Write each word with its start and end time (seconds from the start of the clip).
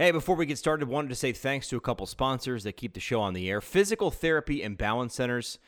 Hey, 0.00 0.12
before 0.12 0.34
we 0.34 0.46
get 0.46 0.56
started, 0.56 0.88
wanted 0.88 1.10
to 1.10 1.14
say 1.14 1.34
thanks 1.34 1.68
to 1.68 1.76
a 1.76 1.80
couple 1.82 2.06
sponsors 2.06 2.64
that 2.64 2.78
keep 2.78 2.94
the 2.94 3.00
show 3.00 3.20
on 3.20 3.34
the 3.34 3.50
air. 3.50 3.60
Fyzical 3.60 4.10
Therapy 4.10 4.62
and 4.62 4.78
Balance 4.78 5.12
Centers. 5.12 5.58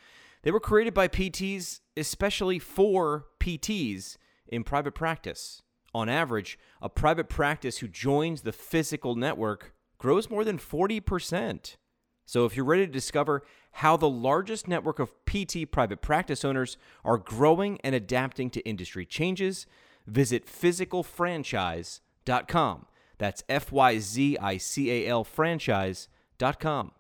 They 0.41 0.51
were 0.51 0.59
created 0.59 0.95
by 0.95 1.07
PTs, 1.07 1.81
especially 1.99 2.59
for 2.59 3.27
PTs 3.41 4.17
in 4.49 4.65
private 4.65 4.95
practice. 4.95 5.61
On 5.93 6.09
average, 6.09 6.59
a 6.81 6.89
private 6.89 7.29
practice 7.29 7.81
who 7.81 7.89
joins 7.89 8.41
the 8.41 8.53
Fyzical 8.53 9.19
network 9.19 9.75
grows 9.99 10.31
more 10.31 10.45
than 10.45 10.57
40%. 10.57 11.77
So 12.25 12.47
if 12.47 12.57
you're 12.57 12.65
ready 12.65 12.87
to 12.87 12.93
discover 12.93 13.43
how 13.73 13.99
the 13.99 14.09
largest 14.09 14.67
network 14.67 14.99
of 14.99 15.13
PT 15.27 15.71
private 15.71 16.01
practice 16.01 16.43
owners 16.43 16.79
are 17.05 17.19
growing 17.19 17.79
and 17.85 17.95
adapting 17.95 18.49
to 18.49 18.67
industry 18.67 19.05
changes, 19.05 19.67
visit 20.07 20.47
fyzicalfranchise.com. 20.47 22.87
That's 23.19 23.45
F 23.49 23.73
Y 23.73 23.99
Z 23.99 24.39
I 24.39 24.57
C 24.57 24.91
A 24.91 25.09
L 25.09 25.25
franchise.com. 25.25 26.93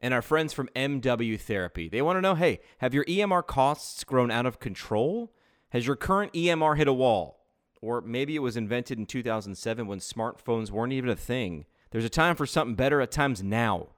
And 0.00 0.12
our 0.12 0.22
friends 0.22 0.52
from 0.52 0.68
MW 0.76 1.40
Therapy, 1.40 1.88
they 1.88 2.02
want 2.02 2.18
to 2.18 2.20
know 2.20 2.34
hey, 2.34 2.60
have 2.78 2.92
your 2.94 3.04
EMR 3.06 3.46
costs 3.46 4.04
grown 4.04 4.30
out 4.30 4.46
of 4.46 4.60
control? 4.60 5.32
Has 5.70 5.86
your 5.86 5.96
current 5.96 6.32
EMR 6.34 6.76
hit 6.76 6.88
a 6.88 6.92
wall? 6.92 7.40
Or 7.80 8.00
maybe 8.00 8.36
it 8.36 8.40
was 8.40 8.56
invented 8.56 8.98
in 8.98 9.06
2007 9.06 9.86
when 9.86 9.98
smartphones 9.98 10.70
weren't 10.70 10.92
even 10.92 11.10
a 11.10 11.16
thing. 11.16 11.64
There's 11.90 12.04
a 12.04 12.10
time 12.10 12.36
for 12.36 12.46
something 12.46 12.74
better, 12.74 13.00
at 13.00 13.10
times 13.10 13.42
now. 13.42 13.88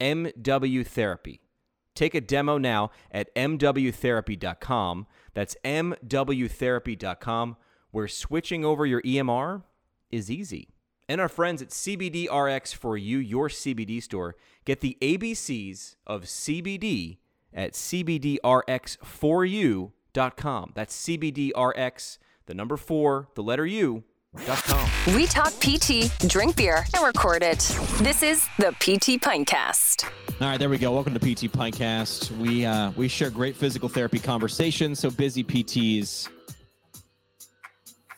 MW 0.00 0.86
Therapy. 0.86 1.40
Take 1.94 2.14
a 2.14 2.20
demo 2.20 2.58
now 2.58 2.90
at 3.10 3.34
mwtherapy.com. 3.34 5.06
That's 5.34 5.56
mwtherapy.com, 5.64 7.56
where 7.90 8.08
switching 8.08 8.64
over 8.64 8.84
your 8.86 9.02
EMR 9.02 9.62
is 10.10 10.30
easy. 10.30 10.73
And 11.08 11.20
our 11.20 11.28
friends 11.28 11.60
at 11.60 11.68
CBDRX 11.68 12.74
for 12.74 12.96
you, 12.96 13.18
your 13.18 13.50
CBD 13.50 14.02
store, 14.02 14.36
get 14.64 14.80
the 14.80 14.96
ABCs 15.02 15.96
of 16.06 16.22
CBD 16.22 17.18
at 17.52 17.72
CBDRX4U.com. 17.72 20.72
That's 20.74 21.06
CBDRX, 21.06 22.18
the 22.46 22.54
number 22.54 22.78
four, 22.78 23.28
the 23.34 23.42
letter 23.42 23.66
U. 23.66 24.04
Dot 24.46 24.64
com. 24.64 24.90
We 25.14 25.26
talk 25.26 25.52
PT, 25.60 26.10
drink 26.26 26.56
beer, 26.56 26.84
and 26.92 27.04
record 27.04 27.44
it. 27.44 27.60
This 28.00 28.24
is 28.24 28.44
the 28.58 28.72
PT 28.80 29.22
Pintcast. 29.22 30.10
All 30.40 30.48
right, 30.48 30.58
there 30.58 30.68
we 30.68 30.76
go. 30.76 30.90
Welcome 30.90 31.14
to 31.14 31.20
PT 31.20 31.52
Pintcast. 31.52 32.36
We 32.38 32.66
uh, 32.66 32.90
we 32.96 33.06
share 33.06 33.30
great 33.30 33.54
physical 33.54 33.88
therapy 33.88 34.18
conversations, 34.18 34.98
so 34.98 35.10
busy 35.10 35.44
PTs 35.44 36.30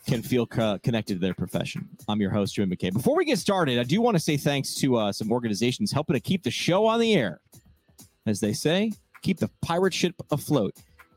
can 0.07 0.23
feel 0.23 0.47
co- 0.47 0.79
connected 0.83 1.15
to 1.15 1.21
their 1.21 1.35
profession. 1.35 1.89
I'm 2.09 2.21
your 2.21 2.31
host, 2.31 2.55
Jim 2.55 2.71
McKay. 2.71 2.93
Before 2.93 3.17
we 3.17 3.25
get 3.25 3.39
started, 3.39 3.79
I 3.79 3.83
do 3.83 4.01
want 4.01 4.17
to 4.17 4.23
say 4.23 4.37
thanks 4.37 4.75
to 4.77 4.97
uh, 4.97 5.13
some 5.13 5.33
organizations 5.33 5.91
helping 5.91 6.15
to 6.15 6.21
keep 6.21 6.43
the 6.43 6.51
show 6.51 6.87
on 6.87 7.01
the 7.01 7.15
air. 7.15 7.41
As 8.27 8.41
they 8.41 8.53
say, 8.53 8.93
keep 9.23 9.39
the 9.39 9.51
pirate 9.63 9.95
ship 9.95 10.15
afloat. 10.31 10.75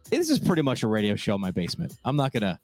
This 0.09 0.29
is 0.29 0.39
pretty 0.39 0.61
much 0.61 0.83
a 0.83 0.87
radio 0.87 1.15
show 1.15 1.35
in 1.35 1.41
my 1.41 1.51
basement. 1.51 1.93
I'm 2.03 2.15
not 2.15 2.31
gonna 2.31 2.59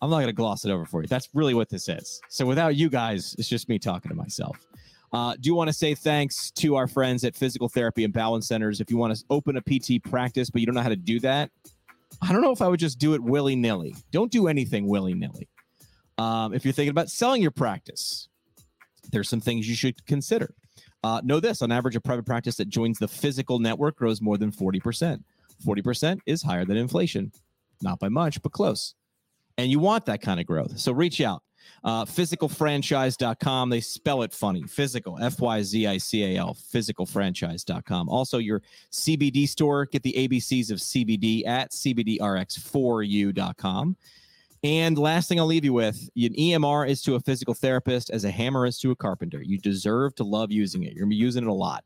I'm 0.00 0.10
not 0.10 0.20
gonna 0.20 0.32
gloss 0.32 0.64
it 0.64 0.70
over 0.70 0.84
for 0.84 1.02
you. 1.02 1.08
That's 1.08 1.28
really 1.34 1.54
what 1.54 1.68
this 1.68 1.88
is. 1.88 2.20
So 2.28 2.46
without 2.46 2.76
you 2.76 2.88
guys, 2.88 3.34
it's 3.38 3.48
just 3.48 3.68
me 3.68 3.78
talking 3.78 4.08
to 4.10 4.14
myself. 4.14 4.56
Uh, 5.12 5.34
do 5.40 5.54
want 5.54 5.68
to 5.68 5.72
say 5.72 5.94
thanks 5.94 6.50
to 6.52 6.76
our 6.76 6.86
friends 6.86 7.24
at 7.24 7.34
Fyzical 7.34 7.70
Therapy 7.70 8.04
and 8.04 8.12
Balance 8.12 8.48
Centers. 8.48 8.80
If 8.80 8.90
you 8.90 8.96
want 8.96 9.16
to 9.16 9.24
open 9.30 9.56
a 9.56 9.60
PT 9.60 10.02
practice, 10.02 10.50
but 10.50 10.60
you 10.60 10.66
don't 10.66 10.74
know 10.74 10.82
how 10.82 10.88
to 10.88 10.96
do 10.96 11.20
that, 11.20 11.50
I 12.22 12.32
don't 12.32 12.42
know 12.42 12.52
if 12.52 12.62
I 12.62 12.68
would 12.68 12.80
just 12.80 12.98
do 12.98 13.14
it 13.14 13.22
willy 13.22 13.56
nilly. 13.56 13.94
Don't 14.10 14.30
do 14.30 14.48
anything 14.48 14.86
willy 14.86 15.14
nilly. 15.14 15.48
Um, 16.18 16.54
if 16.54 16.64
you're 16.64 16.72
thinking 16.72 16.90
about 16.90 17.10
selling 17.10 17.42
your 17.42 17.50
practice, 17.50 18.28
there's 19.12 19.28
some 19.28 19.40
things 19.40 19.68
you 19.68 19.74
should 19.74 20.04
consider. 20.06 20.54
Uh, 21.04 21.20
know 21.22 21.40
this 21.40 21.62
on 21.62 21.70
average, 21.70 21.94
a 21.94 22.00
private 22.00 22.26
practice 22.26 22.56
that 22.56 22.68
joins 22.68 22.98
the 22.98 23.06
Fyzical 23.06 23.60
network 23.60 23.96
grows 23.96 24.20
more 24.20 24.38
than 24.38 24.50
40%. 24.50 25.22
40% 25.64 26.20
is 26.26 26.42
higher 26.42 26.64
than 26.64 26.76
inflation. 26.76 27.32
Not 27.82 27.98
by 27.98 28.08
much, 28.08 28.42
but 28.42 28.52
close. 28.52 28.94
And 29.58 29.70
you 29.70 29.78
want 29.78 30.06
that 30.06 30.20
kind 30.20 30.40
of 30.40 30.46
growth. 30.46 30.78
So 30.78 30.92
reach 30.92 31.20
out. 31.20 31.42
Uh, 31.84 32.04
fyzicalfranchise.com. 32.04 33.70
They 33.70 33.80
spell 33.80 34.22
it 34.22 34.32
funny. 34.32 34.62
Fyzical, 34.62 35.20
F 35.20 35.40
Y 35.40 35.62
Z 35.62 35.86
I 35.86 35.98
C 35.98 36.36
A 36.36 36.40
L, 36.40 36.56
fyzicalfranchise.com. 36.72 38.08
Also, 38.08 38.38
your 38.38 38.62
CBD 38.92 39.48
store. 39.48 39.86
Get 39.86 40.02
the 40.02 40.12
ABCs 40.12 40.70
of 40.70 40.78
CBD 40.78 41.46
at 41.46 41.72
CBDRX4U.com. 41.72 43.96
And 44.64 44.98
last 44.98 45.28
thing 45.28 45.38
I'll 45.38 45.46
leave 45.46 45.64
you 45.64 45.72
with 45.72 45.96
an 46.16 46.34
EMR 46.34 46.88
is 46.88 47.00
to 47.02 47.14
a 47.14 47.20
physical 47.20 47.54
therapist 47.54 48.10
as 48.10 48.24
a 48.24 48.30
hammer 48.30 48.66
is 48.66 48.80
to 48.80 48.90
a 48.90 48.96
carpenter. 48.96 49.40
You 49.42 49.58
deserve 49.58 50.16
to 50.16 50.24
love 50.24 50.50
using 50.50 50.82
it. 50.82 50.94
You're 50.94 51.08
using 51.10 51.44
it 51.44 51.48
a 51.48 51.52
lot. 51.52 51.84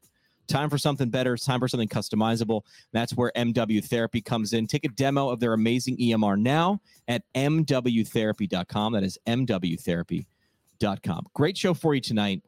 Time 0.51 0.69
for 0.69 0.79
something 0.79 1.09
better. 1.09 1.35
It's 1.35 1.45
time 1.45 1.61
for 1.61 1.69
something 1.69 1.89
customizable. 1.89 2.63
That's 2.93 3.15
where 3.15 3.31
MW 3.37 3.85
Therapy 3.85 4.21
comes 4.21 4.53
in. 4.53 4.67
Take 4.67 4.85
a 4.85 4.89
demo 4.89 5.29
of 5.29 5.39
their 5.39 5.53
amazing 5.53 5.97
EMR 5.99 6.37
now 6.39 6.81
at 7.07 7.23
mwtherapy.com. 7.37 8.93
That 8.93 9.05
is 9.05 9.17
mwtherapy.com. 9.29 11.27
Great 11.35 11.57
show 11.57 11.73
for 11.73 11.95
you 11.95 12.01
tonight. 12.01 12.43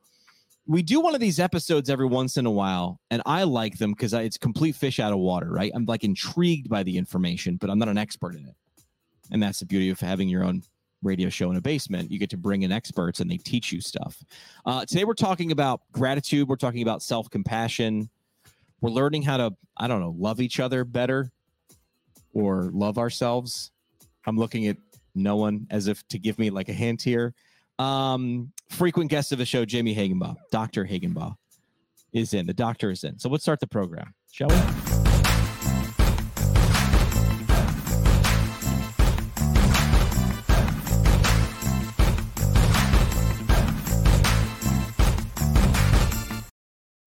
We 0.66 0.82
do 0.82 1.00
one 1.00 1.14
of 1.14 1.20
these 1.20 1.38
episodes 1.38 1.88
every 1.88 2.06
once 2.06 2.36
in 2.36 2.46
a 2.46 2.50
while, 2.50 3.00
and 3.10 3.22
I 3.24 3.44
like 3.44 3.78
them 3.78 3.92
because 3.92 4.12
it's 4.12 4.36
complete 4.36 4.74
fish 4.74 4.98
out 4.98 5.12
of 5.12 5.20
water, 5.20 5.50
right? 5.50 5.70
I'm 5.72 5.84
like 5.84 6.02
intrigued 6.02 6.68
by 6.68 6.82
the 6.82 6.98
information, 6.98 7.56
but 7.56 7.70
I'm 7.70 7.78
not 7.78 7.88
an 7.88 7.98
expert 7.98 8.34
in 8.34 8.46
it. 8.46 8.56
And 9.30 9.40
that's 9.40 9.60
the 9.60 9.66
beauty 9.66 9.90
of 9.90 10.00
having 10.00 10.28
your 10.28 10.42
own 10.42 10.62
radio 11.02 11.28
show 11.28 11.50
in 11.50 11.56
a 11.56 11.60
basement. 11.60 12.10
You 12.10 12.18
get 12.18 12.30
to 12.30 12.36
bring 12.36 12.62
in 12.62 12.72
experts 12.72 13.20
and 13.20 13.30
they 13.30 13.36
teach 13.36 13.72
you 13.72 13.80
stuff. 13.80 14.22
Uh, 14.64 14.84
today, 14.84 15.04
we're 15.04 15.14
talking 15.14 15.52
about 15.52 15.82
gratitude. 15.92 16.48
We're 16.48 16.56
talking 16.56 16.82
about 16.82 17.02
self 17.02 17.28
compassion. 17.30 18.08
We're 18.80 18.90
learning 18.90 19.22
how 19.22 19.36
to, 19.36 19.52
I 19.76 19.88
don't 19.88 20.00
know, 20.00 20.14
love 20.18 20.40
each 20.40 20.60
other 20.60 20.84
better 20.84 21.30
or 22.32 22.70
love 22.72 22.98
ourselves. 22.98 23.70
I'm 24.26 24.36
looking 24.36 24.66
at 24.66 24.76
no 25.14 25.36
one 25.36 25.66
as 25.70 25.88
if 25.88 26.06
to 26.08 26.18
give 26.18 26.38
me 26.38 26.50
like 26.50 26.68
a 26.68 26.72
hint 26.72 27.02
here. 27.02 27.34
Um, 27.78 28.52
frequent 28.70 29.10
guest 29.10 29.32
of 29.32 29.38
the 29.38 29.46
show, 29.46 29.64
Jamie 29.64 29.94
Hagenbaugh, 29.94 30.36
Dr. 30.50 30.84
Hagenbaugh 30.84 31.36
is 32.12 32.34
in. 32.34 32.46
The 32.46 32.54
doctor 32.54 32.90
is 32.90 33.04
in. 33.04 33.18
So 33.18 33.28
let's 33.28 33.44
start 33.44 33.60
the 33.60 33.66
program, 33.66 34.14
shall 34.30 34.48
we? 34.48 34.91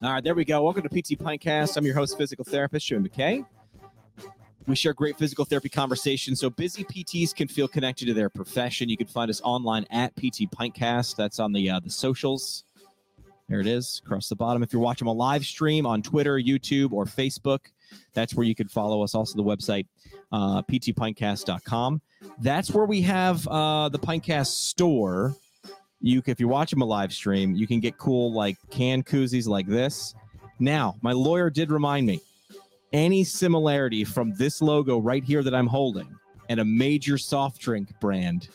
All 0.05 0.11
right, 0.11 0.23
there 0.23 0.35
we 0.35 0.45
go. 0.45 0.61
Welcome 0.61 0.83
to 0.83 0.89
PT 0.89 1.17
Pintcast. 1.19 1.77
I'm 1.77 1.83
your 1.83 1.95
host, 1.95 2.15
physical 2.15 2.45
therapist, 2.45 2.85
Joe 2.85 2.99
McKay. 2.99 3.43
We 4.67 4.75
share 4.75 4.93
great 4.93 5.17
physical 5.17 5.45
therapy 5.45 5.69
conversations 5.69 6.39
so 6.39 6.51
busy 6.51 6.83
PTs 6.83 7.33
can 7.33 7.47
feel 7.47 7.67
connected 7.67 8.05
to 8.05 8.13
their 8.13 8.29
profession. 8.29 8.87
You 8.87 8.97
can 8.97 9.07
find 9.07 9.31
us 9.31 9.41
online 9.41 9.87
at 9.89 10.15
PT 10.15 10.45
Pintcast. 10.55 11.15
That's 11.15 11.39
on 11.39 11.53
the 11.53 11.71
uh, 11.71 11.79
the 11.79 11.89
socials. 11.89 12.65
There 13.49 13.59
it 13.59 13.65
is 13.65 14.03
across 14.05 14.29
the 14.29 14.35
bottom. 14.35 14.61
If 14.61 14.71
you're 14.71 14.81
watching 14.81 15.07
a 15.07 15.11
live 15.11 15.43
stream 15.43 15.87
on 15.87 16.03
Twitter, 16.03 16.35
YouTube, 16.35 16.91
or 16.91 17.05
Facebook, 17.05 17.61
that's 18.13 18.35
where 18.35 18.45
you 18.45 18.53
can 18.53 18.67
follow 18.67 19.01
us. 19.01 19.15
Also, 19.15 19.35
the 19.35 19.43
website, 19.43 19.87
uh, 20.31 20.61
ptpintcast.com. 20.61 21.99
That's 22.37 22.69
where 22.69 22.85
we 22.85 23.01
have 23.01 23.47
uh, 23.47 23.89
the 23.89 23.97
Pintcast 23.97 24.53
store. 24.53 25.35
You, 26.05 26.21
if 26.27 26.39
you're 26.39 26.47
watching 26.47 26.79
a 26.81 26.85
live 26.85 27.11
stream, 27.11 27.55
you 27.55 27.65
can 27.65 27.79
get 27.79 27.97
cool 27.97 28.31
like 28.31 28.57
can 28.69 29.01
koozies 29.01 29.47
like 29.47 29.65
this. 29.65 30.13
Now, 30.59 30.97
my 31.01 31.13
lawyer 31.13 31.49
did 31.49 31.71
remind 31.71 32.05
me 32.05 32.21
any 32.93 33.23
similarity 33.23 34.03
from 34.03 34.31
this 34.35 34.61
logo 34.61 34.99
right 34.99 35.23
here 35.23 35.41
that 35.41 35.55
I'm 35.55 35.65
holding 35.65 36.15
and 36.47 36.59
a 36.59 36.65
major 36.65 37.17
soft 37.17 37.59
drink 37.59 37.89
brand, 37.99 38.49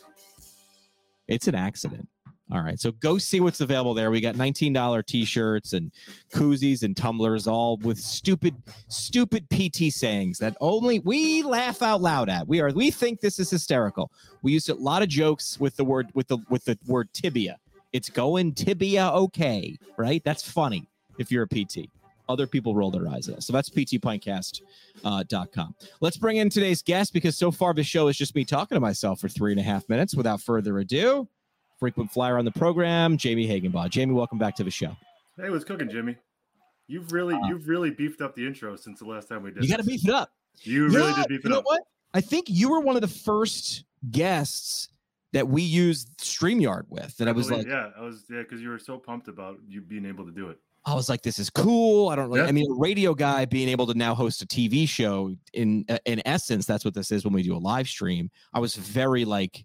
it's 1.27 1.49
an 1.49 1.55
accident. 1.55 2.07
All 2.51 2.61
right. 2.61 2.79
So 2.79 2.91
go 2.91 3.17
see 3.17 3.39
what's 3.39 3.61
available 3.61 3.93
there. 3.93 4.11
We 4.11 4.19
got 4.19 4.35
$19 4.35 5.05
t 5.05 5.23
shirts 5.23 5.71
and 5.71 5.91
koozies 6.33 6.83
and 6.83 6.97
tumblers, 6.97 7.47
all 7.47 7.77
with 7.77 7.97
stupid, 7.97 8.55
stupid 8.89 9.49
PT 9.49 9.93
sayings 9.93 10.37
that 10.39 10.57
only 10.59 10.99
we 10.99 11.43
laugh 11.43 11.81
out 11.81 12.01
loud 12.01 12.27
at. 12.27 12.47
We 12.47 12.59
are, 12.59 12.71
we 12.71 12.91
think 12.91 13.21
this 13.21 13.39
is 13.39 13.49
hysterical. 13.49 14.11
We 14.41 14.51
use 14.51 14.67
a 14.67 14.75
lot 14.75 15.01
of 15.01 15.07
jokes 15.07 15.59
with 15.59 15.77
the 15.77 15.85
word, 15.85 16.09
with 16.13 16.27
the, 16.27 16.39
with 16.49 16.65
the 16.65 16.77
word 16.87 17.13
tibia. 17.13 17.57
It's 17.93 18.09
going 18.09 18.53
tibia 18.53 19.09
okay, 19.11 19.77
right? 19.97 20.21
That's 20.25 20.43
funny 20.43 20.87
if 21.19 21.31
you're 21.31 21.43
a 21.43 21.47
PT. 21.47 21.89
Other 22.27 22.47
people 22.47 22.75
roll 22.75 22.91
their 22.91 23.07
eyes 23.07 23.29
at 23.29 23.37
us. 23.37 23.47
So 23.47 23.53
that's 23.53 23.69
ptpintcast.com. 23.69 24.63
Uh, 25.03 25.65
Let's 25.99 26.17
bring 26.17 26.37
in 26.37 26.49
today's 26.49 26.81
guest 26.81 27.13
because 27.13 27.37
so 27.37 27.51
far 27.51 27.73
the 27.73 27.83
show 27.83 28.07
is 28.07 28.17
just 28.17 28.35
me 28.35 28.45
talking 28.45 28.75
to 28.75 28.79
myself 28.79 29.19
for 29.19 29.27
three 29.27 29.51
and 29.51 29.59
a 29.59 29.63
half 29.63 29.87
minutes. 29.89 30.15
Without 30.15 30.41
further 30.41 30.79
ado, 30.79 31.27
frequent 31.81 32.11
flyer 32.11 32.37
on 32.37 32.45
the 32.45 32.51
program, 32.51 33.17
Jamie 33.17 33.47
Hagenbaugh. 33.47 33.89
Jamie, 33.89 34.13
welcome 34.13 34.37
back 34.37 34.55
to 34.55 34.63
the 34.63 34.69
show. 34.69 34.95
Hey, 35.35 35.49
what's 35.49 35.65
cooking, 35.65 35.89
Jimmy? 35.89 36.15
You've 36.87 37.11
really, 37.11 37.33
uh, 37.33 37.47
you've 37.47 37.67
really 37.67 37.89
beefed 37.89 38.21
up 38.21 38.35
the 38.35 38.45
intro 38.45 38.75
since 38.75 38.99
the 38.99 39.05
last 39.05 39.27
time 39.27 39.41
we 39.41 39.49
did. 39.49 39.63
You 39.63 39.69
got 39.69 39.77
to 39.77 39.83
beef 39.83 40.07
it 40.07 40.13
up. 40.13 40.31
You 40.61 40.89
yeah, 40.89 40.97
really 40.97 41.13
did 41.13 41.27
beef 41.27 41.39
it 41.39 41.45
up. 41.45 41.49
you 41.49 41.49
know. 41.49 41.61
What? 41.63 41.81
I 42.13 42.21
think 42.21 42.45
you 42.49 42.69
were 42.69 42.81
one 42.81 42.95
of 42.95 43.01
the 43.01 43.07
first 43.07 43.85
guests 44.11 44.89
that 45.33 45.47
we 45.47 45.63
used 45.63 46.15
StreamYard 46.19 46.83
with. 46.89 47.17
That 47.17 47.27
I, 47.27 47.31
was 47.31 47.47
believe- 47.47 47.65
like, 47.65 47.73
yeah, 47.73 47.89
I 47.97 48.01
was, 48.01 48.25
yeah, 48.29 48.43
because 48.43 48.61
you 48.61 48.69
were 48.69 48.77
so 48.77 48.99
pumped 48.99 49.27
about 49.27 49.57
you 49.67 49.81
being 49.81 50.05
able 50.05 50.23
to 50.25 50.31
do 50.31 50.49
it. 50.49 50.59
I 50.85 50.93
was 50.93 51.09
like, 51.09 51.23
this 51.23 51.39
is 51.39 51.49
cool. 51.49 52.09
I 52.09 52.15
don't 52.15 52.29
like. 52.29 52.41
Yeah. 52.41 52.47
I 52.47 52.51
mean, 52.51 52.69
a 52.71 52.75
radio 52.75 53.15
guy 53.15 53.45
being 53.45 53.69
able 53.69 53.87
to 53.87 53.93
now 53.95 54.13
host 54.13 54.43
a 54.43 54.47
TV 54.47 54.87
show. 54.87 55.35
In 55.53 55.85
in 56.05 56.21
essence, 56.25 56.65
that's 56.65 56.83
what 56.85 56.93
this 56.93 57.11
is 57.11 57.23
when 57.23 57.33
we 57.33 57.43
do 57.43 57.55
a 57.55 57.59
live 57.59 57.87
stream. 57.87 58.29
I 58.53 58.59
was 58.59 58.75
very 58.75 59.23
like 59.23 59.63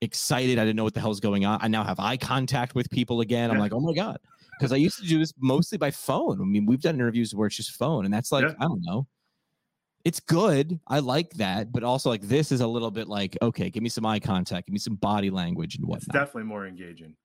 excited. 0.00 0.58
I 0.58 0.64
didn't 0.64 0.76
know 0.76 0.84
what 0.84 0.94
the 0.94 1.00
hell's 1.00 1.20
going 1.20 1.44
on. 1.44 1.58
I 1.62 1.68
now 1.68 1.84
have 1.84 1.98
eye 2.00 2.16
contact 2.16 2.74
with 2.74 2.90
people 2.90 3.20
again. 3.20 3.50
I'm 3.50 3.56
Yeah. 3.56 3.62
like, 3.62 3.72
oh 3.72 3.80
my 3.80 3.94
god, 3.94 4.18
because 4.58 4.72
I 4.72 4.76
used 4.76 4.98
to 4.98 5.06
do 5.06 5.18
this 5.18 5.32
mostly 5.38 5.78
by 5.78 5.90
phone. 5.90 6.40
I 6.40 6.44
mean, 6.44 6.66
we've 6.66 6.80
done 6.80 6.94
interviews 6.96 7.34
where 7.34 7.46
it's 7.46 7.56
just 7.56 7.72
phone, 7.72 8.04
and 8.04 8.12
that's 8.14 8.30
like, 8.32 8.44
Yeah. 8.44 8.54
I 8.60 8.64
don't 8.64 8.82
know. 8.84 9.06
It's 10.04 10.20
good. 10.20 10.78
I 10.86 11.00
like 11.00 11.30
that, 11.34 11.72
but 11.72 11.82
also 11.82 12.10
like 12.10 12.22
this 12.22 12.52
is 12.52 12.60
a 12.60 12.66
little 12.66 12.92
bit 12.92 13.08
like, 13.08 13.36
okay, 13.42 13.70
give 13.70 13.82
me 13.82 13.88
some 13.88 14.06
eye 14.06 14.20
contact, 14.20 14.68
give 14.68 14.72
me 14.72 14.78
some 14.78 14.94
body 14.94 15.30
language 15.30 15.76
and 15.76 15.84
It's 15.94 16.06
definitely 16.06 16.44
more 16.44 16.64
engaging. 16.64 17.16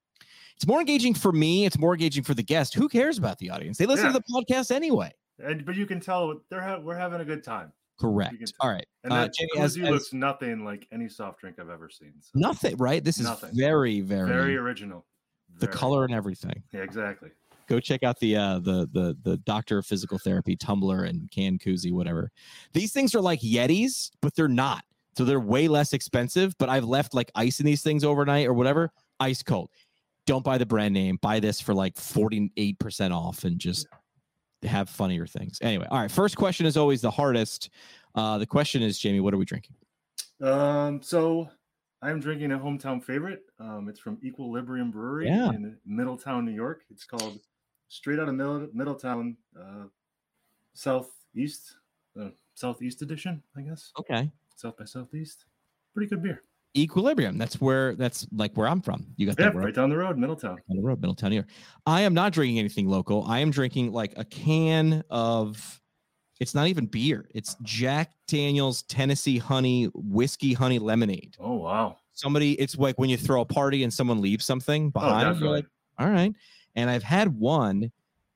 it's 0.56 0.66
more 0.66 0.80
engaging 0.80 1.14
for 1.14 1.32
me. 1.32 1.66
It's 1.66 1.78
more 1.78 1.94
engaging 1.94 2.24
for 2.24 2.34
the 2.34 2.42
guest. 2.42 2.74
Who 2.74 2.90
cares 2.90 3.20
about 3.20 3.38
the 3.38 3.52
audience? 3.52 3.78
They 3.78 3.86
listen 3.86 4.08
Yeah. 4.08 4.14
to 4.14 4.20
the 4.20 4.34
podcast 4.34 4.72
anyway. 4.72 5.12
And 5.44 5.64
but 5.64 5.76
you 5.76 5.86
can 5.86 6.00
tell 6.00 6.40
they're 6.50 6.62
ha- 6.62 6.80
we're 6.80 6.98
having 6.98 7.22
a 7.22 7.26
good 7.26 7.44
time. 7.44 7.72
Correct. 8.02 8.54
All 8.60 8.70
right. 8.70 8.86
And 9.04 9.14
Uh, 9.14 9.28
Jamie, 9.28 9.64
as, 9.64 9.78
as- 9.78 9.90
looks 9.90 10.14
nothing 10.14 10.66
like 10.66 10.88
any 10.92 11.08
soft 11.08 11.40
drink 11.40 11.58
I've 11.60 11.70
ever 11.70 11.90
seen. 11.90 12.14
So 12.20 12.32
nothing, 12.36 12.76
right? 12.78 13.04
This 13.04 13.18
is 13.20 13.26
Nothing. 13.26 13.52
very, 13.54 14.02
very, 14.02 14.28
very 14.28 14.58
original. 14.58 15.06
the 15.60 15.68
Very. 15.68 15.78
color 15.78 16.06
and 16.06 16.14
everything. 16.14 16.64
Yeah, 16.74 16.82
exactly. 16.82 17.30
Go 17.68 17.80
check 17.80 18.04
out 18.04 18.20
the 18.20 18.36
uh 18.36 18.60
the 18.60 18.90
the 18.92 19.16
the 19.24 19.38
Doctor 19.38 19.78
of 19.78 19.86
Physical 19.86 20.18
Therapy 20.18 20.56
tumbler 20.58 21.04
and 21.06 21.30
can 21.32 21.58
koozie, 21.58 21.92
whatever. 21.94 22.30
These 22.74 22.92
things 22.92 23.16
are 23.16 23.22
like 23.22 23.40
Yetis, 23.42 24.12
but 24.22 24.34
they're 24.36 24.48
not. 24.50 24.84
So 25.18 25.24
they're 25.26 25.40
way 25.40 25.68
less 25.70 25.94
expensive. 25.94 26.54
But 26.58 26.68
I've 26.70 26.84
left 26.86 27.14
like 27.14 27.32
ice 27.36 27.60
in 27.62 27.66
these 27.66 27.82
things 27.82 28.04
overnight 28.04 28.48
or 28.48 28.54
whatever, 28.54 28.92
ice 29.20 29.42
cold. 29.44 29.70
Don't 30.26 30.44
buy 30.44 30.58
the 30.58 30.66
brand 30.66 30.94
name. 30.94 31.18
Buy 31.22 31.40
this 31.40 31.60
for 31.62 31.74
like 31.74 31.96
48% 31.96 33.12
off 33.12 33.44
and 33.44 33.58
just 33.60 33.88
have 34.64 34.90
funnier 34.90 35.26
things. 35.28 35.58
Anyway, 35.62 35.88
all 35.90 36.00
right. 36.00 36.12
First 36.12 36.38
question 36.38 36.66
is 36.66 36.78
always 36.78 37.02
the 37.02 37.12
hardest. 37.12 37.70
Uh 38.16 38.38
the 38.38 38.46
question 38.46 38.82
is, 38.82 39.00
Jamie, 39.00 39.20
what 39.20 39.34
are 39.34 39.38
we 39.38 39.46
drinking? 39.46 39.76
Um, 40.42 41.02
so 41.02 41.50
I'm 42.02 42.20
drinking 42.20 42.52
a 42.52 42.58
hometown 42.60 43.04
favorite. 43.04 43.44
Um, 43.60 43.88
it's 43.90 44.00
from 44.00 44.18
Equilibrium 44.24 44.90
Brewery 44.92 45.28
Yeah. 45.28 45.50
in 45.52 45.78
Middletown, 45.86 46.46
New 46.46 46.52
York. 46.52 46.82
It's 46.90 47.06
called 47.06 47.40
Straight 47.90 48.18
Out 48.20 48.28
of 48.28 48.34
Middle- 48.36 48.70
Middletown, 48.74 49.38
uh, 49.60 49.86
Southeast, 50.74 51.78
uh, 52.20 52.30
Southeast 52.56 53.02
Edition, 53.02 53.44
I 53.56 53.62
guess. 53.62 53.92
Okay. 54.00 54.32
South 54.56 54.78
by 54.78 54.86
Southeast. 54.86 55.46
Pretty 55.94 56.10
good 56.10 56.24
beer. 56.24 56.44
Equilibrium. 56.76 57.38
That's 57.38 57.60
where 57.60 57.96
that's 57.96 58.26
like 58.32 58.54
where 58.56 58.68
I'm 58.68 58.82
from. 58.82 59.06
You 59.18 59.26
got 59.28 59.38
Yeah, 59.40 59.46
that 59.50 59.56
right 59.56 59.66
right 59.66 59.76
down 59.76 59.90
the 59.90 59.98
road, 59.98 60.18
Middletown. 60.18 60.58
on 60.70 60.78
the 60.78 60.82
road, 60.82 61.02
Middletown, 61.02 61.32
York. 61.34 61.48
I 61.86 62.02
am 62.02 62.14
not 62.14 62.32
drinking 62.34 62.60
anything 62.60 62.88
local. 62.88 63.24
I 63.28 63.40
am 63.40 63.52
drinking 63.52 63.92
like 63.92 64.14
a 64.18 64.26
can 64.26 65.04
of. 65.10 65.80
It's 66.40 66.56
not 66.56 66.68
even 66.68 66.88
beer. 66.88 67.28
It's 67.36 67.56
Jack 67.62 68.14
Daniel's 68.28 68.82
Tennessee 68.84 69.38
Honey 69.38 69.86
Whiskey 69.94 70.54
Honey 70.54 70.80
Lemonade. 70.80 71.36
Oh 71.40 71.56
wow. 71.56 71.98
Somebody, 72.14 72.54
it's 72.54 72.76
like 72.78 72.98
when 73.00 73.10
you 73.10 73.18
throw 73.18 73.42
a 73.42 73.46
party 73.46 73.84
and 73.84 73.94
someone 73.94 74.22
leaves 74.22 74.44
something 74.46 74.88
Oh, 74.88 75.00
behind. 75.00 75.40
you're 75.40 75.50
like, 75.50 75.66
all 76.00 76.10
right. 76.10 76.34
And 76.76 76.90
I've 76.90 77.04
had 77.04 77.38
one, 77.40 77.92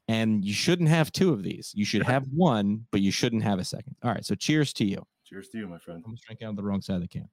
and 0.07 0.43
you 0.45 0.53
shouldn't 0.53 0.89
have 0.89 1.11
two 1.11 1.33
of 1.33 1.43
these. 1.43 1.71
You 1.75 1.83
should 1.85 2.03
have 2.03 2.25
one, 2.33 2.85
but 2.91 3.01
you 3.01 3.11
shouldn't 3.11 3.43
have 3.43 3.59
a 3.59 3.65
second. 3.65 3.95
All 4.03 4.11
right. 4.11 4.25
So 4.25 4.33
cheers 4.35 4.71
to 4.73 4.85
you. 4.85 5.05
Cheers 5.25 5.49
to 5.49 5.57
you, 5.57 5.67
my 5.67 5.77
friend. 5.79 6.03
I'm 6.05 6.13
just 6.15 6.25
drinking 6.25 6.45
out 6.47 6.51
of 6.51 6.55
the 6.57 6.63
wrong 6.63 6.81
side 6.81 6.95
of 6.97 7.01
the 7.01 7.07
can. 7.07 7.27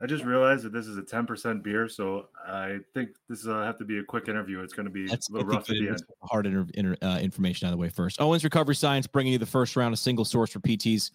I 0.00 0.06
just 0.06 0.24
realized 0.24 0.64
that 0.64 0.72
this 0.72 0.86
is 0.86 0.98
a 0.98 1.02
10% 1.02 1.62
beer, 1.62 1.88
so 1.88 2.28
I 2.46 2.78
think 2.92 3.10
this 3.28 3.44
will 3.44 3.62
have 3.62 3.78
to 3.78 3.84
be 3.84 3.98
a 3.98 4.02
quick 4.02 4.28
interview. 4.28 4.60
It's 4.60 4.72
going 4.74 4.86
to 4.86 4.90
be 4.90 5.06
Let's 5.06 5.28
a 5.28 5.32
little 5.32 5.48
rough 5.48 5.70
at 5.70 5.76
the 5.76 5.88
end. 5.88 6.02
hard 6.22 6.46
inter, 6.46 6.66
inter, 6.74 6.96
uh, 7.00 7.18
information 7.20 7.66
out 7.66 7.70
of 7.72 7.78
the 7.78 7.80
way 7.80 7.88
first. 7.88 8.20
Owens 8.20 8.42
Recovery 8.42 8.74
Science 8.74 9.06
bringing 9.06 9.32
you 9.32 9.38
the 9.38 9.46
first 9.46 9.76
round 9.76 9.94
of 9.94 9.98
single 10.00 10.24
source 10.24 10.50
for 10.50 10.58
PTs 10.58 11.12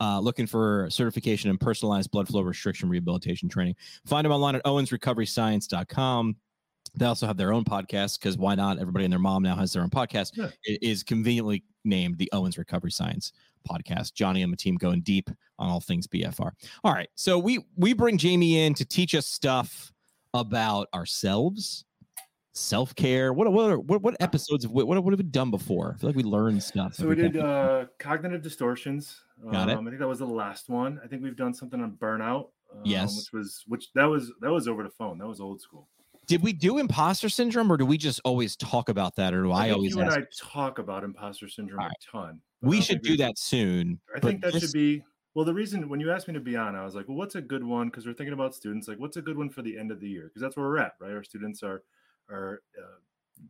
uh, 0.00 0.20
looking 0.20 0.46
for 0.46 0.88
certification 0.90 1.48
and 1.48 1.58
personalized 1.58 2.10
blood 2.10 2.28
flow 2.28 2.42
restriction 2.42 2.88
rehabilitation 2.88 3.48
training. 3.48 3.74
Find 4.06 4.24
them 4.24 4.32
online 4.32 4.56
at 4.56 4.64
owensrecoveryscience.com. 4.64 6.36
They 6.94 7.04
also 7.04 7.26
have 7.26 7.36
their 7.36 7.52
own 7.52 7.64
podcast 7.64 8.18
because 8.18 8.36
why 8.38 8.54
not? 8.54 8.78
Everybody 8.78 9.04
and 9.04 9.12
their 9.12 9.18
mom 9.18 9.42
now 9.42 9.56
has 9.56 9.72
their 9.72 9.82
own 9.82 9.90
podcast. 9.90 10.32
Yeah. 10.36 10.48
It 10.64 10.82
is 10.82 11.02
conveniently 11.02 11.64
named 11.84 12.18
the 12.18 12.30
Owens 12.32 12.58
Recovery 12.58 12.90
Science 12.90 13.32
podcast. 13.68 14.14
Johnny 14.14 14.42
and 14.42 14.52
the 14.52 14.56
team 14.56 14.76
going 14.76 15.00
deep 15.02 15.30
on 15.58 15.68
all 15.68 15.80
things 15.80 16.06
BFR. 16.06 16.50
All 16.84 16.92
right, 16.92 17.08
so 17.14 17.38
we 17.38 17.64
we 17.76 17.92
bring 17.92 18.18
Jamie 18.18 18.64
in 18.64 18.74
to 18.74 18.84
teach 18.84 19.14
us 19.14 19.26
stuff 19.26 19.92
about 20.34 20.88
ourselves, 20.94 21.84
self 22.52 22.94
care. 22.94 23.32
What 23.32 23.50
what 23.52 23.84
what 23.84 24.02
what 24.02 24.16
episodes 24.20 24.64
of 24.64 24.72
what 24.72 24.86
what 24.86 24.96
have 24.96 25.04
we 25.04 25.16
done 25.24 25.50
before? 25.50 25.94
I 25.94 25.98
feel 26.00 26.10
like 26.10 26.16
we 26.16 26.22
learned 26.22 26.62
stuff. 26.62 26.94
So 26.94 27.08
we 27.08 27.14
did 27.14 27.36
uh, 27.36 27.86
cognitive 27.98 28.42
distortions. 28.42 29.20
Got 29.50 29.68
it. 29.68 29.76
Um, 29.76 29.86
I 29.86 29.90
think 29.90 30.00
that 30.00 30.08
was 30.08 30.18
the 30.18 30.26
last 30.26 30.68
one. 30.68 31.00
I 31.02 31.06
think 31.06 31.22
we've 31.22 31.36
done 31.36 31.54
something 31.54 31.80
on 31.80 31.92
burnout. 31.92 32.48
Um, 32.72 32.82
Yes. 32.84 33.16
which 33.16 33.32
was 33.32 33.64
which 33.66 33.88
that 33.94 34.04
was 34.04 34.32
that 34.40 34.50
was 34.50 34.68
over 34.68 34.82
the 34.82 34.90
phone. 34.90 35.18
That 35.18 35.26
was 35.28 35.40
old 35.40 35.60
school. 35.60 35.88
Did 36.28 36.42
we 36.42 36.52
do 36.52 36.78
imposter 36.78 37.28
syndrome, 37.28 37.72
or 37.72 37.76
do 37.76 37.86
we 37.86 37.96
just 37.96 38.20
always 38.22 38.54
talk 38.54 38.90
about 38.90 39.16
that, 39.16 39.32
or 39.32 39.42
do 39.42 39.52
I, 39.52 39.64
think 39.64 39.76
always 39.76 39.94
you 39.94 40.02
and 40.02 40.10
I 40.10 40.24
talk 40.36 40.78
about 40.78 41.02
imposter 41.02 41.48
syndrome 41.48 41.80
All 41.80 41.86
a 41.86 42.12
ton. 42.12 42.40
we 42.60 42.80
should 42.80 43.02
do 43.02 43.16
that 43.16 43.38
soon. 43.38 43.98
I 44.14 44.20
think 44.20 44.42
that 44.42 44.52
this- 44.52 44.62
should 44.62 44.72
be 44.72 45.02
well. 45.34 45.44
The 45.44 45.54
reason 45.54 45.88
when 45.88 46.00
you 46.00 46.12
asked 46.12 46.28
me 46.28 46.34
to 46.34 46.40
be 46.40 46.54
on, 46.54 46.76
I 46.76 46.84
was 46.84 46.94
like, 46.94 47.08
well, 47.08 47.16
what's 47.16 47.34
a 47.34 47.40
good 47.40 47.64
one? 47.64 47.88
Because 47.88 48.06
we're 48.06 48.12
thinking 48.12 48.34
about 48.34 48.54
students. 48.54 48.88
Like, 48.88 48.98
what's 48.98 49.16
a 49.16 49.22
good 49.22 49.38
one 49.38 49.48
for 49.48 49.62
the 49.62 49.78
end 49.78 49.90
of 49.90 50.00
the 50.00 50.08
year? 50.08 50.24
Because 50.24 50.42
that's 50.42 50.56
where 50.56 50.66
we're 50.66 50.78
at, 50.78 50.92
right? 51.00 51.12
Our 51.12 51.24
students 51.24 51.62
are 51.62 51.82
are 52.30 52.62
uh, 52.78 52.98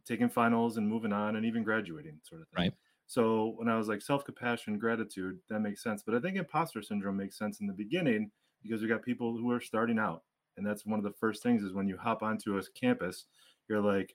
taking 0.06 0.28
finals 0.28 0.76
and 0.76 0.88
moving 0.88 1.12
on, 1.12 1.34
and 1.36 1.44
even 1.44 1.64
graduating, 1.64 2.20
sort 2.22 2.42
of 2.42 2.48
thing. 2.48 2.64
Right. 2.64 2.74
So 3.08 3.54
when 3.56 3.68
I 3.68 3.76
was 3.76 3.88
like 3.88 4.02
self 4.02 4.24
compassion, 4.24 4.78
gratitude, 4.78 5.38
that 5.48 5.60
makes 5.60 5.82
sense. 5.82 6.02
But 6.04 6.14
I 6.14 6.20
think 6.20 6.36
imposter 6.36 6.82
syndrome 6.82 7.16
makes 7.16 7.38
sense 7.38 7.58
in 7.60 7.66
the 7.66 7.72
beginning 7.72 8.30
because 8.62 8.82
we 8.82 8.88
got 8.88 9.02
people 9.02 9.36
who 9.36 9.50
are 9.50 9.60
starting 9.60 9.98
out, 9.98 10.22
and 10.58 10.66
that's 10.66 10.84
one 10.84 10.98
of 10.98 11.04
the 11.04 11.12
first 11.18 11.42
things 11.42 11.62
is 11.62 11.72
when 11.72 11.88
you 11.88 11.96
hop 11.96 12.22
onto 12.22 12.58
a 12.58 12.62
campus, 12.74 13.24
you're 13.68 13.80
like, 13.80 14.14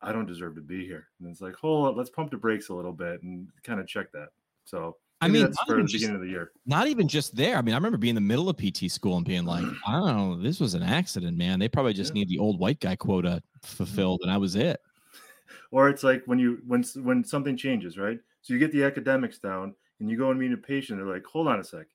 I 0.00 0.12
don't 0.12 0.26
deserve 0.26 0.54
to 0.54 0.60
be 0.60 0.86
here, 0.86 1.08
and 1.20 1.28
it's 1.28 1.40
like, 1.40 1.54
hold 1.56 1.88
up, 1.88 1.96
let's 1.96 2.10
pump 2.10 2.30
the 2.30 2.36
brakes 2.36 2.68
a 2.68 2.74
little 2.74 2.92
bit 2.92 3.22
and 3.22 3.48
kind 3.64 3.80
of 3.80 3.86
check 3.88 4.12
that. 4.12 4.28
So 4.64 4.96
I 5.20 5.26
mean, 5.26 5.42
that's 5.42 5.56
not 5.56 5.66
for 5.66 5.72
the 5.72 5.78
even 5.80 5.86
just- 5.88 5.94
beginning 6.02 6.16
of 6.16 6.22
the 6.22 6.28
year. 6.28 6.52
not 6.66 6.86
even 6.86 7.08
just 7.08 7.34
there. 7.34 7.56
I 7.56 7.62
mean, 7.62 7.74
I 7.74 7.78
remember 7.78 7.98
being 7.98 8.10
in 8.10 8.14
the 8.14 8.20
middle 8.20 8.48
of 8.48 8.56
PT 8.56 8.88
school 8.88 9.16
and 9.16 9.26
being 9.26 9.44
like, 9.44 9.64
I 9.86 9.92
don't 9.92 10.06
know, 10.16 10.36
this 10.40 10.60
was 10.60 10.74
an 10.74 10.84
accident, 10.84 11.36
man. 11.36 11.58
They 11.58 11.68
probably 11.68 11.92
just 11.94 12.14
Yeah. 12.14 12.20
need 12.20 12.28
the 12.28 12.38
old 12.38 12.60
white 12.60 12.78
guy 12.78 12.94
quota 12.94 13.42
fulfilled, 13.62 14.20
and 14.22 14.30
I 14.30 14.36
was 14.36 14.54
it. 14.54 14.80
or 15.72 15.88
it's 15.88 16.04
like 16.04 16.22
when 16.26 16.38
you 16.38 16.60
when 16.66 16.84
when 17.02 17.24
something 17.24 17.56
changes 17.56 17.98
right 17.98 18.18
so 18.42 18.52
you 18.54 18.58
get 18.60 18.70
the 18.72 18.84
academics 18.84 19.38
down 19.38 19.74
and 20.00 20.08
you 20.10 20.16
go 20.16 20.30
and 20.30 20.38
meet 20.38 20.52
a 20.52 20.56
patient 20.56 20.98
they're 20.98 21.06
like 21.12 21.24
hold 21.24 21.46
on 21.48 21.58
a 21.60 21.64
sec 21.64 21.86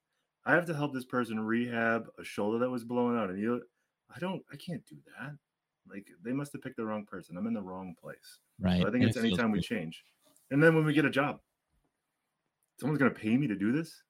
i 0.46 0.54
have 0.54 0.66
to 0.66 0.74
help 0.76 0.94
this 0.94 1.06
person 1.06 1.40
rehab 1.40 2.08
a 2.20 2.24
shoulder 2.24 2.58
that 2.60 2.70
was 2.70 2.84
blown 2.84 3.18
out 3.18 3.30
and 3.30 3.40
you 3.40 3.62
i 4.16 4.20
don't 4.20 4.42
i 4.52 4.56
can't 4.56 4.86
do 4.86 4.96
that 5.20 5.32
like 5.90 6.08
they 6.24 6.32
must 6.34 6.54
have 6.54 6.62
picked 6.62 6.78
the 6.78 6.86
wrong 6.86 7.06
person 7.06 7.38
i'm 7.38 7.48
in 7.48 7.54
the 7.54 7.62
wrong 7.62 7.96
place 8.02 8.40
Right. 8.60 8.82
so 8.82 8.88
i 8.88 8.92
think 8.92 9.02
And 9.02 9.10
it's 9.10 9.18
it 9.18 9.22
anytime 9.26 9.52
we 9.52 9.60
good. 9.60 9.66
change 9.66 10.04
and 10.52 10.62
then 10.62 10.76
when 10.76 10.86
we 10.86 10.94
get 10.94 11.06
a 11.06 11.10
job 11.10 11.40
someone's 12.80 13.00
going 13.00 13.14
to 13.14 13.20
pay 13.20 13.36
me 13.38 13.48
to 13.48 13.56
do 13.56 13.72
this 13.72 14.04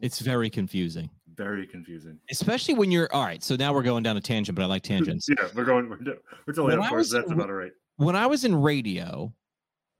It's 0.00 0.20
very 0.20 0.50
confusing, 0.50 1.08
very 1.34 1.66
confusing 1.66 2.18
especially 2.30 2.74
when 2.74 2.90
you're 2.90 3.08
all 3.12 3.24
right. 3.24 3.42
So 3.42 3.56
now 3.56 3.72
we're 3.72 3.82
going 3.82 4.02
down 4.02 4.16
a 4.16 4.20
tangent, 4.20 4.56
but 4.56 4.62
I 4.62 4.66
like 4.66 4.82
tangents. 4.94 5.28
yeah 5.28 5.48
we're 5.54 5.64
going 5.64 5.88
we're, 5.88 5.98
we're 6.46 6.52
totally 6.54 6.72
When 6.72 6.78
on 6.80 6.84
I 6.84 6.88
course 6.88 6.98
was 7.06 7.10
that's 7.12 7.30
about 7.30 7.48
it 7.50 7.52
right 7.54 7.72
when 7.96 8.16
I 8.16 8.26
was 8.26 8.44
in 8.44 8.54
radio 8.54 9.32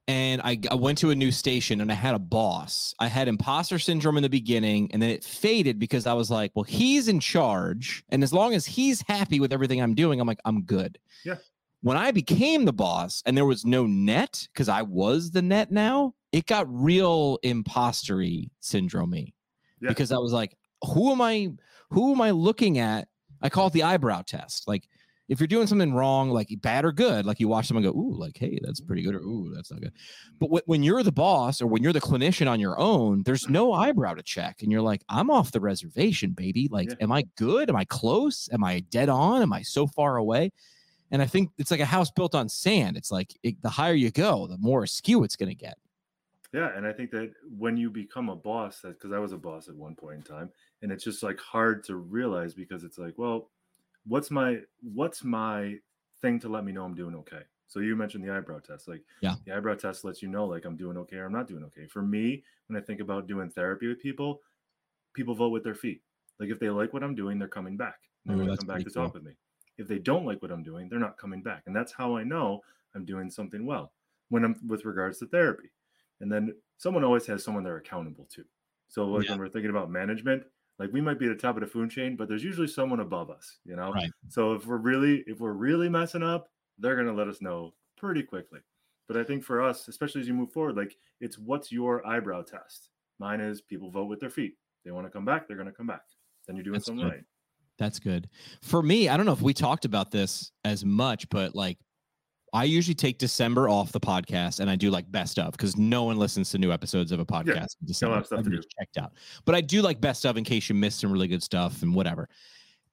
and 0.07 0.43
I, 0.43 0.59
I 0.71 0.75
went 0.75 0.99
to 0.99 1.11
a 1.11 1.15
new 1.15 1.31
station 1.33 1.81
and 1.81 1.91
I 1.91 1.95
had 1.95 2.15
a 2.15 2.19
boss, 2.19 2.95
I 2.99 3.07
had 3.09 3.27
imposter 3.29 3.79
syndrome 3.79 4.17
in 4.17 4.23
the 4.23 4.29
beginning 4.29 4.91
and 4.93 5.01
then 5.01 5.11
it 5.11 5.25
faded 5.25 5.79
because 5.79 6.07
I 6.07 6.13
was 6.13 6.31
like, 6.31 6.53
well, 6.55 6.65
he's 6.65 7.09
in 7.09 7.21
charge. 7.21 8.05
And 8.11 8.23
as 8.23 8.33
long 8.33 8.55
as 8.55 8.67
he's 8.67 9.03
happy 9.09 9.41
with 9.41 9.53
everything 9.53 9.81
I'm 9.81 9.95
doing, 9.95 10.21
I'm 10.21 10.27
like, 10.27 10.41
I'm 10.45 10.63
good. 10.63 10.99
Yeah. 11.25 11.37
When 11.81 11.97
I 11.97 12.11
became 12.13 12.65
the 12.65 12.73
boss 12.73 13.23
and 13.27 13.37
there 13.37 13.45
was 13.47 13.65
no 13.65 13.87
net 13.87 14.47
because 14.53 14.69
I 14.69 14.83
was 14.83 15.31
the 15.31 15.43
net 15.43 15.71
now, 15.71 16.15
it 16.33 16.47
got 16.47 16.67
real 16.69 17.39
impostery 17.43 18.51
syndrome 18.61 19.15
Yeah. 19.15 19.89
because 19.89 20.13
I 20.13 20.19
was 20.19 20.33
like, 20.33 20.57
who 20.83 21.13
am 21.13 21.21
I? 21.21 21.51
Who 21.91 22.13
am 22.13 22.21
I 22.21 22.31
looking 22.33 22.79
at? 22.79 23.09
I 23.41 23.49
call 23.49 23.69
it 23.69 23.73
the 23.73 23.83
eyebrow 23.85 24.23
test. 24.23 24.67
Like, 24.67 24.89
if 25.29 25.41
you're 25.41 25.47
doing 25.47 25.67
something 25.67 25.95
wrong, 25.95 26.31
like 26.31 26.49
bad 26.61 26.85
or 26.85 26.93
good, 26.93 27.25
like 27.25 27.41
you 27.41 27.49
watch 27.49 27.67
someone 27.67 27.83
go, 27.83 27.91
ooh, 27.91 28.15
like, 28.15 28.37
hey, 28.37 28.59
that's 28.63 28.81
pretty 28.81 29.03
good, 29.03 29.15
or 29.15 29.21
mm-hmm. 29.21 29.49
ooh, 29.49 29.55
that's 29.55 29.71
not 29.71 29.81
good. 29.81 29.93
But 30.39 30.49
wh- 30.49 30.69
when 30.69 30.83
you're 30.83 31.03
the 31.03 31.13
boss 31.13 31.63
or 31.63 31.67
when 31.67 31.83
you're 31.83 31.93
the 31.93 32.01
clinician 32.01 32.49
on 32.49 32.61
your 32.61 32.79
own, 32.79 33.23
there's 33.23 33.49
no 33.49 33.73
eyebrow 33.73 34.15
to 34.15 34.23
check. 34.23 34.63
And 34.63 34.71
you're 34.71 34.83
like, 34.83 35.03
I'm 35.09 35.31
off 35.31 35.53
the 35.53 35.61
reservation, 35.61 36.33
baby. 36.33 36.69
Like, 36.71 36.91
Yeah. 36.91 36.97
am 37.01 37.13
I 37.13 37.25
good? 37.37 37.71
Am 37.71 37.77
I 37.77 37.85
close? 37.85 38.49
Am 38.53 38.63
I 38.63 38.81
dead 38.81 39.09
on? 39.09 39.43
Am 39.43 39.53
I 39.53 39.63
so 39.63 39.87
far 39.87 40.17
away? 40.17 40.53
And 41.11 41.23
I 41.23 41.27
think 41.27 41.51
it's 41.59 41.71
like 41.71 41.81
a 41.81 41.87
house 41.87 42.11
built 42.11 42.35
on 42.35 42.49
sand. 42.49 42.97
It's 42.97 43.11
like 43.11 43.35
it, 43.43 43.61
the 43.63 43.71
higher 43.71 43.95
you 43.95 44.11
go, 44.11 44.47
the 44.47 44.59
more 44.59 44.83
askew 44.83 45.25
it's 45.25 45.37
going 45.37 45.51
to 45.51 45.55
get. 45.55 45.79
Yeah, 46.53 46.71
and 46.77 46.87
I 46.87 46.93
think 46.93 47.11
that 47.11 47.33
when 47.59 47.77
you 47.77 47.91
become 47.91 48.29
a 48.29 48.37
boss, 48.37 48.81
that 48.81 48.99
because 48.99 49.11
I 49.13 49.19
was 49.19 49.33
a 49.33 49.37
boss 49.37 49.69
at 49.69 49.75
one 49.75 49.97
point 49.97 50.17
in 50.19 50.23
time, 50.23 50.51
and 50.83 50.93
it's 50.93 51.03
just 51.03 51.23
like 51.23 51.39
hard 51.41 51.83
to 51.85 51.97
realize 51.97 52.55
because 52.55 52.85
it's 52.85 52.97
like, 52.97 53.15
well, 53.17 53.51
what's 54.07 54.31
my 54.31 54.61
what's 54.81 55.25
my 55.25 55.79
thing 56.21 56.39
to 56.41 56.49
let 56.49 56.65
me 56.65 56.73
know 56.73 56.85
I'm 56.85 56.95
doing 56.95 57.15
okay? 57.17 57.43
So 57.67 57.81
you 57.81 57.97
mentioned 57.97 58.25
the 58.25 58.33
eyebrow 58.33 58.61
test, 58.61 58.89
like 58.89 59.05
Yeah. 59.21 59.37
the 59.47 59.55
eyebrow 59.57 59.75
test 59.75 60.05
lets 60.05 60.23
you 60.23 60.29
know 60.29 60.47
like 60.47 60.65
I'm 60.65 60.77
doing 60.77 60.97
okay 60.99 61.17
or 61.17 61.27
I'm 61.27 61.33
not 61.33 61.49
doing 61.49 61.65
okay. 61.65 61.87
For 61.87 62.03
me, 62.03 62.45
when 62.69 62.81
I 62.81 62.85
think 62.85 63.01
about 63.01 63.27
doing 63.27 63.51
therapy 63.51 63.89
with 63.89 64.01
people, 64.01 64.41
people 65.15 65.35
vote 65.35 65.51
with 65.51 65.65
their 65.65 65.75
feet. 65.75 66.03
Like 66.39 66.51
if 66.51 66.59
they 66.59 66.71
like 66.71 66.93
what 66.93 67.03
I'm 67.05 67.15
doing, 67.15 67.39
they're 67.39 67.49
coming 67.49 67.77
back. 67.77 68.01
They're 68.27 68.37
Ooh, 68.37 68.37
going 68.37 68.51
to 68.51 68.57
come 68.57 68.67
back 68.67 68.85
to 68.85 68.91
talk 68.91 69.15
with 69.15 69.23
me. 69.23 69.37
If 69.79 69.89
they 69.89 69.99
don't 69.99 70.25
like 70.27 70.43
what 70.43 70.51
I'm 70.53 70.63
doing, 70.63 70.89
they're 70.89 70.99
not 70.99 71.19
coming 71.19 71.43
back. 71.43 71.65
And 71.67 71.75
that's 71.75 71.93
how 71.93 72.17
I 72.17 72.25
know 72.25 72.61
I'm 72.95 73.05
doing 73.05 73.31
something 73.31 73.67
well 73.67 73.93
when 74.29 74.45
I'm 74.45 74.57
with 74.67 74.85
regards 74.85 75.19
to 75.19 75.27
therapy. 75.27 75.71
And 76.21 76.31
then 76.31 76.57
someone 76.79 77.05
always 77.05 77.27
has 77.27 77.45
someone 77.45 77.65
they're 77.65 77.77
accountable 77.77 78.27
to. 78.33 78.45
So 78.89 79.07
like 79.07 79.29
Yeah. 79.29 79.29
when 79.29 79.39
we're 79.39 79.49
thinking 79.49 79.71
about 79.71 79.91
management, 79.91 80.45
like 80.79 80.93
we 80.93 81.01
might 81.01 81.19
be 81.19 81.27
at 81.27 81.37
the 81.37 81.41
top 81.41 81.57
of 81.57 81.61
the 81.61 81.67
food 81.67 81.91
chain, 81.91 82.17
but 82.17 82.29
there's 82.29 82.45
usually 82.45 82.67
someone 82.67 83.01
above 83.01 83.31
us, 83.31 83.59
you 83.65 83.77
know? 83.77 83.93
Right. 83.93 84.11
So 84.29 84.55
if 84.55 84.67
we're 84.67 84.79
really 84.79 85.25
if 85.27 85.41
we're 85.41 85.53
really 85.53 85.89
messing 85.89 86.23
up, 86.23 86.49
they're 86.79 86.97
gonna 86.97 87.13
let 87.13 87.29
us 87.29 87.41
know 87.41 87.75
pretty 87.97 88.23
quickly. 88.23 88.61
But 89.07 89.17
I 89.17 89.25
think 89.25 89.45
for 89.45 89.63
us, 89.63 89.89
especially 89.89 90.23
as 90.23 90.29
you 90.29 90.35
move 90.35 90.53
forward, 90.53 90.77
like 90.77 90.97
it's 91.21 91.39
what's 91.39 91.71
your 91.71 92.07
eyebrow 92.07 92.43
test? 92.43 92.89
Mine 93.19 93.41
is 93.41 93.61
people 93.61 93.91
vote 93.91 94.07
with 94.07 94.21
their 94.21 94.31
feet. 94.31 94.55
They 94.85 94.91
want 94.91 95.07
to 95.07 95.11
come 95.11 95.25
back, 95.25 95.47
they're 95.47 95.57
gonna 95.57 95.73
come 95.73 95.87
back. 95.87 96.03
Then 96.47 96.57
you're 96.57 96.65
doing 96.65 96.75
That's 96.75 96.87
something 96.87 97.05
good. 97.05 97.13
right. 97.13 97.25
That's 97.79 97.99
good. 97.99 98.29
For 98.63 98.83
me, 98.83 99.09
I 99.09 99.17
don't 99.17 99.27
know 99.27 99.33
if 99.33 99.43
we 99.43 99.53
talked 99.53 99.85
about 99.85 100.11
this 100.11 100.53
as 100.65 100.85
much, 100.85 101.29
but 101.29 101.55
like 101.55 101.79
I 102.55 102.63
usually 102.63 102.95
take 102.95 103.19
December 103.19 103.69
off 103.69 103.91
the 103.91 103.99
podcast 103.99 104.61
and 104.61 104.71
I 104.71 104.77
do 104.77 104.89
like 104.89 105.11
best 105.11 105.41
of 105.41 105.51
because 105.53 105.77
no 105.77 106.05
one 106.05 106.19
listens 106.19 106.51
to 106.53 106.59
new 106.59 106.71
episodes 106.71 107.11
of 107.11 107.19
a 107.19 107.27
podcast 107.27 107.77
in 107.81 107.87
December. 107.87 108.23
stuff 108.23 108.45
to 108.45 108.51
do. 108.51 108.63
checked 108.79 108.97
out. 108.97 109.13
But 109.45 109.57
I 109.57 109.61
do 109.61 109.83
like 109.83 110.01
best 110.01 110.25
of 110.25 110.37
in 110.37 110.45
case 110.45 110.69
you 110.69 110.77
missed 110.77 111.01
some 111.01 111.11
really 111.11 111.27
good 111.27 111.43
stuff 111.43 111.83
and 111.83 111.93
whatever. 111.93 112.29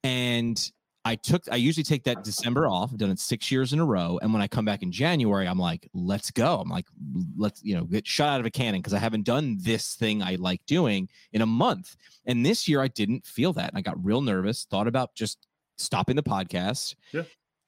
And 0.02 0.70
I 1.04 1.14
took 1.14 1.44
I 1.48 1.56
usually 1.56 1.84
take 1.84 2.02
that 2.04 2.24
December 2.24 2.66
off. 2.66 2.90
I've 2.92 2.98
done 2.98 3.10
it 3.10 3.20
six 3.20 3.52
years 3.52 3.72
in 3.72 3.78
a 3.78 3.84
row. 3.84 4.18
And 4.20 4.32
when 4.32 4.42
I 4.42 4.48
come 4.48 4.64
back 4.64 4.82
in 4.82 4.90
January, 4.90 5.46
I'm 5.46 5.58
like, 5.60 5.88
let's 5.94 6.32
go. 6.32 6.58
I'm 6.58 6.68
like, 6.68 6.86
let's, 7.36 7.62
you 7.62 7.76
know, 7.76 7.84
get 7.84 8.04
shot 8.04 8.30
out 8.30 8.40
of 8.40 8.46
a 8.46 8.50
cannon 8.50 8.80
because 8.80 8.94
I 8.94 8.98
haven't 8.98 9.24
done 9.24 9.58
this 9.60 9.94
thing 9.94 10.24
I 10.24 10.34
like 10.40 10.66
doing 10.66 11.08
in 11.32 11.40
a 11.40 11.46
month. 11.46 11.96
And 12.26 12.44
this 12.44 12.66
year 12.66 12.80
I 12.80 12.88
didn't 12.88 13.24
feel 13.24 13.52
that. 13.52 13.70
I 13.74 13.80
got 13.80 14.04
real 14.04 14.22
nervous, 14.22 14.64
thought 14.68 14.88
about 14.88 15.14
just 15.14 15.46
stopping 15.78 16.16
the 16.16 16.22
podcast. 16.24 16.96
Yeah. 17.12 17.22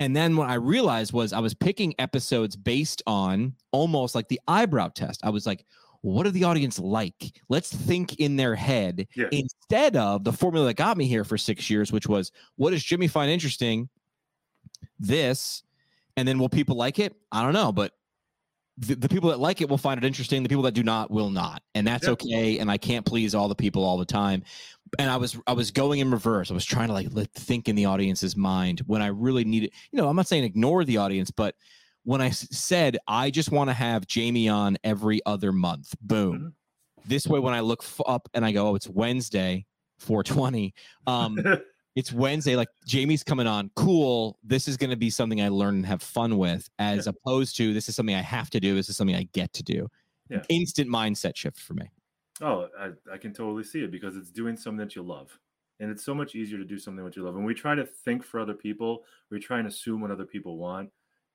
And 0.04 0.14
then 0.14 0.36
what 0.36 0.50
I 0.50 0.54
realized 0.56 1.14
was 1.14 1.32
I 1.32 1.38
was 1.40 1.54
picking 1.54 1.94
episodes 1.98 2.56
based 2.56 3.00
on 3.06 3.54
almost 3.72 4.14
like 4.14 4.28
the 4.28 4.38
eyebrow 4.46 4.88
test. 4.88 5.18
I 5.24 5.30
was 5.30 5.46
like, 5.46 5.64
what 6.02 6.24
do 6.24 6.30
the 6.30 6.44
audience 6.44 6.78
like? 6.78 7.40
Let's 7.48 7.74
think 7.74 8.16
in 8.20 8.36
their 8.36 8.54
head 8.54 9.08
Yeah. 9.16 9.28
instead 9.32 9.96
of 9.96 10.22
the 10.22 10.32
formula 10.32 10.66
that 10.66 10.74
got 10.74 10.98
me 10.98 11.06
here 11.06 11.24
for 11.24 11.38
six 11.38 11.70
years, 11.70 11.90
which 11.90 12.06
was 12.06 12.32
what 12.56 12.72
does 12.72 12.84
Jimmy 12.84 13.08
find 13.08 13.30
interesting? 13.30 13.88
This, 15.00 15.62
and 16.18 16.28
then 16.28 16.38
will 16.38 16.50
people 16.50 16.76
like 16.76 16.98
it? 16.98 17.14
I 17.32 17.42
don't 17.42 17.54
know, 17.54 17.72
but 17.72 17.92
the, 18.76 18.96
the 18.96 19.08
people 19.08 19.30
that 19.30 19.40
like 19.40 19.62
it 19.62 19.70
will 19.70 19.78
find 19.78 19.96
it 19.96 20.06
interesting. 20.06 20.42
The 20.42 20.50
people 20.50 20.64
that 20.64 20.74
do 20.74 20.82
not 20.82 21.10
will 21.10 21.30
not, 21.30 21.62
and 21.74 21.86
that's 21.86 22.04
Yeah. 22.04 22.10
okay. 22.12 22.58
And 22.58 22.70
I 22.70 22.76
can't 22.76 23.06
please 23.06 23.34
all 23.34 23.48
the 23.48 23.54
people 23.54 23.82
all 23.82 23.96
the 23.96 24.04
time. 24.04 24.42
And 24.98 25.10
I 25.10 25.16
was 25.16 25.38
I 25.46 25.52
was 25.52 25.70
going 25.70 26.00
in 26.00 26.10
reverse. 26.10 26.50
I 26.50 26.54
was 26.54 26.64
trying 26.64 26.88
to 26.88 26.94
like 26.94 27.08
let 27.10 27.32
think 27.32 27.68
in 27.68 27.76
the 27.76 27.84
audience's 27.86 28.36
mind 28.36 28.80
when 28.86 29.02
I 29.02 29.08
really 29.08 29.44
needed. 29.44 29.72
You 29.92 29.98
know, 30.00 30.08
I'm 30.08 30.16
not 30.16 30.28
saying 30.28 30.44
ignore 30.44 30.84
the 30.84 30.96
audience, 30.98 31.30
but 31.30 31.54
when 32.04 32.20
I 32.20 32.28
s- 32.28 32.48
said 32.50 32.98
I 33.08 33.30
just 33.30 33.50
want 33.50 33.70
to 33.70 33.74
have 33.74 34.06
Jamie 34.06 34.48
on 34.48 34.76
every 34.84 35.20
other 35.26 35.52
month, 35.52 35.94
boom. 36.00 36.38
Mhm. 36.38 36.52
This 37.06 37.26
way, 37.26 37.38
when 37.38 37.54
I 37.54 37.60
look 37.60 37.82
f- 37.82 38.00
up 38.06 38.28
and 38.34 38.44
I 38.44 38.52
go, 38.52 38.68
oh, 38.68 38.74
it's 38.74 38.88
Wednesday, 38.88 39.66
420. 39.98 40.72
Um, 41.06 41.38
it's 41.96 42.12
Wednesday. 42.12 42.56
Like 42.56 42.68
Jamie's 42.86 43.22
coming 43.22 43.46
on. 43.46 43.70
Cool. 43.76 44.38
This 44.42 44.68
is 44.68 44.76
going 44.76 44.90
to 44.90 44.96
be 44.96 45.10
something 45.10 45.40
I 45.42 45.48
learn 45.48 45.74
and 45.76 45.86
have 45.86 46.02
fun 46.02 46.38
with, 46.38 46.68
as 46.78 47.06
opposed 47.06 47.56
to 47.56 47.74
this 47.74 47.88
is 47.88 47.96
something 47.96 48.14
I 48.14 48.22
have 48.22 48.48
to 48.50 48.60
do. 48.60 48.74
This 48.74 48.88
is 48.88 48.96
something 48.96 49.16
I 49.16 49.28
get 49.32 49.52
to 49.54 49.62
do. 49.62 49.88
Yeah. 50.30 50.42
Instant 50.48 50.88
mindset 50.88 51.36
shift 51.36 51.58
for 51.58 51.74
me. 51.74 51.90
Oh, 52.40 52.68
I, 52.78 52.90
I 53.12 53.18
can 53.18 53.32
totally 53.32 53.64
see 53.64 53.84
it 53.84 53.90
because 53.90 54.16
it's 54.16 54.30
doing 54.30 54.56
something 54.56 54.78
that 54.78 54.96
you 54.96 55.02
love. 55.02 55.38
And 55.80 55.90
it's 55.90 56.04
so 56.04 56.14
much 56.14 56.34
easier 56.34 56.58
to 56.58 56.64
do 56.64 56.78
something 56.78 57.04
that 57.04 57.16
you 57.16 57.22
love. 57.22 57.34
When 57.34 57.44
we 57.44 57.54
try 57.54 57.74
to 57.74 57.84
think 57.84 58.24
for 58.24 58.40
other 58.40 58.54
people, 58.54 59.04
we 59.30 59.38
try 59.40 59.58
and 59.58 59.68
assume 59.68 60.00
what 60.00 60.10
other 60.10 60.24
people 60.24 60.56
want. 60.58 60.90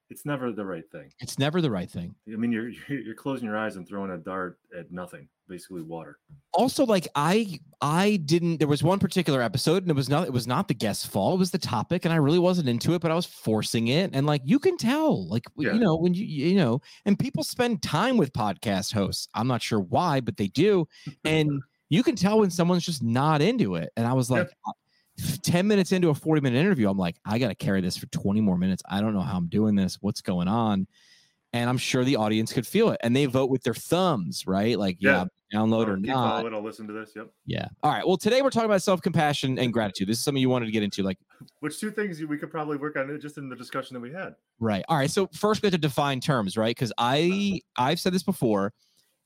It's 0.10 0.26
never 0.26 0.52
the 0.52 0.66
right 0.66 0.90
thing. 0.92 1.12
It's 1.20 1.38
never 1.38 1.62
the 1.62 1.70
right 1.72 1.90
thing. 1.90 2.16
I 2.32 2.36
mean, 2.36 2.52
you're 2.56 2.70
you're 2.90 3.16
closing 3.16 3.46
your 3.46 3.58
eyes 3.58 3.76
and 3.76 3.88
throwing 3.88 4.12
a 4.12 4.18
dart 4.18 4.58
at 4.78 4.92
nothing, 4.92 5.28
basically 5.48 5.82
water. 5.82 6.18
also 6.54 6.86
like 6.86 7.08
i 7.16 7.60
i 7.82 8.18
didn't 8.26 8.58
there 8.58 8.68
was 8.68 8.84
one 8.84 9.00
particular 9.00 9.42
episode 9.42 9.82
and 9.84 9.90
it 9.92 9.96
was 9.96 10.10
not 10.10 10.26
it 10.28 10.34
was 10.34 10.46
not 10.48 10.68
the 10.68 10.74
guest's 10.74 11.06
fault 11.06 11.36
it 11.36 11.40
was 11.40 11.52
the 11.52 11.58
topic 11.58 12.06
and 12.06 12.14
i 12.14 12.18
really 12.18 12.38
wasn't 12.40 12.68
into 12.68 12.94
it 12.94 13.02
but 13.02 13.10
i 13.12 13.16
was 13.16 13.26
forcing 13.26 13.88
it 13.88 14.10
and 14.14 14.26
like 14.28 14.42
you 14.44 14.60
can 14.60 14.76
tell 14.78 15.28
like 15.28 15.46
Yeah. 15.58 15.74
you 15.74 15.80
know 15.80 15.96
when 15.96 16.14
you 16.14 16.26
you 16.26 16.56
know 16.56 16.82
and 17.06 17.18
people 17.18 17.44
spend 17.44 17.82
time 17.82 18.18
with 18.18 18.34
podcast 18.34 18.94
hosts 18.94 19.28
i'm 19.36 19.48
not 19.48 19.62
sure 19.62 19.80
why 19.80 20.20
but 20.22 20.38
they 20.38 20.48
do 20.48 20.88
and 21.24 21.50
you 21.90 22.04
can 22.04 22.16
tell 22.16 22.40
when 22.40 22.52
someone's 22.52 22.86
just 22.86 23.02
not 23.04 23.42
into 23.42 23.76
it 23.76 23.90
and 23.96 24.06
i 24.06 24.14
was 24.14 24.30
like 24.30 24.48
uh, 24.68 24.72
10 25.44 25.68
minutes 25.68 25.92
into 25.92 26.10
a 26.10 26.14
40 26.14 26.42
minute 26.42 26.58
interview 26.60 26.90
i'm 26.90 26.98
like 26.98 27.16
i 27.26 27.38
gotta 27.40 27.56
carry 27.56 27.82
this 27.82 27.98
for 27.98 28.06
20 28.08 28.42
more 28.42 28.58
minutes 28.58 28.82
i 28.90 29.02
don't 29.02 29.14
know 29.14 29.22
how 29.22 29.38
i'm 29.38 29.48
doing 29.48 29.76
this 29.76 29.98
what's 30.02 30.22
going 30.22 30.48
on 30.48 30.88
and 31.54 31.70
i'm 31.70 31.78
sure 31.78 32.04
the 32.04 32.16
audience 32.16 32.54
could 32.54 32.66
feel 32.68 32.90
it 32.90 33.00
and 33.04 33.16
they 33.16 33.26
vote 33.26 33.50
with 33.50 33.64
their 33.64 33.74
thumbs 33.74 34.46
right 34.48 34.78
like 34.80 34.98
yeah, 35.00 35.26
Yeah. 35.52 35.60
download 35.60 35.88
or 35.88 35.98
not 35.98 36.46
I'll 36.54 36.62
listen 36.64 36.86
to 36.88 36.94
this. 36.94 37.12
Yep. 37.16 37.32
yeah. 37.48 37.68
All 37.82 37.92
right. 37.92 38.06
Well, 38.08 38.18
today 38.18 38.44
we're 38.44 38.52
talking 38.52 38.70
about 38.70 38.84
self 38.84 39.02
compassion 39.02 39.58
and 39.58 39.74
gratitude. 39.74 40.08
This 40.08 40.18
is 40.20 40.24
something 40.24 40.40
you 40.42 40.50
wanted 40.50 40.68
to 40.68 40.72
get 40.72 40.84
into. 40.84 41.02
Like, 41.02 41.18
Which 41.60 41.80
two 41.80 41.90
things 41.90 42.22
we 42.22 42.38
could 42.38 42.52
probably 42.52 42.78
work 42.78 42.96
on 42.98 43.10
it 43.10 43.18
just 43.20 43.40
in 43.40 43.50
the 43.50 43.56
discussion 43.56 43.96
that 43.96 44.00
we 44.00 44.12
had. 44.12 44.36
right. 44.60 44.84
All 44.88 44.98
right. 44.98 45.10
So 45.10 45.28
first 45.34 45.64
we 45.64 45.68
have 45.68 45.72
to 45.74 45.80
define 45.80 46.20
terms, 46.20 46.56
right? 46.56 46.76
Because 46.76 46.94
I 47.00 47.62
I've 47.78 48.00
said 48.00 48.14
this 48.14 48.22
before. 48.22 48.74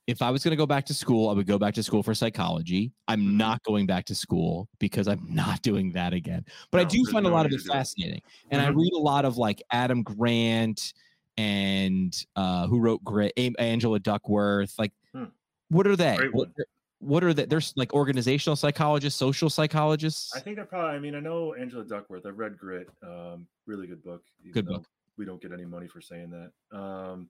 If 0.05 0.21
I 0.21 0.31
was 0.31 0.43
going 0.43 0.51
to 0.51 0.57
go 0.57 0.65
back 0.65 0.85
to 0.87 0.93
school, 0.93 1.29
I 1.29 1.33
would 1.33 1.47
go 1.47 1.57
back 1.57 1.73
to 1.75 1.83
school 1.83 2.03
for 2.03 2.13
psychology. 2.13 2.91
I'm 3.07 3.21
Mhm. 3.21 3.33
not 3.35 3.63
going 3.63 3.85
back 3.85 4.03
to 4.05 4.15
school 4.15 4.67
because 4.79 5.07
I'm 5.07 5.25
not 5.33 5.61
doing 5.61 5.93
that 5.93 6.13
again. 6.13 6.45
But 6.71 6.81
I 6.81 6.83
do 6.83 7.05
find 7.05 7.25
a 7.25 7.29
lot 7.29 7.45
of 7.45 7.53
it 7.53 7.61
fascinating, 7.61 8.21
and 8.51 8.61
I 8.61 8.69
Mhm. 8.69 8.75
read 8.75 8.93
a 8.93 8.99
lot 8.99 9.23
of 9.23 9.37
like 9.37 9.61
Adam 9.71 10.03
Grant 10.03 10.93
and 11.37 12.13
uh, 12.35 12.67
who 12.67 12.79
wrote 12.79 13.03
Grit, 13.03 13.31
Angela 13.37 13.99
Duckworth. 13.99 14.77
Like, 14.77 14.91
Hmm. 15.13 15.25
what 15.69 15.87
are 15.87 15.95
they? 15.95 16.17
What, 16.31 16.49
what 16.99 17.23
are 17.23 17.33
they? 17.33 17.45
There's 17.45 17.73
like 17.77 17.93
organizational 17.93 18.55
psychologists, 18.57 19.17
social 19.17 19.49
psychologists. 19.49 20.35
I 20.35 20.41
think 20.41 20.59
I 20.59 20.63
probably, 20.63 20.91
I 20.97 20.99
mean, 20.99 21.15
I 21.15 21.21
know 21.21 21.53
Angela 21.53 21.85
Duckworth. 21.85 22.25
I've 22.25 22.37
read 22.37 22.57
Grit. 22.57 22.89
Um, 23.01 23.47
really 23.65 23.87
good 23.87 24.03
book. 24.03 24.23
Good 24.51 24.67
book. 24.67 24.85
We 25.17 25.25
don't 25.25 25.41
get 25.41 25.53
any 25.53 25.65
money 25.65 25.87
for 25.87 26.01
saying 26.01 26.29
that. 26.31 26.77
Um, 26.77 27.29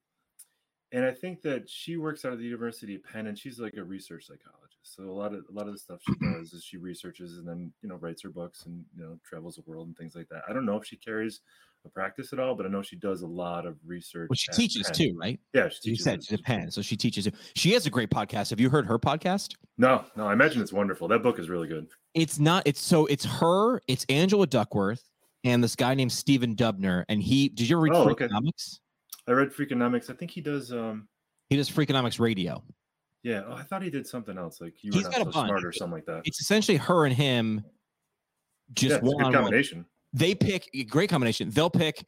and 0.94 1.04
I 1.04 1.12
think 1.12 1.42
that 1.42 1.70
she 1.70 1.98
works 1.98 2.24
out 2.24 2.32
of 2.32 2.40
the 2.40 2.46
University 2.46 2.96
of 2.96 3.04
Penn, 3.04 3.28
and 3.28 3.38
she's 3.38 3.60
like 3.60 3.74
a 3.78 3.84
research 3.84 4.26
psychologist. 4.28 4.96
So 4.96 5.04
a 5.04 5.12
lot 5.12 5.34
of 5.34 5.44
a 5.50 5.54
lot 5.54 5.68
of 5.68 5.74
the 5.74 5.80
stuff 5.80 6.00
she 6.08 6.14
does 6.22 6.54
is 6.54 6.64
she 6.64 6.78
researches 6.78 7.38
and 7.38 7.48
then 7.48 7.72
you 7.82 7.90
know 7.90 7.96
writes 7.96 8.22
her 8.24 8.30
books 8.30 8.66
and 8.66 8.86
you 8.96 9.04
know 9.04 9.18
travels 9.28 9.56
the 9.56 9.64
world 9.66 9.88
and 9.88 9.98
things 9.98 10.16
like 10.16 10.30
that. 10.30 10.44
I 10.48 10.54
don't 10.54 10.66
know 10.66 10.78
if 10.78 10.86
she 10.86 10.96
carries 10.98 11.42
a 11.86 11.90
practice 11.90 12.32
at 12.32 12.40
all, 12.40 12.56
but 12.56 12.66
I 12.66 12.70
know 12.70 12.82
she 12.82 12.96
does 12.96 13.24
a 13.24 13.28
lot 13.28 13.66
of 13.66 13.76
research. 13.86 14.30
Well, 14.30 14.36
she 14.38 14.52
teaches 14.54 14.84
Penn. 14.88 14.94
too, 14.94 15.18
right? 15.20 15.40
Yeah, 15.54 15.68
she 15.70 15.80
You 15.84 15.92
teaches. 15.94 16.04
said 16.06 16.20
it. 16.20 16.26
she's 16.26 16.40
a 16.40 16.44
Penn, 16.44 16.72
so 16.72 16.82
she 16.82 16.96
teaches 16.96 17.28
it. 17.28 17.36
She 17.56 17.72
has 17.74 17.86
a 17.86 17.90
great 17.90 18.10
podcast. 18.10 18.52
Have 18.52 18.60
you 18.62 18.70
heard 18.70 18.86
her 18.86 18.98
podcast? 19.00 19.56
No, 19.78 20.06
no, 20.16 20.28
I 20.28 20.34
imagine 20.34 20.62
it's 20.62 20.72
wonderful. 20.74 21.08
That 21.10 21.24
book 21.24 21.40
is 21.40 21.50
really 21.50 21.68
good. 21.68 21.88
It's 22.14 22.40
not. 22.40 22.64
It's 22.66 22.80
so. 22.82 23.06
It's 23.08 23.26
her. 23.26 23.82
It's 23.88 24.06
Angela 24.10 24.48
Duckworth 24.48 25.04
and 25.46 25.62
this 25.64 25.76
guy 25.76 25.94
named 25.96 26.12
Stephen 26.12 26.56
Dubner. 26.56 27.04
And 27.10 27.22
he. 27.24 27.50
Did 27.50 27.68
you 27.70 27.76
ever 27.78 27.84
read 27.84 27.94
Oh, 27.94 28.10
okay. 28.12 28.28
Freakonomics? 28.28 28.80
I 29.27 29.32
read 29.32 29.50
Freakonomics. 29.50 30.10
I 30.10 30.13
think 30.13 30.32
he 30.32 30.42
does. 30.42 30.72
um 30.72 31.08
He 31.50 31.56
does 31.58 31.70
Freakonomics 31.70 32.20
Radio. 32.20 32.63
Yeah, 33.24 33.44
oh, 33.48 33.53
I 33.53 33.63
thought 33.63 33.82
he 33.82 33.89
did 33.89 34.06
something 34.06 34.38
else, 34.38 34.60
like 34.60 34.84
you 34.84 34.92
He's 34.92 35.06
were 35.06 35.10
got 35.12 35.20
not 35.20 35.27
a 35.27 35.32
so 35.32 35.39
bunch. 35.39 35.48
smart 35.50 35.65
or 35.65 35.72
something 35.72 35.94
like 35.94 36.06
that. 36.08 36.24
It's 36.25 36.42
essentially 36.42 36.77
her 36.77 37.06
and 37.06 37.15
him. 37.15 37.62
yeah, 37.63 37.72
Just 38.74 38.96
it's 38.96 39.03
a 39.03 39.06
one 39.06 39.18
good 39.18 39.25
on 39.27 39.32
one. 39.34 39.42
combination. 39.44 39.86
They 40.12 40.36
pick 40.36 40.70
a 40.74 40.84
great 40.84 41.10
combination. 41.10 41.50
They'll 41.50 41.70
pick. 41.70 42.03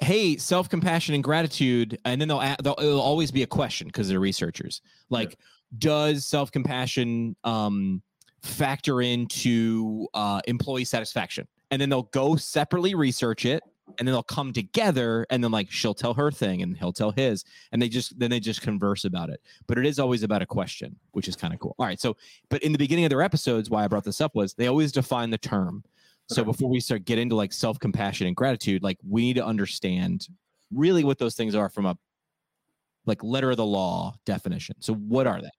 Hey, 0.00 0.36
self 0.36 0.68
compassion 0.68 1.14
and 1.16 1.24
gratitude, 1.24 1.98
and 2.04 2.20
then 2.20 2.28
they'll, 2.28 2.40
a- 2.40 2.56
they'll 2.62 2.76
it'll 2.78 3.00
always 3.00 3.30
be 3.32 3.42
a 3.42 3.46
question 3.48 3.88
because 3.88 4.08
they're 4.08 4.20
researchers. 4.20 4.80
Like, 5.10 5.36
does 5.78 6.24
self 6.26 6.52
compassion 6.52 7.34
um, 7.44 8.00
factor 8.42 9.00
into 9.02 10.06
uh, 10.14 10.40
employee 10.46 10.84
satisfaction? 10.84 11.48
And 11.72 11.82
then 11.82 11.88
they'll 11.88 12.04
go 12.12 12.36
separately 12.36 12.94
research 12.94 13.44
it, 13.44 13.62
and 13.98 14.06
then 14.06 14.12
they'll 14.12 14.22
come 14.22 14.52
together, 14.52 15.26
and 15.30 15.42
then 15.42 15.50
like 15.50 15.70
she'll 15.70 15.94
tell 15.94 16.14
her 16.14 16.30
thing, 16.30 16.62
and 16.62 16.76
he'll 16.76 16.92
tell 16.92 17.10
his, 17.10 17.44
and 17.72 17.80
they 17.80 17.88
just 17.88 18.18
then 18.18 18.30
they 18.30 18.40
just 18.40 18.62
converse 18.62 19.04
about 19.04 19.30
it. 19.30 19.40
But 19.66 19.78
it 19.78 19.86
is 19.86 19.98
always 19.98 20.22
about 20.22 20.42
a 20.42 20.46
question, 20.46 20.96
which 21.12 21.28
is 21.28 21.36
kind 21.36 21.52
of 21.54 21.60
cool. 21.60 21.74
All 21.78 21.86
right, 21.86 22.00
so 22.00 22.16
but 22.50 22.62
in 22.62 22.72
the 22.72 22.78
beginning 22.78 23.04
of 23.04 23.10
their 23.10 23.22
episodes, 23.22 23.70
why 23.70 23.84
I 23.84 23.88
brought 23.88 24.04
this 24.04 24.20
up 24.20 24.34
was 24.34 24.54
they 24.54 24.66
always 24.66 24.92
define 24.92 25.30
the 25.30 25.38
term. 25.38 25.84
So 26.28 26.42
Okay. 26.42 26.50
before 26.50 26.68
we 26.68 26.80
start 26.80 27.04
get 27.06 27.18
into 27.18 27.34
like 27.36 27.52
self 27.52 27.78
compassion 27.78 28.26
and 28.26 28.36
gratitude, 28.36 28.82
like 28.82 28.98
we 29.08 29.22
need 29.22 29.36
to 29.36 29.46
understand 29.46 30.28
really 30.72 31.02
what 31.04 31.18
those 31.18 31.34
things 31.34 31.54
are 31.54 31.68
from 31.70 31.86
a 31.86 31.96
like 33.06 33.22
letter 33.24 33.50
of 33.50 33.56
the 33.56 33.64
law 33.64 34.14
definition. 34.26 34.76
So 34.80 34.94
what 34.94 35.26
are 35.26 35.40
they? 35.40 35.50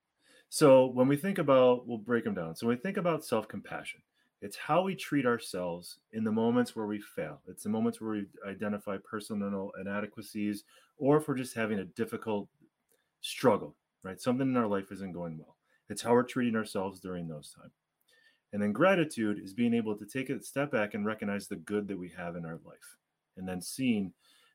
So 0.50 0.88
when 0.88 1.08
we 1.08 1.16
think 1.16 1.38
about, 1.38 1.88
we'll 1.88 1.98
break 1.98 2.24
them 2.24 2.36
down. 2.36 2.56
So 2.56 2.68
when 2.68 2.78
we 2.78 2.82
think 2.82 2.98
about 2.98 3.26
self 3.26 3.48
compassion, 3.48 4.02
it's 4.42 4.58
how 4.58 4.82
we 4.82 4.96
treat 4.96 5.26
ourselves 5.26 6.00
in 6.14 6.24
the 6.24 6.32
moments 6.32 6.76
where 6.76 6.86
we 6.86 7.02
fail. 7.02 7.42
It's 7.48 7.64
the 7.64 7.70
moments 7.70 8.00
where 8.00 8.12
we 8.12 8.26
identify 8.48 8.98
personal 9.04 9.72
inadequacies, 9.80 10.64
or 10.98 11.18
if 11.18 11.28
we're 11.28 11.36
just 11.36 11.56
having 11.56 11.80
a 11.80 11.86
difficult 11.86 12.48
struggle, 13.22 13.76
right? 14.04 14.20
Something 14.20 14.48
in 14.48 14.58
our 14.58 14.68
life 14.68 14.92
isn't 14.92 15.12
going 15.12 15.38
well. 15.38 15.58
It's 15.90 16.02
how 16.02 16.14
we're 16.14 16.24
treating 16.24 16.56
ourselves 16.56 17.00
during 17.00 17.28
those 17.28 17.54
times. 17.54 17.74
And 18.54 18.62
then 18.62 18.72
gratitude 18.72 19.40
is 19.44 19.54
being 19.54 19.74
able 19.74 19.96
to 19.98 20.06
take 20.06 20.30
a 20.30 20.42
step 20.42 20.72
back 20.72 20.94
and 20.94 21.06
recognize 21.06 21.48
the 21.48 21.58
good 21.58 21.88
that 21.88 22.00
we 22.00 22.10
have 22.18 22.36
in 22.36 22.46
our 22.46 22.60
life, 22.66 22.98
and 23.38 23.48
then 23.48 23.62
seeing 23.62 24.14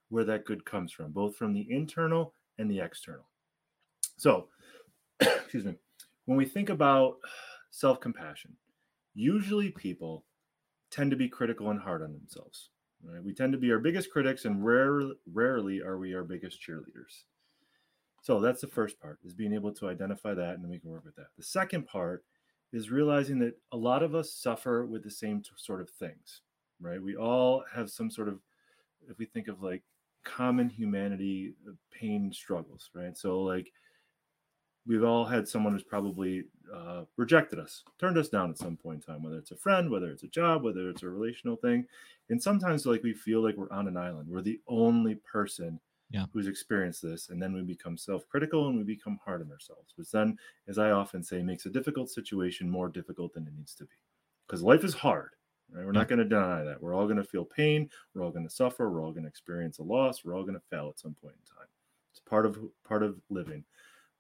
where 0.09 0.25
that 0.25 0.45
good 0.45 0.65
comes 0.65 0.93
from, 0.93 1.13
both 1.13 1.37
from 1.37 1.53
the 1.53 1.67
internal 1.71 2.35
and 2.59 2.71
the 2.71 2.81
external. 2.81 3.27
So, 4.17 4.49
excuse 5.21 5.65
me, 5.65 5.75
when 6.25 6.39
we 6.39 6.45
think 6.45 6.71
about 6.71 7.19
self 7.71 8.01
compassion, 8.01 8.57
usually 9.15 9.71
people 9.71 10.25
tend 10.91 11.11
to 11.11 11.17
be 11.17 11.29
critical 11.29 11.71
and 11.71 11.81
hard 11.81 12.03
on 12.03 12.13
themselves. 12.13 12.71
Right? 13.03 13.23
We 13.23 13.35
tend 13.35 13.53
to 13.53 13.59
be 13.59 13.71
our 13.71 13.79
biggest 13.79 14.11
critics, 14.11 14.45
and 14.45 14.65
rare, 14.65 15.03
rarely 15.33 15.83
are 15.83 15.99
we 15.99 16.15
our 16.15 16.25
biggest 16.25 16.59
cheerleaders. 16.61 17.25
So 18.23 18.41
that's 18.41 18.63
the 18.63 18.69
first 18.69 18.99
part 18.99 19.19
is 19.23 19.35
being 19.35 19.53
able 19.53 19.73
to 19.75 19.89
identify 19.89 20.33
that, 20.35 20.55
and 20.55 20.65
then 20.65 20.71
we 20.71 20.79
can 20.79 20.91
work 20.91 21.05
with 21.05 21.17
that. 21.17 21.27
The 21.37 21.45
second 21.45 21.87
part 21.87 22.25
is 22.73 22.91
realizing 22.91 23.39
that 23.41 23.61
a 23.73 23.77
lot 23.77 24.03
of 24.03 24.15
us 24.15 24.33
suffer 24.33 24.87
with 24.87 25.05
the 25.05 25.11
same 25.11 25.43
t- 25.43 25.51
sort 25.57 25.83
of 25.83 25.91
things, 25.91 26.41
right? 26.81 27.03
We 27.03 27.17
all 27.17 27.65
have 27.73 27.91
some 27.91 28.11
sort 28.11 28.29
of, 28.29 28.41
if 29.09 29.19
we 29.19 29.27
think 29.27 29.49
of 29.49 29.63
like 29.63 29.83
common 30.25 30.71
humanity 30.71 31.53
uh, 31.69 31.73
pain 31.93 32.33
struggles, 32.33 32.89
right? 32.95 33.17
So 33.17 33.41
like 33.41 33.71
we've 34.87 35.05
all 35.05 35.25
had 35.25 35.49
someone 35.49 35.73
who's 35.73 35.83
probably 35.83 36.45
uh, 36.73 37.05
rejected 37.17 37.59
us, 37.59 37.85
turned 37.99 38.19
us 38.19 38.29
down 38.29 38.51
at 38.51 38.59
some 38.59 38.77
point 38.77 39.05
in 39.07 39.15
time, 39.15 39.23
whether 39.23 39.39
it's 39.39 39.51
a 39.51 39.57
friend, 39.57 39.91
whether 39.91 40.11
it's 40.11 40.23
a 40.23 40.29
job, 40.29 40.63
whether 40.63 40.89
it's 40.89 41.03
a 41.03 41.09
relational 41.09 41.57
thing. 41.57 41.87
And 42.31 42.43
sometimes, 42.43 42.87
like, 42.87 43.03
we 43.03 43.13
feel 43.13 43.43
like 43.43 43.57
we're 43.57 43.71
on 43.71 43.89
an 43.89 43.97
island. 43.97 44.29
We're 44.29 44.43
the 44.43 44.61
only 44.67 45.17
person 45.17 45.81
yeah. 46.11 46.27
who's 46.33 46.49
experienced 46.49 47.03
this. 47.03 47.29
And 47.29 47.43
then 47.43 47.53
we 47.53 47.63
become 47.63 47.97
self 47.97 48.27
critical 48.29 48.69
and 48.69 48.79
we 48.79 48.85
become 48.85 49.19
hard 49.25 49.43
on 49.43 49.51
ourselves, 49.51 49.93
which 49.97 50.11
then, 50.11 50.39
as 50.69 50.79
I 50.79 50.91
often 50.91 51.23
say, 51.23 51.43
makes 51.43 51.67
a 51.67 51.71
difficult 51.71 52.11
situation 52.11 52.69
more 52.69 52.89
difficult 52.89 53.35
than 53.35 53.47
it 53.47 53.55
needs 53.57 53.75
to 53.77 53.85
be. 53.85 53.97
Because 54.47 54.63
life 54.63 54.85
is 54.85 54.95
hard. 54.95 55.31
Right? 55.73 55.85
We're 55.85 55.93
yeah. 55.93 56.01
not 56.01 56.09
going 56.09 56.19
to 56.19 56.25
deny 56.25 56.63
that. 56.63 56.83
We're 56.83 56.95
all 56.95 57.07
going 57.07 57.17
to 57.17 57.25
feel 57.25 57.45
pain. 57.45 57.91
We're 58.15 58.23
all 58.23 58.31
going 58.31 58.47
to 58.47 58.55
suffer. 58.55 58.91
We're 58.91 59.03
all 59.03 59.13
going 59.13 59.25
to 59.25 59.29
experience 59.29 59.79
a 59.79 59.83
loss. 59.83 60.25
We're 60.25 60.37
all 60.37 60.43
going 60.43 60.55
to 60.55 60.63
fail 60.71 60.89
at 60.89 60.99
some 60.99 61.17
point 61.21 61.35
in 61.35 61.57
time. 61.57 61.69
It's 62.13 62.21
part 62.21 62.47
of 62.47 62.59
part 62.87 63.03
of 63.03 63.21
living. 63.29 63.65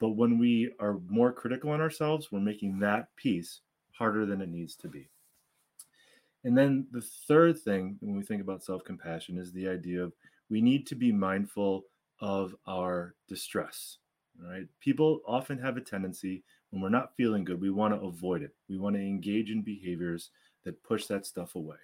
But 0.04 0.16
when 0.16 0.36
we 0.38 0.70
are 0.80 1.00
more 1.08 1.32
critical 1.32 1.70
on 1.70 1.80
ourselves, 1.80 2.30
we're 2.30 2.38
making 2.38 2.78
that 2.80 3.08
piece 3.16 3.62
harder 3.90 4.26
than 4.26 4.42
it 4.42 4.50
needs 4.50 4.76
to 4.76 4.86
be. 4.86 5.08
And 6.44 6.54
then 6.54 6.86
the 6.90 7.00
third 7.00 7.58
thing 7.58 7.96
when 8.00 8.14
we 8.14 8.22
think 8.22 8.42
about 8.42 8.62
self 8.62 8.84
compassion 8.84 9.38
is 9.38 9.50
the 9.50 9.66
idea 9.66 10.04
of 10.04 10.12
we 10.50 10.60
need 10.60 10.86
to 10.88 10.94
be 10.94 11.10
mindful 11.10 11.84
of 12.20 12.54
our 12.66 13.14
distress. 13.30 13.96
Right? 14.38 14.66
People 14.78 15.20
often 15.26 15.56
have 15.56 15.78
a 15.78 15.80
tendency 15.80 16.44
when 16.68 16.82
we're 16.82 16.90
not 16.90 17.16
feeling 17.16 17.42
good, 17.42 17.58
we 17.58 17.70
want 17.70 17.94
to 17.94 18.06
avoid 18.06 18.42
it. 18.42 18.54
We 18.68 18.76
want 18.76 18.96
to 18.96 19.00
engage 19.00 19.50
in 19.50 19.62
behaviors 19.62 20.32
that 20.64 20.82
push 20.82 21.06
that 21.06 21.24
stuff 21.24 21.54
away. 21.54 21.78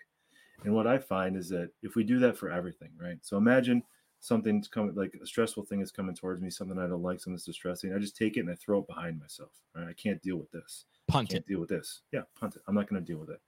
And 0.64 0.74
what 0.74 0.86
I 0.86 0.98
find 0.98 1.38
is 1.38 1.48
that 1.48 1.70
if 1.82 1.94
we 1.94 2.04
do 2.04 2.18
that 2.18 2.36
for 2.36 2.50
everything, 2.50 2.90
right? 3.00 3.16
So 3.22 3.38
imagine 3.38 3.82
something's 4.20 4.68
coming 4.68 4.94
like 4.94 5.18
a 5.20 5.26
stressful 5.26 5.64
thing 5.64 5.80
is 5.80 5.90
coming 5.90 6.14
towards 6.14 6.40
me, 6.40 6.50
something 6.50 6.78
I 6.78 6.86
don't 6.86 7.02
like, 7.02 7.20
something's 7.20 7.44
distressing. 7.44 7.94
I 7.94 7.98
just 7.98 8.16
take 8.16 8.36
it 8.36 8.40
and 8.40 8.50
I 8.50 8.54
throw 8.54 8.78
it 8.78 8.86
behind 8.86 9.18
myself. 9.18 9.50
Right? 9.74 9.88
I 9.88 9.94
can't 9.94 10.22
deal 10.22 10.36
with 10.36 10.50
this. 10.52 10.84
Punt 11.08 11.30
it. 11.30 11.32
Can't 11.34 11.46
deal 11.46 11.60
with 11.60 11.70
this. 11.70 12.02
Yeah, 12.12 12.22
punt 12.38 12.56
it. 12.56 12.62
I'm 12.68 12.74
not 12.74 12.88
going 12.88 13.02
to 13.02 13.06
deal 13.06 13.18
with 13.18 13.30
it. 13.30 13.40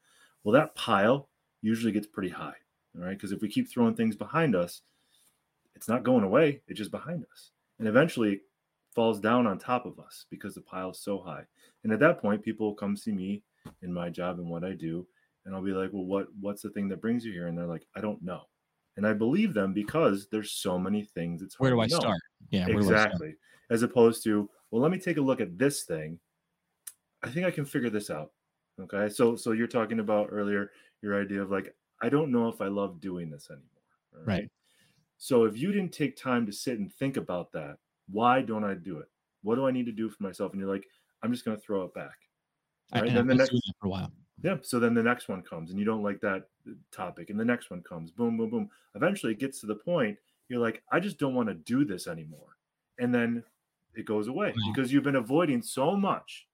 Well, 0.42 0.54
that 0.54 0.74
pile 0.74 1.28
usually 1.60 1.92
gets 1.92 2.06
pretty 2.06 2.30
high. 2.30 2.54
All 2.96 3.04
right. 3.04 3.16
Because 3.16 3.32
if 3.32 3.40
we 3.40 3.48
keep 3.48 3.70
throwing 3.70 3.94
things 3.94 4.16
behind 4.16 4.56
us, 4.56 4.82
it's 5.74 5.88
not 5.88 6.02
going 6.02 6.24
away. 6.24 6.62
It's 6.66 6.78
just 6.78 6.90
behind 6.90 7.24
us. 7.32 7.50
And 7.78 7.86
eventually 7.86 8.32
it 8.32 8.40
falls 8.94 9.20
down 9.20 9.46
on 9.46 9.58
top 9.58 9.86
of 9.86 9.98
us 10.00 10.26
because 10.30 10.54
the 10.54 10.60
pile 10.60 10.90
is 10.90 10.98
so 10.98 11.18
high. 11.18 11.44
And 11.84 11.92
at 11.92 12.00
that 12.00 12.20
point, 12.20 12.42
people 12.42 12.68
will 12.68 12.74
come 12.74 12.96
see 12.96 13.12
me 13.12 13.42
in 13.82 13.92
my 13.92 14.08
job 14.08 14.38
and 14.38 14.48
what 14.48 14.64
I 14.64 14.72
do. 14.72 15.06
And 15.44 15.54
I'll 15.54 15.62
be 15.62 15.72
like, 15.72 15.90
well, 15.92 16.04
what 16.04 16.28
what's 16.40 16.62
the 16.62 16.70
thing 16.70 16.88
that 16.88 17.00
brings 17.00 17.24
you 17.24 17.32
here? 17.32 17.48
And 17.48 17.58
they're 17.58 17.66
like, 17.66 17.86
I 17.96 18.00
don't 18.00 18.22
know. 18.22 18.42
And 18.96 19.06
I 19.06 19.12
believe 19.12 19.54
them 19.54 19.72
because 19.72 20.28
there's 20.30 20.52
so 20.52 20.78
many 20.78 21.04
things. 21.04 21.42
It's 21.42 21.58
where 21.58 21.70
do 21.70 21.80
I 21.80 21.86
know. 21.86 21.98
start? 21.98 22.20
Yeah, 22.50 22.68
exactly. 22.68 23.34
As 23.70 23.82
opposed 23.82 24.22
to, 24.24 24.48
well, 24.70 24.82
let 24.82 24.90
me 24.90 24.98
take 24.98 25.16
a 25.16 25.20
look 25.20 25.40
at 25.40 25.56
this 25.56 25.84
thing. 25.84 26.18
I 27.22 27.30
think 27.30 27.46
I 27.46 27.50
can 27.50 27.64
figure 27.64 27.90
this 27.90 28.10
out. 28.10 28.32
Okay. 28.80 29.08
So 29.08 29.36
so 29.36 29.52
you're 29.52 29.66
talking 29.66 30.00
about 30.00 30.28
earlier 30.30 30.70
your 31.00 31.20
idea 31.20 31.40
of 31.42 31.50
like, 31.50 31.74
I 32.02 32.08
don't 32.08 32.30
know 32.30 32.48
if 32.48 32.60
I 32.60 32.68
love 32.68 33.00
doing 33.00 33.30
this 33.30 33.48
anymore. 33.50 34.26
Right. 34.26 34.40
right. 34.40 34.50
So 35.18 35.44
if 35.44 35.56
you 35.56 35.72
didn't 35.72 35.92
take 35.92 36.16
time 36.16 36.46
to 36.46 36.52
sit 36.52 36.78
and 36.78 36.92
think 36.92 37.16
about 37.16 37.52
that, 37.52 37.76
why 38.10 38.42
don't 38.42 38.64
I 38.64 38.74
do 38.74 38.98
it? 38.98 39.06
What 39.42 39.54
do 39.54 39.66
I 39.66 39.70
need 39.70 39.86
to 39.86 39.92
do 39.92 40.10
for 40.10 40.22
myself? 40.22 40.52
And 40.52 40.60
you're 40.60 40.70
like, 40.70 40.86
I'm 41.22 41.32
just 41.32 41.44
gonna 41.44 41.56
throw 41.56 41.84
it 41.84 41.94
back. 41.94 42.16
Right. 42.94 43.04
I, 43.04 43.14
then 43.14 43.26
the 43.26 43.36
next 43.36 43.52
for 43.80 43.86
a 43.86 43.90
while. 43.90 44.12
Yeah. 44.42 44.56
So 44.62 44.78
then 44.78 44.94
the 44.94 45.02
next 45.02 45.28
one 45.28 45.42
comes 45.42 45.70
and 45.70 45.78
you 45.78 45.84
don't 45.84 46.02
like 46.02 46.20
that 46.20 46.48
uh, 46.68 46.72
topic, 46.90 47.30
and 47.30 47.38
the 47.38 47.44
next 47.44 47.70
one 47.70 47.82
comes, 47.82 48.10
boom, 48.10 48.36
boom, 48.36 48.50
boom. 48.50 48.70
Eventually 48.94 49.32
it 49.32 49.38
gets 49.38 49.60
to 49.60 49.66
the 49.66 49.74
point 49.74 50.18
you're 50.48 50.60
like, 50.60 50.82
I 50.92 51.00
just 51.00 51.18
don't 51.18 51.34
want 51.34 51.48
to 51.48 51.54
do 51.54 51.84
this 51.84 52.06
anymore. 52.06 52.56
And 52.98 53.14
then 53.14 53.42
it 53.94 54.04
goes 54.04 54.28
away 54.28 54.54
because 54.74 54.92
you've 54.92 55.04
been 55.04 55.16
avoiding 55.16 55.62
so 55.62 55.96
much 55.96 56.46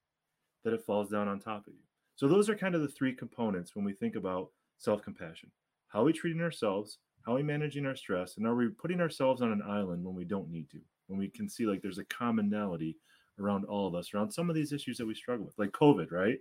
that 0.64 0.72
it 0.72 0.84
falls 0.84 1.08
down 1.08 1.28
on 1.28 1.40
top 1.40 1.66
of 1.66 1.72
you. 1.72 1.80
So 2.14 2.28
those 2.28 2.48
are 2.48 2.54
kind 2.54 2.74
of 2.74 2.82
the 2.82 2.88
three 2.88 3.12
components 3.12 3.74
when 3.74 3.84
we 3.84 3.92
think 3.92 4.16
about 4.16 4.50
self-compassion. 4.78 5.50
How 5.88 6.00
are 6.00 6.04
we 6.04 6.12
treating 6.12 6.42
ourselves? 6.42 6.98
How 7.22 7.32
are 7.32 7.36
we 7.36 7.42
managing 7.42 7.86
our 7.86 7.96
stress? 7.96 8.36
And 8.36 8.46
are 8.46 8.54
we 8.54 8.68
putting 8.68 9.00
ourselves 9.00 9.42
on 9.42 9.52
an 9.52 9.62
island 9.62 10.04
when 10.04 10.14
we 10.14 10.24
don't 10.24 10.50
need 10.50 10.70
to? 10.70 10.80
When 11.06 11.18
we 11.18 11.28
can 11.28 11.48
see 11.48 11.66
like 11.66 11.82
there's 11.82 11.98
a 11.98 12.04
commonality 12.04 12.96
around 13.40 13.64
all 13.64 13.86
of 13.86 13.94
us, 13.94 14.12
around 14.14 14.30
some 14.30 14.48
of 14.50 14.56
these 14.56 14.72
issues 14.72 14.98
that 14.98 15.06
we 15.06 15.14
struggle 15.14 15.46
with, 15.46 15.58
like 15.58 15.70
COVID, 15.70 16.12
right? 16.12 16.38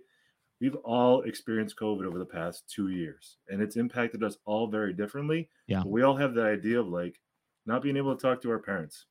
We've 0.60 0.76
all 0.76 1.22
experienced 1.22 1.76
COVID 1.76 2.04
over 2.04 2.18
the 2.18 2.24
past 2.24 2.64
two 2.68 2.88
years, 2.88 3.36
and 3.48 3.62
it's 3.62 3.76
impacted 3.76 4.22
us 4.22 4.36
all 4.44 4.66
very 4.66 4.92
differently. 4.92 5.48
Yeah, 5.66 5.80
but 5.82 5.90
we 5.90 6.02
all 6.02 6.16
have 6.16 6.34
the 6.34 6.44
idea 6.44 6.80
of 6.80 6.88
like 6.88 7.20
not 7.66 7.82
being 7.82 7.96
able 7.96 8.14
to 8.14 8.20
talk 8.20 8.42
to 8.42 8.50
our 8.50 8.58
parents, 8.58 9.06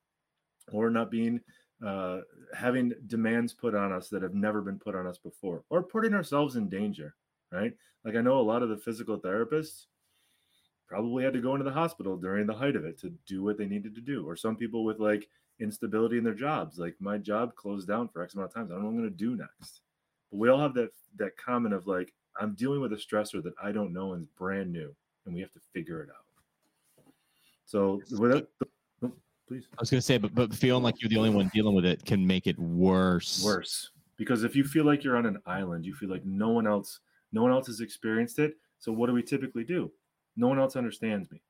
or 0.72 0.90
not 0.90 1.12
being 1.12 1.40
uh, 1.86 2.20
having 2.56 2.94
demands 3.08 3.54
put 3.54 3.76
on 3.76 3.92
us 3.92 4.10
that 4.10 4.24
have 4.24 4.34
never 4.34 4.62
been 4.62 4.80
put 4.80 4.96
on 4.96 5.08
us 5.08 5.18
before, 5.18 5.64
or 5.70 5.84
putting 5.84 6.14
ourselves 6.14 6.56
in 6.56 6.70
danger. 6.70 7.16
Right? 7.52 7.74
Like 8.04 8.16
I 8.16 8.22
know 8.22 8.40
a 8.40 8.42
lot 8.42 8.64
of 8.64 8.70
the 8.70 8.78
physical 8.78 9.20
therapists 9.20 9.86
probably 10.88 11.24
had 11.24 11.34
to 11.34 11.42
go 11.42 11.54
into 11.54 11.66
the 11.66 11.72
hospital 11.72 12.16
during 12.16 12.48
the 12.48 12.54
height 12.54 12.78
of 12.78 12.86
it 12.86 12.98
to 12.98 13.12
do 13.28 13.44
what 13.44 13.58
they 13.58 13.66
needed 13.66 13.96
to 13.96 14.02
do, 14.02 14.28
or 14.28 14.36
some 14.36 14.56
people 14.56 14.84
with 14.84 15.00
like 15.00 15.28
instability 15.60 16.18
in 16.18 16.24
their 16.24 16.34
jobs, 16.34 16.78
like 16.78 16.96
my 17.00 17.18
job 17.18 17.56
closed 17.56 17.88
down 17.88 18.08
for 18.08 18.22
X 18.22 18.36
amount 18.36 18.50
of 18.50 18.54
times. 18.54 18.72
I 18.72 18.76
don't 18.76 18.84
know 18.84 18.90
what 18.90 18.96
I'm 18.96 19.00
going 19.00 19.12
to 19.12 19.18
do 19.18 19.36
next 19.36 19.82
but 20.32 20.38
we 20.38 20.50
all 20.50 20.60
have 20.60 20.74
that 20.76 20.90
that 21.18 21.38
comment 21.38 21.74
of 21.74 21.88
like, 21.88 22.14
I'm 22.40 22.54
dealing 22.54 22.82
with 22.82 22.94
a 22.94 22.98
stressor 22.98 23.42
that 23.44 23.54
I 23.62 23.72
don't 23.72 23.94
know 23.94 24.14
and 24.14 24.24
is 24.24 24.30
brand 24.38 24.72
new, 24.72 24.96
and 25.26 25.34
we 25.34 25.42
have 25.42 25.52
to 25.54 25.60
figure 25.74 26.02
it 26.02 26.10
out. 26.10 26.26
So 27.66 28.02
without, 28.18 28.48
oh, 29.04 29.12
please. 29.48 29.66
I 29.74 29.82
was 29.82 29.90
going 29.90 30.00
to 30.00 30.06
say, 30.06 30.18
but 30.18 30.34
but 30.34 30.54
feeling 30.54 30.84
like 30.84 31.02
you're 31.02 31.10
the 31.10 31.18
only 31.18 31.32
one 31.32 31.50
dealing 31.54 31.76
with 31.76 31.86
it 31.86 32.06
can 32.06 32.26
make 32.26 32.48
it 32.48 32.58
worse. 32.60 33.44
Worse, 33.44 33.92
because 34.16 34.44
if 34.44 34.56
you 34.56 34.64
feel 34.64 34.86
like 34.86 35.04
you're 35.04 35.18
on 35.18 35.26
an 35.26 35.40
island, 35.46 35.86
you 35.86 35.94
feel 35.94 36.10
like 36.10 36.26
no 36.26 36.50
one 36.50 36.68
else, 36.68 37.00
no 37.32 37.42
one 37.42 37.52
else 37.52 37.68
has 37.68 37.82
experienced 37.82 38.40
it. 38.40 38.56
So 38.80 38.92
what 38.92 39.08
do 39.08 39.14
we 39.14 39.24
typically 39.24 39.64
do? 39.64 39.92
No 40.36 40.48
one 40.48 40.60
else 40.60 40.76
understands 40.76 41.32
me. 41.32 41.42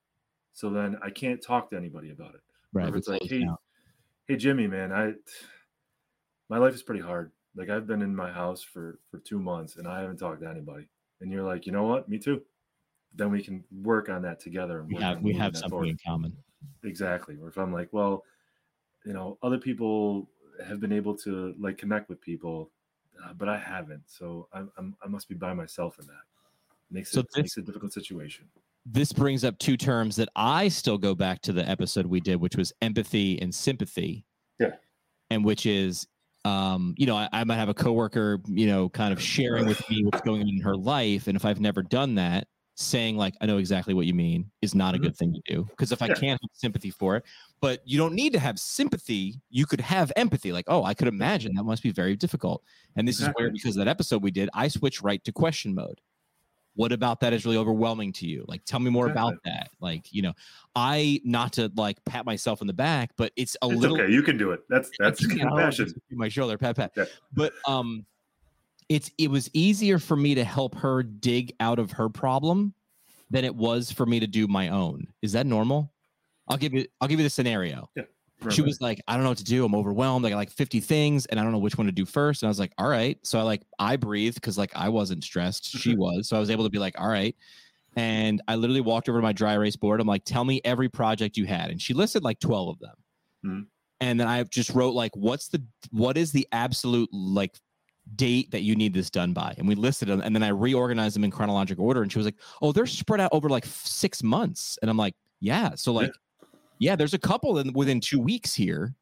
So 0.54 0.70
then 0.70 0.98
I 1.04 1.10
can't 1.10 1.42
talk 1.42 1.70
to 1.70 1.78
anybody 1.78 2.12
about 2.12 2.34
it. 2.34 2.42
Right. 2.74 2.88
If 2.88 2.96
it's 2.96 3.08
like, 3.08 3.22
hey, 3.24 3.46
hey, 4.28 4.38
Jimmy, 4.38 4.66
man, 4.66 4.92
I, 4.92 5.14
my 6.50 6.58
life 6.58 6.74
is 6.74 6.82
pretty 6.82 7.02
hard. 7.02 7.32
Like 7.58 7.70
I've 7.70 7.88
been 7.88 8.04
in 8.04 8.16
my 8.16 8.32
house 8.32 8.62
for 8.62 9.00
for 9.10 9.18
two 9.20 9.40
months 9.40 9.78
and 9.78 9.88
I 9.88 10.02
haven't 10.02 10.18
talked 10.18 10.42
to 10.42 10.50
anybody. 10.50 10.88
And 11.20 11.32
you're 11.32 11.44
like, 11.44 11.66
you 11.66 11.72
know 11.72 11.84
what? 11.84 12.08
Me 12.08 12.20
too. 12.20 12.42
Then 13.16 13.32
we 13.32 13.42
can 13.42 13.64
work 13.82 14.10
on 14.10 14.22
that 14.22 14.40
together. 14.40 14.80
And 14.80 14.88
we 14.90 14.96
have 15.02 15.22
we 15.22 15.34
have 15.34 15.56
something 15.56 15.70
forward. 15.72 15.90
in 15.90 15.98
common. 16.06 16.38
Exactly. 16.84 17.38
Or 17.42 17.48
if 17.48 17.58
I'm 17.58 17.74
like, 17.74 17.90
well, 17.92 18.24
you 19.06 19.14
know, 19.14 19.38
other 19.42 19.58
people 19.58 20.30
have 20.66 20.80
been 20.80 20.92
able 20.92 21.16
to 21.16 21.56
like 21.60 21.78
connect 21.78 22.10
with 22.10 22.22
people, 22.22 22.72
uh, 23.24 23.34
but 23.34 23.50
I 23.50 23.58
haven't. 23.58 24.04
So 24.06 24.48
I'm, 24.54 24.72
I'm, 24.78 24.96
i 25.04 25.08
must 25.08 25.28
be 25.28 25.36
by 25.36 25.54
myself 25.54 25.98
in 26.00 26.06
that. 26.08 26.24
makes 26.92 27.12
so 27.12 27.22
it 27.22 27.28
this, 27.34 27.38
makes 27.38 27.58
a 27.58 27.62
difficult 27.62 27.94
situation. 27.94 28.46
This 28.86 29.12
brings 29.12 29.44
up 29.44 29.58
two 29.58 29.78
terms 29.78 30.16
that 30.18 30.30
I 30.36 30.68
still 30.68 30.98
go 30.98 31.16
back 31.16 31.42
to 31.44 31.54
the 31.54 31.68
episode 31.68 32.06
we 32.06 32.20
did, 32.20 32.38
which 32.38 32.56
was 32.56 32.72
empathy 32.82 33.42
and 33.42 33.54
sympathy. 33.54 34.26
Yeah. 34.60 34.76
And 35.30 35.44
which 35.44 35.66
is 35.66 36.08
um, 36.46 36.96
you 36.98 37.06
know, 37.06 37.16
I, 37.16 37.30
I, 37.32 37.44
might 37.44 37.56
have 37.56 37.70
a 37.70 37.74
coworker, 37.74 38.40
you 38.48 38.68
know, 38.68 38.90
kind 38.90 39.12
of 39.12 39.22
sharing 39.22 39.66
with 39.66 39.82
me 39.90 40.04
what's 40.04 40.22
going 40.22 40.42
on 40.42 40.50
in 40.50 40.62
her 40.62 40.76
life. 40.76 41.28
And 41.28 41.36
if 41.36 41.44
I've 41.46 41.60
never 41.60 41.84
done 41.84 42.16
that, 42.16 42.48
saying 42.80 43.18
like 43.18 43.34
I 43.42 43.48
know 43.48 43.58
exactly 43.58 43.96
what 43.96 44.06
you 44.06 44.14
mean 44.14 44.52
is 44.62 44.76
not 44.76 44.94
a 44.94 45.00
Mhm. 45.00 45.02
good 45.02 45.18
thing 45.18 45.34
to 45.34 45.42
do 45.48 45.66
because 45.72 45.92
if 45.92 46.02
I 46.02 46.08
Yeah. 46.08 46.14
can't 46.14 46.42
have 46.42 46.50
sympathy 46.54 46.92
for 46.92 47.18
it, 47.18 47.26
but 47.60 47.82
you 47.86 47.98
don't 47.98 48.14
need 48.14 48.34
to 48.34 48.40
have 48.40 48.60
sympathy, 48.60 49.42
you 49.50 49.66
could 49.66 49.82
have 49.82 50.12
empathy. 50.16 50.52
Like, 50.52 50.66
oh, 50.68 50.84
I 50.84 50.94
could 50.94 51.08
imagine 51.08 51.56
that 51.56 51.64
must 51.64 51.82
be 51.82 51.92
very 51.92 52.16
difficult. 52.16 52.64
And 52.96 53.08
this 53.08 53.20
is 53.20 53.28
where 53.34 53.50
because 53.52 53.76
of 53.76 53.84
that 53.84 53.90
episode 53.90 54.22
we 54.22 54.30
did, 54.30 54.50
I 54.54 54.68
switched 54.68 55.02
right 55.02 55.24
to 55.24 55.32
question 55.32 55.74
mode. 55.74 56.02
What 56.78 56.92
about 56.92 57.20
that 57.22 57.34
is 57.34 57.44
really 57.44 57.58
overwhelming 57.58 58.14
to 58.14 58.28
you? 58.28 58.46
Like, 58.48 58.64
tell 58.64 58.80
me 58.80 58.92
more 58.92 59.10
about 59.10 59.34
that. 59.46 59.72
Like, 59.82 60.14
you 60.14 60.22
know, 60.22 60.34
I 60.76 61.20
not 61.24 61.54
to 61.54 61.72
like 61.76 61.98
pat 62.06 62.24
myself 62.24 62.62
in 62.62 62.68
the 62.68 62.74
back, 62.74 63.10
but 63.18 63.32
it's 63.36 63.58
a 63.64 63.68
It's 63.68 63.82
little 63.82 64.00
okay. 64.00 64.14
You 64.14 64.22
can 64.22 64.38
do 64.38 64.52
it. 64.52 64.62
That's 64.70 64.92
that's 65.00 65.26
can't, 65.26 65.42
I 65.42 65.44
don't 65.46 65.52
wanna 65.54 65.72
compassion. 65.72 66.02
my 66.12 66.30
shoulder, 66.30 66.56
pat, 66.56 66.76
pat. 66.76 66.92
Yeah. 66.96 67.06
But 67.34 67.54
um, 67.68 68.06
it's 68.90 69.10
it 69.18 69.32
was 69.32 69.50
easier 69.54 69.98
for 69.98 70.16
me 70.16 70.36
to 70.36 70.44
help 70.44 70.76
her 70.76 71.02
dig 71.02 71.52
out 71.60 71.80
of 71.80 71.92
her 71.94 72.10
problem 72.10 72.76
than 73.32 73.44
it 73.44 73.56
was 73.56 73.92
for 73.92 74.06
me 74.06 74.20
to 74.20 74.28
do 74.28 74.48
my 74.48 74.70
own. 74.70 75.08
Is 75.24 75.32
that 75.32 75.48
normal? 75.48 75.92
I'll 76.48 76.58
give 76.58 76.76
you 76.76 76.86
I'll 77.02 77.08
give 77.08 77.20
you 77.20 77.26
the 77.26 77.30
scenario. 77.32 77.90
She 78.50 78.62
was 78.62 78.80
like, 78.82 79.02
I 79.08 79.16
don't 79.16 79.24
know 79.24 79.30
what 79.30 79.40
to 79.40 79.44
do. 79.44 79.66
I'm 79.66 79.74
overwhelmed. 79.74 80.26
I 80.26 80.30
got 80.30 80.36
like 80.36 80.52
50 80.52 80.80
things 80.80 81.26
and 81.26 81.40
I 81.40 81.44
don't 81.44 81.52
know 81.52 81.58
which 81.58 81.78
one 81.78 81.88
to 81.88 81.92
do 81.92 82.06
first. 82.06 82.44
And 82.44 82.48
I 82.48 82.52
was 82.52 82.60
like, 82.60 82.72
all 82.78 82.88
right. 82.88 83.18
So 83.24 83.40
I 83.40 83.42
like 83.42 83.64
I 83.80 83.96
breathed 83.96 84.36
because 84.36 84.58
like 84.58 84.72
I 84.76 84.90
wasn't 84.90 85.24
stressed. 85.24 85.66
She 85.66 85.96
was. 85.96 86.28
So 86.30 86.38
I 86.38 86.40
was 86.40 86.50
able 86.52 86.64
to 86.64 86.70
be 86.70 86.78
like, 86.78 87.00
all 87.00 87.08
right. 87.08 87.36
And 87.96 88.42
I 88.48 88.56
literally 88.56 88.82
walked 88.82 89.10
over 89.10 89.18
to 89.18 89.24
my 89.24 89.34
dry 89.34 89.54
erase 89.54 89.76
board. 89.76 90.00
I'm 90.00 90.08
like, 90.08 90.24
tell 90.24 90.46
me 90.46 90.62
every 90.64 90.88
project 90.88 91.36
you 91.36 91.46
had. 91.46 91.72
And 91.72 91.82
she 91.82 91.96
listed 91.96 92.24
like 92.24 92.40
12 92.40 92.70
of 92.70 92.80
them. 92.80 92.96
Mhm. 93.44 93.66
And 94.02 94.20
then 94.20 94.28
I 94.28 94.44
just 94.44 94.70
wrote 94.70 94.94
like, 94.94 95.16
what's 95.16 95.48
the 95.48 95.64
what 95.90 96.16
is 96.16 96.32
the 96.32 96.48
absolute 96.52 97.10
like 97.12 97.56
date 98.16 98.52
that 98.52 98.62
you 98.62 98.76
need 98.76 98.94
this 98.94 99.10
done 99.10 99.34
by? 99.34 99.56
And 99.58 99.68
we 99.68 99.74
listed 99.74 100.10
them. 100.10 100.22
And 100.22 100.36
then 100.36 100.44
I 100.44 100.50
reorganized 100.50 101.16
them 101.16 101.24
in 101.24 101.32
chronological 101.32 101.86
order. 101.86 102.04
And 102.04 102.12
she 102.12 102.20
was 102.20 102.28
like, 102.28 102.38
oh, 102.62 102.72
they're 102.72 102.86
spread 102.86 103.20
out 103.20 103.32
over 103.34 103.50
like 103.50 103.66
six 103.66 104.22
months. 104.22 104.78
And 104.84 104.92
I'm 104.92 104.98
like, 104.98 105.16
yeah. 105.40 105.74
So 105.74 105.92
like, 105.92 106.08
yeah, 106.10 106.14
there's 106.80 107.14
a 107.14 107.20
couple 107.20 107.60
in, 107.60 107.74
within 107.74 108.00
two 108.00 108.20
weeks 108.20 108.54
here, 108.54 108.94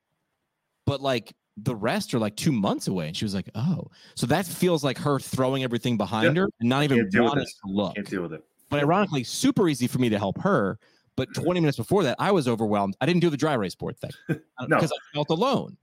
but 0.86 1.02
like 1.02 1.34
the 1.58 1.76
rest 1.76 2.14
are 2.14 2.20
like 2.20 2.36
two 2.36 2.52
months 2.52 2.88
away. 2.88 3.08
And 3.08 3.16
she 3.18 3.26
was 3.26 3.34
like, 3.34 3.50
oh, 3.56 3.88
so 4.16 4.26
that 4.28 4.46
feels 4.46 4.84
like 4.84 4.98
her 4.98 5.20
throwing 5.20 5.64
everything 5.64 5.98
behind 5.98 6.36
Yeah. 6.36 6.44
her 6.44 6.50
and 6.60 6.70
not 6.70 6.84
even 6.84 7.10
wanting 7.14 7.46
to 7.46 7.52
look. 7.66 7.96
Can't 7.96 8.10
deal 8.10 8.22
with 8.22 8.34
it. 8.34 8.44
But 8.70 8.80
ironically, 8.82 9.24
super 9.24 9.70
easy 9.70 9.88
for 9.88 10.00
me 10.00 10.10
to 10.10 10.18
help 10.18 10.40
her. 10.42 10.80
But 11.16 11.30
mm-hmm. 11.30 11.44
20 11.44 11.60
minutes 11.62 11.78
before 11.78 12.04
that, 12.04 12.18
I 12.20 12.32
was 12.32 12.48
overwhelmed. 12.48 12.98
I 13.00 13.06
didn't 13.06 13.22
do 13.22 13.30
the 13.30 13.38
dry 13.38 13.54
race 13.54 13.76
board 13.76 13.98
thing 13.98 14.12
because 14.28 14.42
uh, 14.60 14.66
No. 14.68 14.78
I 14.78 14.88
felt 15.14 15.30
alone. 15.30 15.78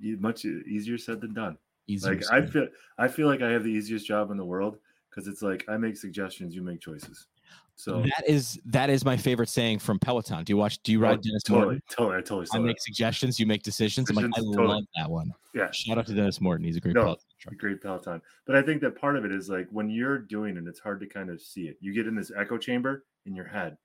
You- 0.00 0.16
Much 0.18 0.44
easier 0.44 0.96
said 0.98 1.20
than 1.20 1.34
done. 1.34 1.58
Easier 1.88 2.14
Like 2.14 2.30
I 2.30 2.44
feel 2.44 2.68
I 2.98 3.08
feel 3.08 3.26
like 3.26 3.42
I 3.42 3.50
have 3.50 3.64
the 3.64 3.70
easiest 3.70 4.06
job 4.06 4.30
in 4.30 4.36
the 4.36 4.44
world 4.44 4.78
because 5.10 5.26
it's 5.26 5.42
like 5.42 5.64
I 5.68 5.76
make 5.76 5.96
suggestions, 5.96 6.54
you 6.54 6.62
make 6.62 6.80
choices. 6.80 7.26
So 7.76 8.02
that 8.02 8.24
is 8.26 8.58
that 8.66 8.90
is 8.90 9.04
my 9.04 9.16
favorite 9.16 9.48
saying 9.48 9.78
from 9.78 10.00
Peloton. 10.00 10.42
Do 10.42 10.52
you 10.52 10.56
watch? 10.56 10.82
Do 10.82 10.90
you 10.90 10.98
oh, 10.98 11.02
ride 11.08 11.18
Oh, 11.18 11.22
Denis 11.22 11.42
totally, 11.44 11.64
Morton? 11.64 11.82
totally, 11.90 12.16
I 12.16 12.20
totally 12.22 12.46
I 12.52 12.58
that. 12.58 12.64
make 12.64 12.80
suggestions. 12.80 13.38
You 13.38 13.46
make 13.46 13.62
decisions. 13.62 14.10
I'm 14.10 14.16
like, 14.16 14.24
I 14.26 14.40
totally. 14.40 14.66
love 14.66 14.84
that 14.96 15.08
one. 15.08 15.30
Yeah. 15.54 15.70
Shout 15.70 15.96
out 15.96 16.06
to 16.06 16.14
Denis 16.14 16.40
Morton. 16.40 16.64
He's 16.66 16.76
a 16.76 16.80
great 16.80 16.96
No, 16.96 17.02
Peloton 17.02 17.24
a 17.46 17.54
great 17.54 17.80
Peloton. 17.80 18.20
But 18.46 18.56
I 18.56 18.62
think 18.62 18.80
that 18.82 18.96
part 18.96 19.16
of 19.16 19.24
it 19.24 19.32
is 19.32 19.48
like 19.48 19.68
when 19.70 19.90
you're 19.90 20.18
doing 20.18 20.56
it, 20.56 20.64
it's 20.66 20.80
hard 20.80 21.00
to 21.00 21.06
kind 21.06 21.30
of 21.30 21.40
see 21.40 21.68
it. 21.68 21.76
You 21.80 21.94
get 21.94 22.06
in 22.06 22.14
this 22.14 22.32
echo 22.36 22.58
chamber 22.58 23.04
in 23.26 23.34
your 23.34 23.46
head, 23.46 23.76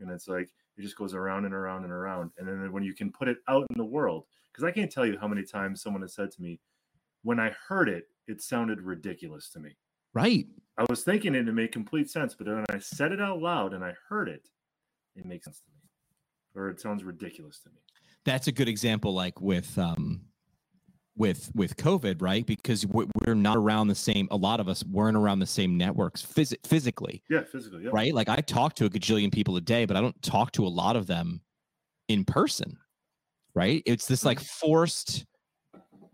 and 0.00 0.10
it's 0.10 0.28
like 0.28 0.48
it 0.76 0.82
just 0.82 0.96
goes 0.96 1.14
around 1.14 1.44
and 1.44 1.54
around 1.54 1.84
and 1.84 1.92
around. 1.92 2.30
And 2.38 2.46
then 2.46 2.72
when 2.72 2.82
you 2.82 2.94
can 2.94 3.10
put 3.10 3.28
it 3.28 3.38
out 3.48 3.66
in 3.70 3.76
the 3.76 3.84
world, 3.84 4.24
because 4.52 4.64
I 4.64 4.70
can't 4.70 4.90
tell 4.90 5.06
you 5.06 5.18
how 5.18 5.28
many 5.28 5.42
times 5.42 5.82
someone 5.82 6.02
has 6.02 6.14
said 6.14 6.30
to 6.32 6.42
me, 6.42 6.60
when 7.22 7.40
I 7.40 7.54
heard 7.68 7.88
it, 7.88 8.04
it 8.26 8.40
sounded 8.42 8.80
ridiculous 8.80 9.50
to 9.50 9.60
me. 9.60 9.76
Right. 10.14 10.46
I 10.80 10.86
was 10.88 11.04
thinking 11.04 11.34
it 11.34 11.44
to 11.44 11.52
make 11.52 11.72
complete 11.72 12.08
sense, 12.10 12.34
but 12.34 12.46
when 12.46 12.64
I 12.70 12.78
said 12.78 13.12
it 13.12 13.20
out 13.20 13.40
loud 13.42 13.74
and 13.74 13.84
I 13.84 13.92
heard 14.08 14.28
it, 14.30 14.48
it 15.14 15.26
makes 15.26 15.44
sense 15.44 15.60
to 15.60 15.70
me, 15.72 15.82
or 16.54 16.70
it 16.70 16.80
sounds 16.80 17.04
ridiculous 17.04 17.60
to 17.64 17.68
me. 17.68 17.76
that's 18.24 18.46
a 18.46 18.52
good 18.52 18.68
example 18.68 19.12
like 19.12 19.40
with 19.40 19.76
um 19.78 20.22
with 21.16 21.50
with 21.54 21.76
covid 21.76 22.22
right 22.22 22.46
because 22.46 22.86
we- 22.86 23.06
we're 23.26 23.34
not 23.34 23.56
around 23.58 23.88
the 23.88 23.94
same 23.94 24.26
a 24.30 24.36
lot 24.36 24.58
of 24.60 24.68
us 24.68 24.82
weren't 24.84 25.16
around 25.16 25.38
the 25.40 25.46
same 25.46 25.76
networks 25.76 26.22
phys- 26.24 26.54
physically 26.66 27.22
Yeah, 27.28 27.42
physically. 27.44 27.84
Yeah. 27.84 27.90
right 27.92 28.14
like 28.14 28.28
i 28.28 28.36
talk 28.36 28.74
to 28.76 28.84
a 28.86 28.90
gajillion 28.90 29.30
people 29.32 29.56
a 29.56 29.60
day 29.60 29.84
but 29.84 29.96
i 29.96 30.00
don't 30.00 30.20
talk 30.22 30.52
to 30.52 30.64
a 30.66 30.68
lot 30.68 30.96
of 30.96 31.06
them 31.08 31.40
in 32.08 32.24
person 32.24 32.78
right 33.54 33.82
it's 33.86 34.06
this 34.06 34.24
like 34.24 34.40
forced 34.40 35.26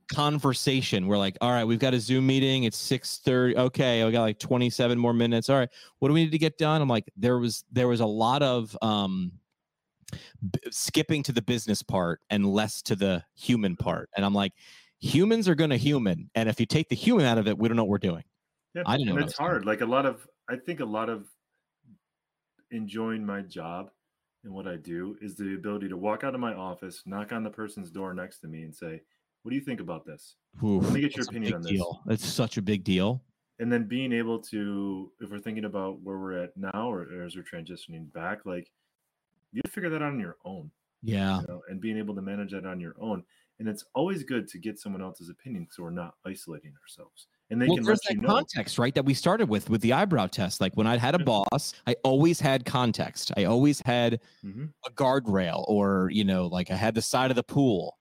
conversation. 0.09 1.07
We're 1.07 1.19
like 1.19 1.37
all 1.41 1.51
right 1.51 1.65
we've 1.65 1.79
got 1.79 1.95
a 1.95 2.01
zoom 2.01 2.27
meeting. 2.27 2.65
It's 2.65 2.81
6.30 2.91 3.57
okay 3.57 4.03
i 4.03 4.11
got 4.11 4.23
like 4.23 4.39
27 4.39 4.99
more 4.99 5.13
minutes. 5.13 5.51
All 5.51 5.59
right 5.59 5.69
what 5.99 6.09
do 6.09 6.15
we 6.15 6.25
need 6.25 6.33
to 6.33 6.39
get 6.39 6.59
done? 6.59 6.81
I'm 6.83 6.89
like 6.89 7.11
there 7.17 7.39
was 7.39 7.65
there 7.73 7.89
was 7.89 8.01
a 8.01 8.07
lot 8.07 8.43
of 8.43 8.77
um 8.83 9.33
b- 10.51 10.61
skipping 10.71 11.23
to 11.25 11.33
the 11.33 11.43
business 11.43 11.83
part 11.83 12.21
and 12.31 12.47
less 12.47 12.83
to 12.83 12.97
the 12.97 13.25
human 13.35 13.77
part. 13.77 14.09
And 14.17 14.25
i'm 14.25 14.35
like 14.35 14.53
humans 14.99 15.49
are 15.49 15.55
going 15.55 15.71
to 15.71 15.77
human 15.77 16.31
and 16.35 16.49
if 16.49 16.59
you 16.59 16.67
take 16.67 16.89
the 16.89 16.97
human 16.97 17.27
out 17.27 17.37
of 17.37 17.47
it 17.47 17.59
we 17.59 17.69
don't 17.69 17.77
know 17.77 17.85
what 17.85 17.91
we're 17.91 17.99
doing. 17.99 18.25
Yeah, 18.75 18.83
I 18.87 18.99
didn't 18.99 19.15
know 19.15 19.23
it's 19.23 19.37
hard. 19.37 19.65
Like 19.65 19.81
a 19.81 19.87
lot 19.87 20.05
of, 20.05 20.27
I 20.51 20.57
think 20.57 20.81
a 20.81 20.85
lot 20.85 21.09
of 21.09 21.27
enjoying 22.71 23.25
my 23.25 23.41
job 23.41 23.91
and 24.45 24.55
what 24.55 24.69
I 24.69 24.77
do 24.77 25.17
is 25.21 25.35
the 25.35 25.55
ability 25.55 25.89
to 25.89 25.97
walk 25.97 26.25
out 26.25 26.35
of 26.35 26.41
my 26.41 26.55
office, 26.55 27.03
knock 27.05 27.33
on 27.33 27.43
the 27.43 27.51
person's 27.51 27.91
door 27.91 28.15
next 28.15 28.39
to 28.41 28.49
me, 28.49 28.63
and 28.63 28.75
say, 28.75 29.01
"What 29.47 29.51
do 29.51 29.57
you 29.57 29.63
think 29.63 29.79
about 29.79 30.05
this?" 30.05 30.35
Oof, 30.61 30.91
me 30.93 31.01
get 31.03 31.15
your 31.15 31.25
opinion 31.25 31.55
on 31.55 31.63
this. 31.63 31.71
deal. 31.71 32.03
It's 32.09 32.27
such 32.27 32.57
a 32.57 32.63
big 32.63 32.83
deal 32.83 33.23
And 33.61 33.73
then 33.73 33.85
being 33.87 34.13
able 34.13 34.41
to, 34.51 35.13
if 35.21 35.31
we're 35.31 35.39
thinking 35.39 35.65
about 35.67 36.01
where 36.03 36.19
we're 36.19 36.33
at 36.45 36.57
now, 36.57 36.91
or, 36.91 37.03
or 37.03 37.23
as 37.23 37.37
we're 37.37 37.45
transitioning 37.45 38.13
back, 38.13 38.45
like 38.45 38.73
you 39.53 39.63
figure 39.69 39.89
that 39.91 40.03
out 40.03 40.13
on 40.13 40.19
your 40.21 40.37
own, 40.45 40.71
yeah 41.03 41.41
you 41.41 41.47
know, 41.47 41.63
and 41.69 41.81
being 41.81 41.97
able 41.97 42.15
to 42.17 42.23
manage 42.23 42.51
that 42.51 42.67
on 42.67 42.81
your 42.81 42.97
own. 43.01 43.23
And 43.61 43.69
it's 43.69 43.85
always 43.95 44.25
good 44.25 44.49
to 44.49 44.59
get 44.59 44.79
someone 44.79 45.01
else's 45.01 45.31
opinion 45.31 45.69
so 45.71 45.83
we're 45.85 45.91
not 45.91 46.15
isolating 46.27 46.75
ourselves. 46.83 47.29
And 47.51 47.63
they 47.63 47.69
well, 47.69 47.77
can 47.77 47.85
there's 47.85 48.01
let 48.11 48.17
that 48.17 48.23
know. 48.23 48.29
context, 48.35 48.79
right? 48.79 48.95
That 48.95 49.05
we 49.07 49.15
started 49.15 49.49
with 49.49 49.71
with 49.71 49.81
the 49.81 49.93
eyebrow 49.93 50.27
test. 50.27 50.61
Like 50.61 50.75
when 50.77 50.87
I 50.89 50.99
had 50.99 51.15
a 51.15 51.19
boss, 51.21 51.73
I 51.87 51.95
always 52.03 52.41
had 52.41 52.65
context. 52.67 53.33
I 53.39 53.45
always 53.45 53.81
had 53.87 54.21
Mhm. 54.45 54.73
a 54.87 54.91
guardrail, 54.91 55.65
or 55.69 56.11
you 56.13 56.25
know, 56.25 56.49
like 56.49 56.71
I 56.71 56.75
had 56.77 56.95
the 56.95 57.03
side 57.03 57.31
of 57.31 57.37
the 57.37 57.45
pool. 57.45 57.97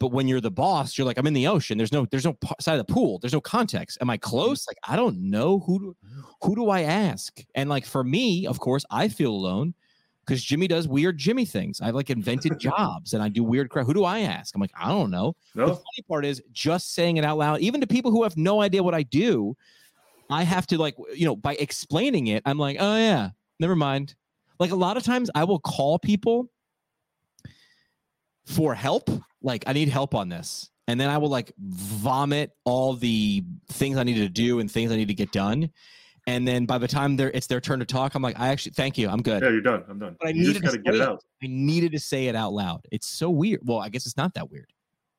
But 0.00 0.12
when 0.12 0.26
you're 0.26 0.40
the 0.40 0.50
boss, 0.50 0.96
you're 0.96 1.06
like, 1.06 1.18
I'm 1.18 1.26
in 1.26 1.34
the 1.34 1.46
ocean. 1.46 1.78
There's 1.78 1.92
no, 1.92 2.06
there's 2.06 2.24
no 2.24 2.36
side 2.58 2.80
of 2.80 2.86
the 2.86 2.92
pool. 2.92 3.18
There's 3.18 3.34
no 3.34 3.40
context. 3.40 3.98
Am 4.00 4.10
I 4.10 4.16
mm-hmm. 4.16 4.28
close? 4.28 4.66
Like 4.66 4.78
I 4.88 4.96
don't 4.96 5.30
know 5.30 5.60
who, 5.60 5.78
do, 5.78 5.96
who 6.42 6.56
do 6.56 6.70
I 6.70 6.82
ask? 6.82 7.38
And 7.54 7.68
like 7.68 7.84
for 7.84 8.02
me, 8.02 8.46
of 8.46 8.58
course, 8.58 8.84
I 8.90 9.08
feel 9.08 9.30
alone 9.30 9.74
because 10.24 10.42
Jimmy 10.42 10.68
does 10.68 10.88
weird 10.88 11.18
Jimmy 11.18 11.44
things. 11.44 11.80
I've 11.80 11.94
like 11.94 12.08
invented 12.08 12.58
jobs 12.60 13.12
and 13.12 13.22
I 13.22 13.28
do 13.28 13.44
weird 13.44 13.68
crap. 13.68 13.86
Who 13.86 13.94
do 13.94 14.04
I 14.04 14.20
ask? 14.20 14.54
I'm 14.54 14.60
like, 14.60 14.72
I 14.80 14.88
don't 14.88 15.10
know. 15.10 15.36
The 15.66 15.74
funny 15.74 16.02
part 16.08 16.24
is 16.24 16.42
just 16.52 16.94
saying 16.94 17.18
it 17.18 17.24
out 17.24 17.36
loud, 17.36 17.60
even 17.60 17.80
to 17.82 17.86
people 17.86 18.10
who 18.10 18.22
have 18.22 18.36
no 18.36 18.62
idea 18.62 18.82
what 18.82 18.94
I 18.94 19.02
do. 19.02 19.56
I 20.30 20.44
have 20.44 20.66
to 20.68 20.78
like, 20.78 20.94
you 21.14 21.26
know, 21.26 21.34
by 21.34 21.56
explaining 21.56 22.28
it, 22.28 22.42
I'm 22.46 22.58
like, 22.58 22.76
oh 22.78 22.96
yeah, 22.96 23.30
never 23.58 23.74
mind. 23.76 24.14
Like 24.60 24.70
a 24.70 24.76
lot 24.76 24.96
of 24.96 25.02
times 25.02 25.30
I 25.34 25.44
will 25.44 25.58
call 25.58 25.98
people 25.98 26.48
for 28.46 28.74
help. 28.74 29.08
Like, 29.42 29.64
I 29.66 29.72
need 29.72 29.88
help 29.88 30.14
on 30.14 30.28
this. 30.28 30.70
And 30.88 30.98
then 31.00 31.08
I 31.08 31.18
will 31.18 31.28
like 31.28 31.52
vomit 31.58 32.50
all 32.64 32.94
the 32.94 33.44
things 33.68 33.96
I 33.96 34.02
need 34.02 34.14
to 34.16 34.28
do 34.28 34.58
and 34.58 34.70
things 34.70 34.90
I 34.90 34.96
need 34.96 35.08
to 35.08 35.14
get 35.14 35.30
done. 35.32 35.70
And 36.26 36.46
then 36.46 36.66
by 36.66 36.78
the 36.78 36.88
time 36.88 37.16
they're 37.16 37.30
it's 37.30 37.46
their 37.46 37.60
turn 37.60 37.78
to 37.78 37.84
talk, 37.84 38.14
I'm 38.14 38.22
like, 38.22 38.38
I 38.38 38.48
actually 38.48 38.72
thank 38.72 38.98
you. 38.98 39.08
I'm 39.08 39.22
good. 39.22 39.42
yeah, 39.42 39.50
you're 39.50 39.60
done. 39.60 39.84
I'm 39.88 39.98
done. 39.98 40.16
But 40.20 40.28
I 40.28 40.30
you 40.32 40.48
needed 40.48 40.54
to 40.56 40.60
got 40.60 40.72
to 40.72 40.78
get 40.78 40.94
it 40.96 41.00
out. 41.00 41.22
I 41.42 41.46
needed 41.46 41.92
to 41.92 41.98
say 42.00 42.26
it 42.26 42.34
out 42.34 42.52
loud. 42.52 42.80
It's 42.90 43.06
so 43.06 43.30
weird. 43.30 43.60
Well, 43.64 43.78
I 43.78 43.88
guess 43.88 44.04
it's 44.04 44.16
not 44.16 44.34
that 44.34 44.50
weird. 44.50 44.72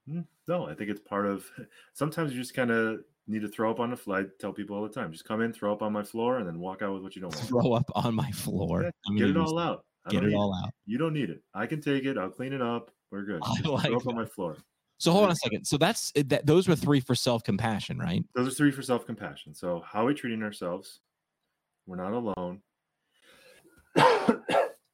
Mm, 0.09 0.25
No, 0.47 0.67
I 0.67 0.75
think 0.75 0.89
it's 0.89 0.99
part 0.99 1.25
of. 1.25 1.45
Sometimes 1.93 2.33
you 2.33 2.39
just 2.39 2.53
kind 2.53 2.69
of 2.69 2.99
need 3.27 3.41
to 3.41 3.47
throw 3.47 3.71
up 3.71 3.79
on 3.79 3.91
the 3.91 3.97
floor. 3.97 4.17
I 4.19 4.23
tell 4.39 4.51
people 4.51 4.75
all 4.75 4.83
the 4.83 4.89
time, 4.89 5.11
just 5.11 5.25
come 5.25 5.41
in, 5.41 5.53
throw 5.53 5.71
up 5.71 5.81
on 5.81 5.93
my 5.93 6.03
floor, 6.03 6.37
and 6.39 6.47
then 6.47 6.59
walk 6.59 6.81
out 6.81 6.93
with 6.93 7.01
what 7.03 7.15
you 7.15 7.21
don't 7.21 7.33
want. 7.35 7.47
Throw 7.47 7.73
up 7.73 7.89
on 7.95 8.13
my 8.13 8.29
floor. 8.31 8.83
Yeah, 8.83 9.17
Get 9.17 9.29
it 9.29 9.37
all 9.37 9.57
out. 9.57 9.85
I 10.05 10.09
Get 10.11 10.23
it 10.25 10.33
all 10.33 10.53
out. 10.53 10.71
You 10.85 10.97
don't 10.97 11.13
need 11.13 11.29
it. 11.29 11.41
I 11.53 11.65
can 11.65 11.79
take 11.81 12.03
it. 12.05 12.17
I'll 12.17 12.29
clean 12.29 12.51
it 12.53 12.61
up. 12.61 12.91
We're 13.11 13.23
good. 13.23 13.41
Like 13.65 13.91
up 13.91 14.07
on 14.07 14.15
my 14.15 14.25
floor. 14.25 14.57
So 14.97 15.11
hold 15.11 15.25
on 15.25 15.31
a 15.31 15.35
second. 15.35 15.65
So 15.65 15.77
that's 15.77 16.11
eh, 16.15 16.23
that. 16.27 16.45
Those 16.45 16.67
were 16.67 16.75
three 16.75 16.99
for 16.99 17.15
self 17.15 17.43
compassion, 17.43 17.97
right? 17.97 18.23
Those 18.35 18.47
are 18.47 18.55
three 18.55 18.71
for 18.71 18.81
self 18.81 19.05
compassion. 19.05 19.53
So, 19.53 19.83
how 19.85 20.03
are 20.03 20.05
we 20.05 20.13
treating 20.13 20.43
ourselves? 20.43 20.99
We're 21.87 21.97
not 21.97 22.13
alone. 22.13 22.61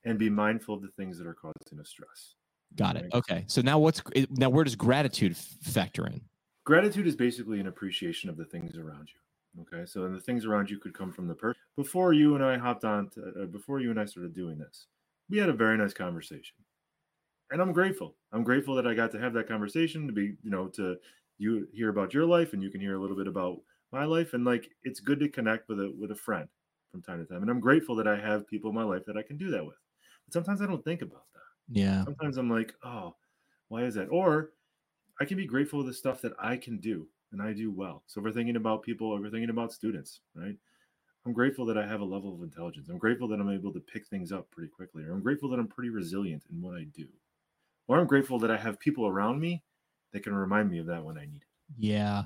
and 0.05 0.17
be 0.17 0.29
mindful 0.29 0.75
of 0.75 0.81
the 0.81 0.87
things 0.97 1.17
that 1.17 1.27
are 1.27 1.33
causing 1.33 1.79
us 1.79 1.89
stress. 1.89 2.35
Got 2.75 2.95
it. 2.97 3.05
Okay. 3.13 3.45
So 3.47 3.61
now 3.61 3.79
what's 3.79 4.01
now 4.31 4.49
where 4.49 4.63
does 4.63 4.75
gratitude 4.75 5.35
factor 5.37 6.07
in? 6.07 6.21
Gratitude 6.65 7.07
is 7.07 7.15
basically 7.15 7.59
an 7.59 7.67
appreciation 7.67 8.29
of 8.29 8.37
the 8.37 8.45
things 8.45 8.77
around 8.77 9.09
you. 9.13 9.19
Okay, 9.61 9.85
so 9.85 10.03
and 10.03 10.15
the 10.15 10.19
things 10.19 10.45
around 10.45 10.69
you 10.69 10.77
could 10.77 10.93
come 10.93 11.11
from 11.11 11.27
the 11.27 11.33
person. 11.33 11.59
Before 11.75 12.13
you 12.13 12.35
and 12.35 12.43
I 12.43 12.57
hopped 12.57 12.83
on, 12.83 13.09
to, 13.11 13.43
uh, 13.43 13.45
before 13.45 13.79
you 13.79 13.89
and 13.89 13.99
I 13.99 14.05
started 14.05 14.35
doing 14.35 14.57
this, 14.57 14.87
we 15.29 15.37
had 15.37 15.49
a 15.49 15.53
very 15.53 15.77
nice 15.77 15.93
conversation, 15.93 16.55
and 17.51 17.61
I'm 17.61 17.73
grateful. 17.73 18.17
I'm 18.31 18.43
grateful 18.43 18.75
that 18.75 18.87
I 18.87 18.93
got 18.93 19.11
to 19.11 19.19
have 19.19 19.33
that 19.33 19.47
conversation 19.47 20.07
to 20.07 20.13
be, 20.13 20.37
you 20.43 20.49
know, 20.51 20.67
to 20.69 20.97
you 21.37 21.67
hear 21.73 21.89
about 21.89 22.13
your 22.13 22.25
life 22.25 22.53
and 22.53 22.61
you 22.63 22.69
can 22.71 22.81
hear 22.81 22.95
a 22.95 22.99
little 23.01 23.15
bit 23.17 23.27
about 23.27 23.59
my 23.91 24.05
life, 24.05 24.33
and 24.33 24.43
like 24.45 24.69
it's 24.83 24.99
good 24.99 25.19
to 25.19 25.29
connect 25.29 25.69
with 25.69 25.79
a 25.79 25.91
with 25.97 26.11
a 26.11 26.15
friend. 26.15 26.49
from 26.91 27.01
time 27.01 27.19
to 27.19 27.25
time. 27.31 27.41
And 27.41 27.51
I'm 27.51 27.59
grateful 27.59 27.95
that 27.97 28.07
I 28.07 28.17
have 28.19 28.47
people 28.47 28.69
in 28.69 28.75
my 28.75 28.83
life 28.83 29.03
that 29.05 29.17
I 29.17 29.23
can 29.23 29.37
do 29.37 29.49
that 29.51 29.65
with. 29.65 29.77
But 30.25 30.33
sometimes 30.33 30.61
I 30.61 30.65
don't 30.67 30.83
think 30.83 31.01
about 31.01 31.25
that. 31.33 31.41
Yeah. 31.69 32.05
Sometimes 32.05 32.37
I'm 32.37 32.49
like, 32.49 32.73
oh, 32.83 33.15
why 33.69 33.83
is 33.83 33.95
that? 33.95 34.07
Or 34.09 34.53
I 35.21 35.25
can 35.25 35.37
be 35.37 35.45
grateful 35.45 35.81
for 35.81 35.87
the 35.87 35.93
stuff 35.93 36.21
that 36.21 36.33
I 36.39 36.57
can 36.57 36.79
do 36.79 37.09
and 37.31 37.41
I 37.41 37.53
do 37.53 37.71
well. 37.71 38.03
So 38.07 38.19
if 38.19 38.25
we're 38.25 38.31
thinking 38.31 38.55
about 38.55 38.83
people 38.83 39.07
or 39.09 39.19
we're 39.21 39.29
thinking 39.31 39.49
about 39.49 39.73
students, 39.73 40.21
right? 40.35 40.57
I'm 41.25 41.33
grateful 41.33 41.65
that 41.67 41.77
I 41.77 41.87
have 41.87 42.01
a 42.01 42.05
level 42.05 42.33
of 42.35 42.41
intelligence. 42.43 42.89
I'm 42.89 42.97
grateful 42.99 43.27
that 43.29 43.39
I'm 43.39 43.49
able 43.49 43.73
to 43.73 43.79
pick 43.81 44.07
things 44.07 44.31
up 44.31 44.49
pretty 44.51 44.69
quickly. 44.69 45.03
Or 45.03 45.13
I'm 45.13 45.21
grateful 45.23 45.49
that 45.49 45.59
I'm 45.59 45.67
pretty 45.67 45.89
resilient 45.89 46.45
in 46.51 46.61
what 46.61 46.75
I 46.77 46.85
do. 46.85 47.07
Or 47.87 47.99
I'm 47.99 48.07
grateful 48.07 48.39
that 48.39 48.51
I 48.51 48.57
have 48.57 48.79
people 48.79 49.07
around 49.07 49.39
me 49.39 49.63
that 50.13 50.23
can 50.23 50.33
remind 50.33 50.69
me 50.69 50.79
of 50.79 50.87
that 50.87 51.03
when 51.03 51.17
I 51.17 51.21
need 51.21 51.41
it. 51.41 51.75
Yeah. 51.77 52.23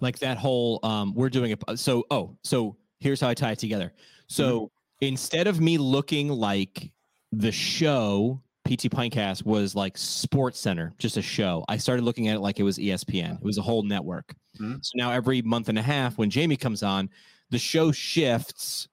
Like 0.00 0.18
that 0.20 0.38
whole 0.38 0.80
um 0.82 1.14
we're 1.14 1.30
doing 1.30 1.50
it 1.50 1.62
so 1.78 2.04
oh, 2.10 2.36
so 2.44 2.76
here's 3.00 3.20
how 3.20 3.28
I 3.28 3.34
tie 3.34 3.52
it 3.52 3.58
together. 3.58 3.92
So 4.28 4.60
mm-hmm. 4.60 5.06
instead 5.06 5.46
of 5.46 5.60
me 5.60 5.78
looking 5.78 6.28
like 6.28 6.90
the 7.32 7.52
show 7.52 8.42
PT 8.68 8.90
Pintcast 8.90 9.46
was 9.46 9.74
like 9.74 9.96
Sports 9.96 10.60
Center, 10.60 10.92
just 10.98 11.16
a 11.16 11.22
show. 11.22 11.64
I 11.68 11.78
started 11.78 12.04
looking 12.04 12.28
at 12.28 12.36
it 12.36 12.40
like 12.40 12.60
it 12.60 12.64
was 12.64 12.78
ESPN. 12.78 13.36
It 13.36 13.42
was 13.42 13.56
a 13.56 13.62
whole 13.62 13.82
network. 13.82 14.34
Mm-hmm. 14.60 14.76
So 14.82 14.92
now 14.94 15.10
every 15.10 15.40
month 15.40 15.70
and 15.70 15.78
a 15.78 15.82
half, 15.82 16.18
when 16.18 16.28
Jamie 16.28 16.56
comes 16.56 16.82
on, 16.82 17.08
the 17.50 17.58
show 17.58 17.92
shifts 17.92 18.86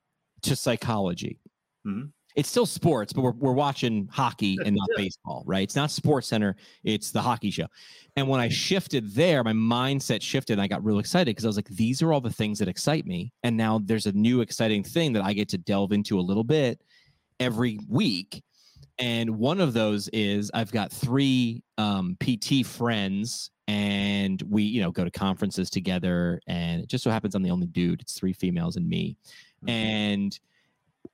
to 0.44 0.56
psychology. 0.56 1.42
Mm-hmm. 1.86 2.06
It's 2.36 2.50
still 2.50 2.66
sports, 2.66 3.14
but 3.14 3.22
we're, 3.22 3.32
we're 3.32 3.54
watching 3.54 4.10
hockey 4.12 4.58
and 4.66 4.76
not 4.76 4.90
baseball, 4.98 5.44
right? 5.46 5.64
It's 5.64 5.76
not 5.76 5.90
Sports 5.90 6.28
Center, 6.28 6.56
it's 6.84 7.12
the 7.12 7.22
hockey 7.22 7.50
show. 7.50 7.68
And 8.18 8.28
when 8.28 8.40
I 8.40 8.50
shifted 8.50 9.14
there, 9.14 9.44
my 9.44 9.54
mindset 9.54 10.22
shifted 10.22 10.54
and 10.54 10.62
I 10.62 10.68
got 10.68 10.84
real 10.84 11.00
excited 11.00 11.28
because 11.28 11.46
I 11.46 11.48
was 11.48 11.56
like, 11.56 11.70
these 11.70 12.02
are 12.02 12.12
all 12.12 12.22
the 12.22 12.30
things 12.30 12.60
that 12.60 12.68
excite 12.68 13.06
me. 13.06 13.32
And 13.44 13.56
now 13.56 13.80
there's 13.84 14.06
a 14.06 14.12
new 14.12 14.42
exciting 14.42 14.84
thing 14.84 15.14
that 15.14 15.24
I 15.24 15.34
get 15.34 15.50
to 15.50 15.58
delve 15.58 15.92
into 15.92 16.20
a 16.20 16.22
little 16.22 16.44
bit 16.44 16.82
every 17.40 17.80
week 17.90 18.44
and 18.98 19.38
one 19.38 19.60
of 19.60 19.74
those 19.74 20.08
is 20.10 20.50
I've 20.54 20.72
got 20.72 20.92
three 20.92 21.64
um, 21.78 22.18
PT 22.22 22.66
friends, 22.66 23.52
and 23.68 24.42
we, 24.44 24.64
you 24.64 24.82
know, 24.82 24.92
go 24.92 25.04
to 25.04 25.12
conferences 25.12 25.70
together. 25.70 26.40
And 26.48 26.84
it 26.84 26.88
just 26.88 27.04
so 27.04 27.10
happens 27.10 27.36
I'm 27.36 27.44
the 27.44 27.52
only 27.52 27.68
dude. 27.68 28.02
It's 28.02 28.14
three 28.14 28.34
females 28.34 28.78
and 28.78 28.88
me. 28.88 29.18
Mm-hmm. 29.66 29.70
And 29.70 30.40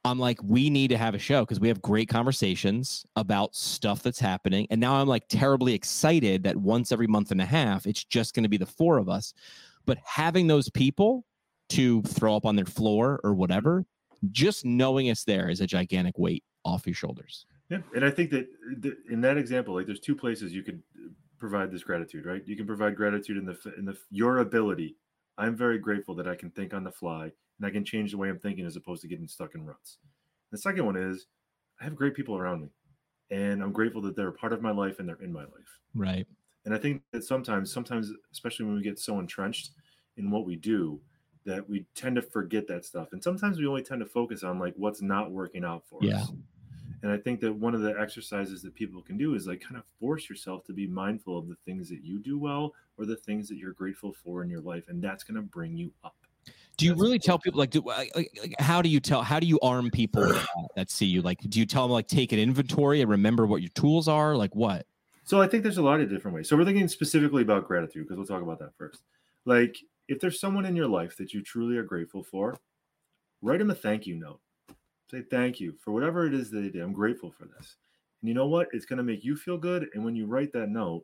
I'm 0.03 0.17
like, 0.17 0.39
we 0.43 0.69
need 0.69 0.89
to 0.89 0.97
have 0.97 1.13
a 1.13 1.19
show 1.19 1.41
because 1.41 1.59
we 1.59 1.67
have 1.67 1.81
great 1.81 2.09
conversations 2.09 3.05
about 3.15 3.55
stuff 3.55 4.01
that's 4.01 4.19
happening. 4.19 4.65
And 4.71 4.81
now 4.81 4.95
I'm 4.95 5.07
like 5.07 5.27
terribly 5.27 5.73
excited 5.73 6.43
that 6.43 6.57
once 6.57 6.91
every 6.91 7.07
month 7.07 7.31
and 7.31 7.41
a 7.41 7.45
half, 7.45 7.85
it's 7.85 8.03
just 8.03 8.33
going 8.33 8.43
to 8.43 8.49
be 8.49 8.57
the 8.57 8.65
four 8.65 8.97
of 8.97 9.09
us. 9.09 9.33
But 9.85 9.99
having 10.03 10.47
those 10.47 10.69
people 10.69 11.25
to 11.69 12.01
throw 12.01 12.35
up 12.35 12.45
on 12.45 12.55
their 12.55 12.65
floor 12.65 13.19
or 13.23 13.33
whatever, 13.33 13.85
just 14.31 14.65
knowing 14.65 15.07
it's 15.07 15.23
there 15.23 15.49
is 15.49 15.61
a 15.61 15.67
gigantic 15.67 16.17
weight 16.17 16.43
off 16.65 16.87
your 16.87 16.95
shoulders. 16.95 17.45
Yeah, 17.69 17.79
and 17.95 18.03
I 18.03 18.09
think 18.09 18.31
that 18.31 18.47
in 19.09 19.21
that 19.21 19.37
example, 19.37 19.75
like 19.75 19.85
there's 19.85 19.99
two 19.99 20.15
places 20.15 20.51
you 20.51 20.63
could 20.63 20.81
uh, 20.95 21.09
provide 21.39 21.71
this 21.71 21.83
gratitude, 21.83 22.25
right? 22.25 22.41
You 22.45 22.55
can 22.55 22.67
provide 22.67 22.95
gratitude 22.95 23.37
in 23.37 23.45
the 23.45 23.57
in 23.77 23.85
the 23.85 23.97
your 24.09 24.39
ability. 24.39 24.97
I'm 25.37 25.55
very 25.55 25.79
grateful 25.79 26.13
that 26.15 26.27
I 26.27 26.35
can 26.35 26.51
think 26.51 26.73
on 26.73 26.83
the 26.83 26.91
fly 26.91 27.31
and 27.62 27.67
I 27.67 27.71
can 27.71 27.86
change 27.86 28.12
the 28.12 28.17
way 28.17 28.28
I'm 28.28 28.39
thinking 28.39 28.65
as 28.65 28.76
opposed 28.76 29.04
to 29.04 29.08
getting 29.08 29.28
stuck 29.28 29.54
in 29.54 29.63
ruts. 29.63 30.00
The 30.52 30.58
second 30.58 30.84
one 30.84 30.95
is 30.95 31.28
I 31.80 31.84
have 31.84 31.95
great 31.95 32.15
people 32.15 32.36
around 32.36 32.62
me, 32.62 32.69
and 33.30 33.62
I'm 33.62 33.71
grateful 33.71 34.02
that 34.02 34.15
they're 34.15 34.30
a 34.30 34.34
part 34.34 34.52
of 34.52 34.63
my 34.63 34.71
life 34.71 34.97
and 34.97 35.08
they're 35.08 35.21
in 35.21 35.32
my 35.32 35.43
life. 35.43 35.80
Right. 35.93 36.26
And 36.65 36.74
I 36.74 36.80
think 36.80 37.04
that 37.12 37.24
sometimes, 37.24 37.71
sometimes, 37.71 38.12
especially 38.32 38.65
when 38.65 38.76
we 38.76 38.82
get 38.82 38.97
so 38.97 39.19
entrenched 39.19 39.71
in 40.17 40.32
what 40.32 40.45
we 40.45 40.56
do, 40.56 41.00
that 41.45 41.67
we 41.69 41.86
tend 41.93 42.15
to 42.15 42.21
forget 42.21 42.67
that 42.67 42.84
stuff. 42.84 43.10
And 43.12 43.24
sometimes 43.24 43.60
we 43.60 43.67
only 43.67 43.84
tend 43.84 44.00
to 44.02 44.08
focus 44.08 44.43
on 44.43 44.58
like 44.60 44.74
what's 44.76 45.02
not 45.02 45.32
working 45.32 45.63
out 45.63 45.84
for 45.88 46.00
yeah. 46.02 46.21
us. 46.21 46.32
And 47.04 47.12
I 47.12 47.17
think 47.17 47.39
that 47.41 47.54
one 47.54 47.74
of 47.74 47.82
the 47.82 48.00
exercises 48.00 48.62
that 48.62 48.76
people 48.76 49.02
can 49.02 49.17
do 49.17 49.34
is 49.34 49.47
like 49.47 49.62
kind 49.62 49.78
of 49.78 49.84
force 50.00 50.30
yourself 50.30 50.63
to 50.65 50.74
be 50.74 50.86
mindful 50.86 51.38
of 51.38 51.47
the 51.47 51.58
things 51.65 51.89
that 51.89 52.04
you 52.04 52.19
do 52.19 52.38
well 52.38 52.74
or 52.97 53.06
the 53.06 53.15
things 53.15 53.50
that 53.50 53.58
you're 53.58 53.74
grateful 53.74 54.13
for 54.13 54.43
in 54.43 54.50
your 54.50 54.62
life. 54.62 54.84
And 54.88 55.02
that's 55.02 55.24
going 55.24 55.36
to 55.36 55.41
bring 55.41 55.76
you 55.76 55.91
up. 56.04 56.15
Do 56.82 56.88
you 56.88 56.96
really 56.96 57.20
tell 57.20 57.39
people 57.39 57.60
like, 57.60 57.70
do, 57.70 57.82
like, 57.86 58.12
like, 58.15 58.56
how 58.60 58.82
do 58.82 58.89
you 58.89 59.00
tell 59.00 59.22
how 59.22 59.39
do 59.39 59.48
you 59.48 59.60
arm 59.62 59.89
people 59.91 60.28
that, 60.28 60.48
that 60.76 60.91
see 60.91 61.06
you 61.06 61.22
like 61.22 61.39
do 61.41 61.60
you 61.60 61.65
tell 61.65 61.84
them 61.84 61.91
like 61.91 62.08
take 62.08 62.32
an 62.32 62.39
inventory 62.39 63.02
and 63.02 63.10
remember 63.10 63.46
what 63.46 63.62
your 63.62 63.70
tools 63.76 64.08
are 64.08 64.36
like 64.36 64.56
what 64.56 64.86
so 65.24 65.41
i 65.41 65.48
think 65.48 65.63
there's 65.63 65.78
a 65.78 65.82
lot 65.82 66.00
of 66.00 66.10
different 66.10 66.36
ways 66.36 66.50
so 66.50 66.58
we're 66.58 66.65
thinking 66.65 66.88
specifically 66.88 67.44
about 67.44 67.67
gratitude 67.67 68.08
because 68.08 68.17
we'll 68.17 68.26
talk 68.26 68.41
about 68.41 68.60
that 68.60 68.76
first 68.78 69.04
like 69.46 69.78
if 70.08 70.20
there's 70.20 70.39
someone 70.39 70.65
in 70.65 70.76
your 70.76 70.88
life 70.88 71.15
that 71.17 71.34
you 71.34 71.41
truly 71.41 71.78
are 71.78 71.84
grateful 71.84 72.24
for 72.24 72.58
write 73.41 73.60
them 73.60 73.70
a 73.70 73.76
thank 73.76 74.08
you 74.08 74.15
note 74.15 74.39
Say 75.12 75.24
thank 75.30 75.60
you 75.60 75.76
for 75.84 75.91
whatever 75.91 76.26
it 76.26 76.34
is 76.34 76.50
that 76.52 76.62
they 76.62 76.70
did. 76.70 76.82
I'm 76.82 76.94
grateful 76.94 77.32
for 77.32 77.44
this. 77.44 77.76
And 78.22 78.30
you 78.30 78.34
know 78.34 78.48
what? 78.48 78.70
It's 78.72 78.86
going 78.86 78.96
to 78.96 79.04
make 79.04 79.26
you 79.26 79.36
feel 79.36 79.58
good. 79.58 79.89
And 79.94 80.06
when 80.06 80.15
you 80.15 80.26
write 80.26 80.54
that 80.54 80.70
note, 80.70 81.04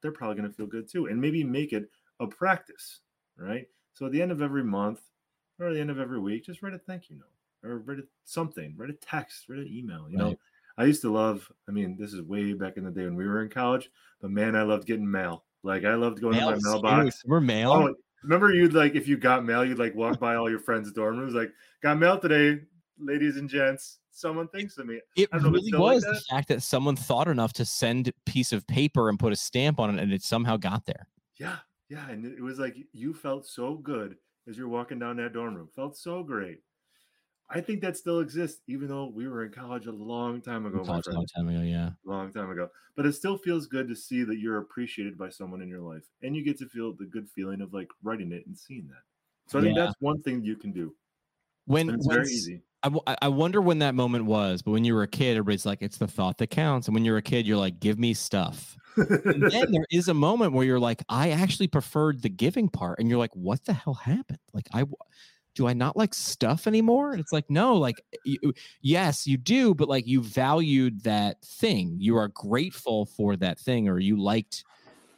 they're 0.00 0.10
probably 0.10 0.36
going 0.36 0.48
to 0.48 0.56
feel 0.56 0.66
good 0.66 0.88
too. 0.88 1.06
And 1.06 1.20
maybe 1.20 1.44
make 1.44 1.74
it 1.74 1.90
a 2.18 2.26
practice, 2.26 3.00
right? 3.36 3.66
So 3.92 4.06
at 4.06 4.12
the 4.12 4.22
end 4.22 4.32
of 4.32 4.40
every 4.40 4.64
month 4.64 5.00
or 5.62 5.68
at 5.68 5.74
the 5.74 5.80
end 5.80 5.90
of 5.90 6.00
every 6.00 6.18
week, 6.18 6.44
just 6.44 6.62
write 6.62 6.74
a 6.74 6.78
thank 6.78 7.08
you 7.10 7.16
note 7.16 7.70
or 7.70 7.78
write 7.78 7.98
a, 7.98 8.02
something, 8.24 8.74
write 8.76 8.90
a 8.90 8.94
text, 8.94 9.48
write 9.48 9.60
an 9.60 9.68
email. 9.68 10.08
You 10.10 10.18
right. 10.18 10.30
know, 10.30 10.36
I 10.76 10.84
used 10.84 11.02
to 11.02 11.12
love, 11.12 11.50
I 11.68 11.72
mean, 11.72 11.96
this 11.98 12.12
is 12.12 12.22
way 12.22 12.52
back 12.54 12.76
in 12.76 12.84
the 12.84 12.90
day 12.90 13.04
when 13.04 13.14
we 13.14 13.26
were 13.26 13.42
in 13.42 13.50
college, 13.50 13.90
but 14.20 14.30
man, 14.30 14.56
I 14.56 14.62
loved 14.62 14.86
getting 14.86 15.10
mail. 15.10 15.44
Like 15.62 15.84
I 15.84 15.94
loved 15.94 16.20
going 16.20 16.34
to 16.38 16.44
my 16.44 16.58
mailbox. 16.60 17.22
We're 17.24 17.40
mail. 17.40 17.72
Oh, 17.72 17.94
remember 18.22 18.52
you'd 18.52 18.72
like 18.72 18.94
if 18.94 19.06
you 19.06 19.16
got 19.16 19.44
mail, 19.44 19.64
you'd 19.64 19.78
like 19.78 19.94
walk 19.94 20.18
by 20.18 20.34
all 20.34 20.50
your 20.50 20.58
friends' 20.58 20.92
dorm 20.92 21.18
rooms, 21.18 21.34
like, 21.34 21.52
got 21.82 21.98
mail 21.98 22.18
today 22.18 22.60
ladies 22.98 23.36
and 23.36 23.48
gents, 23.48 23.98
someone 24.10 24.48
thinks 24.48 24.78
of 24.78 24.86
me. 24.86 25.00
It 25.16 25.28
really 25.32 25.72
was 25.72 26.04
like 26.04 26.14
the 26.14 26.20
fact 26.30 26.48
that 26.48 26.62
someone 26.62 26.96
thought 26.96 27.28
enough 27.28 27.52
to 27.54 27.64
send 27.64 28.08
a 28.08 28.12
piece 28.26 28.52
of 28.52 28.66
paper 28.66 29.08
and 29.08 29.18
put 29.18 29.32
a 29.32 29.36
stamp 29.36 29.80
on 29.80 29.96
it, 29.96 30.02
and 30.02 30.12
it 30.12 30.22
somehow 30.22 30.56
got 30.56 30.86
there. 30.86 31.08
Yeah, 31.38 31.56
yeah, 31.88 32.08
and 32.08 32.24
it 32.24 32.40
was 32.40 32.58
like 32.58 32.76
you 32.92 33.14
felt 33.14 33.46
so 33.46 33.74
good 33.74 34.16
as 34.48 34.56
you're 34.56 34.68
walking 34.68 34.98
down 34.98 35.16
that 35.16 35.32
dorm 35.32 35.54
room. 35.54 35.68
Felt 35.74 35.96
so 35.96 36.22
great. 36.22 36.60
I 37.50 37.60
think 37.60 37.82
that 37.82 37.96
still 37.96 38.20
exists, 38.20 38.62
even 38.66 38.88
though 38.88 39.12
we 39.14 39.28
were 39.28 39.44
in 39.44 39.52
college 39.52 39.86
a 39.86 39.92
long 39.92 40.40
time 40.40 40.64
ago. 40.64 40.82
College, 40.84 41.06
a 41.06 41.12
long 41.12 41.26
time 41.36 41.48
ago, 41.48 41.60
yeah, 41.60 41.90
long 42.04 42.32
time 42.32 42.50
ago. 42.50 42.68
But 42.96 43.04
it 43.04 43.12
still 43.12 43.36
feels 43.36 43.66
good 43.66 43.88
to 43.88 43.96
see 43.96 44.24
that 44.24 44.38
you're 44.38 44.58
appreciated 44.58 45.18
by 45.18 45.28
someone 45.28 45.60
in 45.60 45.68
your 45.68 45.80
life, 45.80 46.04
and 46.22 46.34
you 46.34 46.44
get 46.44 46.58
to 46.58 46.68
feel 46.68 46.94
the 46.94 47.04
good 47.04 47.28
feeling 47.34 47.60
of 47.60 47.74
like 47.74 47.88
writing 48.02 48.32
it 48.32 48.46
and 48.46 48.56
seeing 48.56 48.88
that. 48.88 49.02
So 49.48 49.58
I 49.58 49.62
yeah. 49.62 49.66
think 49.66 49.78
that's 49.78 49.94
one 50.00 50.22
thing 50.22 50.42
you 50.42 50.56
can 50.56 50.72
do. 50.72 50.94
When 51.66 51.90
it's 51.90 52.06
very 52.06 52.28
easy. 52.28 52.62
I, 52.82 53.16
I 53.22 53.28
wonder 53.28 53.60
when 53.60 53.78
that 53.78 53.94
moment 53.94 54.24
was, 54.24 54.62
but 54.62 54.72
when 54.72 54.84
you 54.84 54.94
were 54.94 55.02
a 55.02 55.08
kid, 55.08 55.36
everybody's 55.36 55.66
like, 55.66 55.82
it's 55.82 55.98
the 55.98 56.08
thought 56.08 56.38
that 56.38 56.48
counts. 56.48 56.88
And 56.88 56.94
when 56.94 57.04
you're 57.04 57.16
a 57.16 57.22
kid, 57.22 57.46
you're 57.46 57.56
like, 57.56 57.80
give 57.80 57.98
me 57.98 58.14
stuff. 58.14 58.76
and 58.96 59.42
then 59.50 59.70
there 59.70 59.86
is 59.90 60.08
a 60.08 60.14
moment 60.14 60.52
where 60.52 60.64
you're 60.64 60.80
like, 60.80 61.02
I 61.08 61.30
actually 61.30 61.68
preferred 61.68 62.22
the 62.22 62.28
giving 62.28 62.68
part. 62.68 62.98
And 62.98 63.08
you're 63.08 63.18
like, 63.18 63.34
what 63.34 63.64
the 63.64 63.72
hell 63.72 63.94
happened? 63.94 64.40
Like, 64.52 64.66
I 64.72 64.84
do 65.54 65.66
I 65.66 65.74
not 65.74 65.96
like 65.96 66.14
stuff 66.14 66.66
anymore? 66.66 67.12
And 67.12 67.20
it's 67.20 67.32
like, 67.32 67.50
no, 67.50 67.76
like, 67.76 68.02
you, 68.24 68.54
yes, 68.80 69.26
you 69.26 69.36
do, 69.36 69.74
but 69.74 69.88
like, 69.88 70.06
you 70.06 70.22
valued 70.22 71.02
that 71.04 71.42
thing. 71.42 71.96
You 71.98 72.16
are 72.16 72.28
grateful 72.28 73.06
for 73.06 73.36
that 73.36 73.58
thing, 73.58 73.88
or 73.88 73.98
you 73.98 74.20
liked 74.20 74.64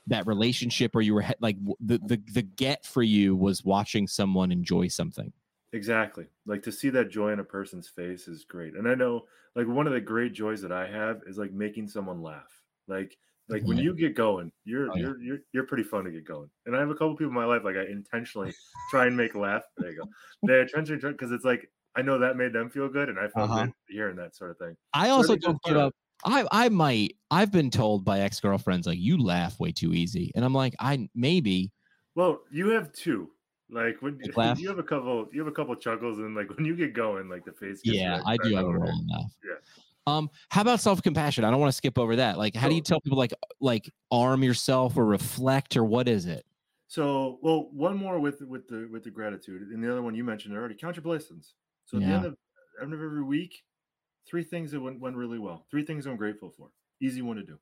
that 0.08 0.26
relationship, 0.26 0.94
or 0.94 1.02
you 1.02 1.14
were 1.14 1.24
like, 1.40 1.56
the, 1.80 1.98
the, 2.04 2.20
the 2.32 2.42
get 2.42 2.84
for 2.84 3.02
you 3.02 3.36
was 3.36 3.64
watching 3.64 4.08
someone 4.08 4.50
enjoy 4.50 4.88
something. 4.88 5.32
Exactly. 5.74 6.26
Like 6.46 6.62
to 6.62 6.72
see 6.72 6.88
that 6.90 7.10
joy 7.10 7.32
in 7.32 7.40
a 7.40 7.44
person's 7.44 7.88
face 7.88 8.28
is 8.28 8.44
great. 8.44 8.74
And 8.74 8.88
I 8.88 8.94
know 8.94 9.24
like 9.56 9.66
one 9.66 9.88
of 9.88 9.92
the 9.92 10.00
great 10.00 10.32
joys 10.32 10.62
that 10.62 10.70
I 10.70 10.86
have 10.86 11.22
is 11.26 11.36
like 11.36 11.52
making 11.52 11.88
someone 11.88 12.22
laugh. 12.22 12.62
Like 12.86 13.18
like 13.48 13.64
when 13.64 13.76
you 13.76 13.92
get 13.92 14.14
going, 14.14 14.52
you're 14.64 14.90
oh, 14.92 14.94
you're 14.94 15.20
you're 15.20 15.38
you're 15.52 15.66
pretty 15.66 15.82
fun 15.82 16.04
to 16.04 16.12
get 16.12 16.24
going. 16.24 16.48
And 16.64 16.76
I 16.76 16.78
have 16.78 16.90
a 16.90 16.94
couple 16.94 17.16
people 17.16 17.30
in 17.30 17.34
my 17.34 17.44
life 17.44 17.62
like 17.64 17.74
I 17.74 17.86
intentionally 17.90 18.54
try 18.90 19.06
and 19.06 19.16
make 19.16 19.34
laugh. 19.34 19.62
There 19.76 19.90
you 19.90 19.98
go. 19.98 20.08
They 20.46 20.60
intentionally 20.60 21.00
try 21.00 21.10
because 21.10 21.32
it's 21.32 21.44
like 21.44 21.68
I 21.96 22.02
know 22.02 22.20
that 22.20 22.36
made 22.36 22.52
them 22.52 22.70
feel 22.70 22.88
good 22.88 23.08
and 23.08 23.18
I 23.18 23.26
feel 23.26 23.42
uh-huh. 23.42 23.64
good 23.64 23.72
hearing 23.88 24.16
that 24.16 24.36
sort 24.36 24.52
of 24.52 24.58
thing. 24.58 24.76
I 24.92 25.08
so 25.08 25.14
also 25.14 25.36
don't 25.36 25.62
give 25.64 25.76
up. 25.76 25.92
I 26.24 26.46
I 26.52 26.68
might 26.68 27.16
I've 27.32 27.50
been 27.50 27.70
told 27.70 28.04
by 28.04 28.20
ex 28.20 28.38
girlfriends 28.38 28.86
like 28.86 28.98
you 28.98 29.20
laugh 29.20 29.58
way 29.58 29.72
too 29.72 29.92
easy, 29.92 30.30
and 30.36 30.44
I'm 30.44 30.54
like 30.54 30.74
I 30.78 31.08
maybe. 31.16 31.72
Well, 32.14 32.42
you 32.52 32.68
have 32.68 32.92
two. 32.92 33.30
Like 33.70 34.00
when 34.00 34.20
like 34.36 34.58
you 34.58 34.68
have 34.68 34.78
a 34.78 34.82
couple, 34.82 35.28
you 35.32 35.40
have 35.40 35.48
a 35.48 35.54
couple 35.54 35.74
chuckles, 35.76 36.18
and 36.18 36.34
like 36.34 36.48
when 36.56 36.64
you 36.64 36.76
get 36.76 36.92
going, 36.94 37.28
like 37.28 37.44
the 37.44 37.52
face. 37.52 37.80
yeah, 37.84 38.20
I 38.26 38.36
do 38.38 38.54
have 38.54 38.66
a 38.66 38.72
roll 38.72 38.88
enough. 38.88 39.32
Yeah. 39.44 39.54
Um, 40.06 40.28
how 40.50 40.60
about 40.60 40.80
self 40.80 41.02
compassion? 41.02 41.44
I 41.44 41.50
don't 41.50 41.60
want 41.60 41.72
to 41.72 41.76
skip 41.76 41.98
over 41.98 42.16
that. 42.16 42.36
Like, 42.36 42.54
how 42.54 42.66
so, 42.66 42.70
do 42.70 42.74
you 42.74 42.82
tell 42.82 43.00
people 43.00 43.18
like 43.18 43.32
like 43.60 43.90
arm 44.10 44.42
yourself 44.42 44.96
or 44.96 45.06
reflect 45.06 45.76
or 45.76 45.84
what 45.84 46.08
is 46.08 46.26
it? 46.26 46.44
So, 46.88 47.38
well, 47.42 47.68
one 47.72 47.96
more 47.96 48.20
with 48.20 48.42
with 48.42 48.68
the 48.68 48.88
with 48.92 49.02
the 49.02 49.10
gratitude, 49.10 49.62
and 49.62 49.82
the 49.82 49.90
other 49.90 50.02
one 50.02 50.14
you 50.14 50.24
mentioned 50.24 50.54
already. 50.54 50.74
Count 50.74 50.96
your 50.96 51.02
blessings. 51.02 51.54
So 51.86 51.98
yeah. 51.98 52.04
at 52.04 52.08
the 52.08 52.14
end 52.14 52.26
of, 52.26 52.36
end 52.82 52.94
of 52.94 53.00
every 53.02 53.22
week, 53.22 53.62
three 54.26 54.42
things 54.42 54.70
that 54.72 54.80
went, 54.80 55.00
went 55.00 55.16
really 55.16 55.38
well. 55.38 55.66
Three 55.70 55.84
things 55.84 56.06
I'm 56.06 56.16
grateful 56.16 56.50
for. 56.56 56.68
Easy 57.00 57.22
one 57.22 57.36
to 57.36 57.42
do. 57.42 57.58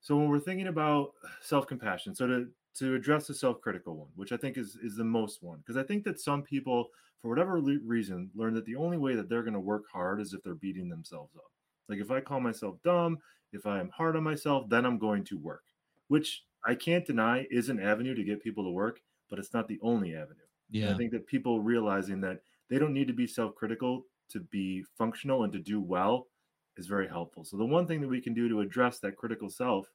So 0.00 0.16
when 0.16 0.28
we're 0.28 0.40
thinking 0.40 0.68
about 0.68 1.12
self 1.40 1.66
compassion, 1.66 2.14
so 2.14 2.26
to 2.26 2.46
to 2.74 2.94
address 2.94 3.26
the 3.26 3.34
self-critical 3.34 3.96
one, 3.96 4.08
which 4.14 4.32
I 4.32 4.36
think 4.36 4.56
is 4.56 4.76
is 4.76 4.96
the 4.96 5.04
most 5.04 5.42
one, 5.42 5.58
because 5.58 5.76
I 5.76 5.82
think 5.82 6.04
that 6.04 6.20
some 6.20 6.42
people, 6.42 6.88
for 7.20 7.28
whatever 7.28 7.60
le- 7.60 7.80
reason, 7.84 8.30
learn 8.34 8.54
that 8.54 8.64
the 8.66 8.76
only 8.76 8.98
way 8.98 9.14
that 9.16 9.28
they're 9.28 9.42
going 9.42 9.54
to 9.54 9.60
work 9.60 9.84
hard 9.92 10.20
is 10.20 10.32
if 10.34 10.42
they're 10.42 10.54
beating 10.54 10.88
themselves 10.88 11.34
up. 11.36 11.50
Like 11.88 11.98
if 12.00 12.10
I 12.10 12.20
call 12.20 12.40
myself 12.40 12.80
dumb, 12.82 13.18
if 13.52 13.66
I 13.66 13.80
am 13.80 13.88
hard 13.90 14.16
on 14.16 14.22
myself, 14.24 14.68
then 14.68 14.84
I'm 14.86 14.98
going 14.98 15.24
to 15.24 15.38
work, 15.38 15.64
which 16.08 16.44
I 16.64 16.74
can't 16.74 17.06
deny 17.06 17.46
is 17.50 17.68
an 17.68 17.80
avenue 17.80 18.14
to 18.14 18.24
get 18.24 18.42
people 18.42 18.64
to 18.64 18.70
work, 18.70 19.00
but 19.30 19.38
it's 19.38 19.54
not 19.54 19.68
the 19.68 19.78
only 19.82 20.14
avenue. 20.14 20.42
And 20.80 20.88
Yeah. 20.88 20.90
I 20.90 20.94
think 20.94 21.10
that 21.12 21.26
people 21.26 21.60
realizing 21.60 22.20
that 22.22 22.42
they 22.68 22.78
don't 22.78 22.92
need 22.92 23.08
to 23.08 23.14
be 23.14 23.26
self-critical 23.26 24.04
to 24.30 24.40
be 24.40 24.82
functional 24.82 25.44
and 25.44 25.52
to 25.52 25.58
do 25.58 25.80
well 25.80 26.28
is 26.76 26.86
very 26.86 27.08
helpful. 27.08 27.44
So 27.44 27.56
the 27.56 27.64
one 27.64 27.86
thing 27.86 28.00
that 28.02 28.08
we 28.08 28.20
can 28.20 28.34
do 28.34 28.48
to 28.48 28.60
address 28.60 29.00
that 29.00 29.16
critical 29.16 29.48
self 29.48 29.90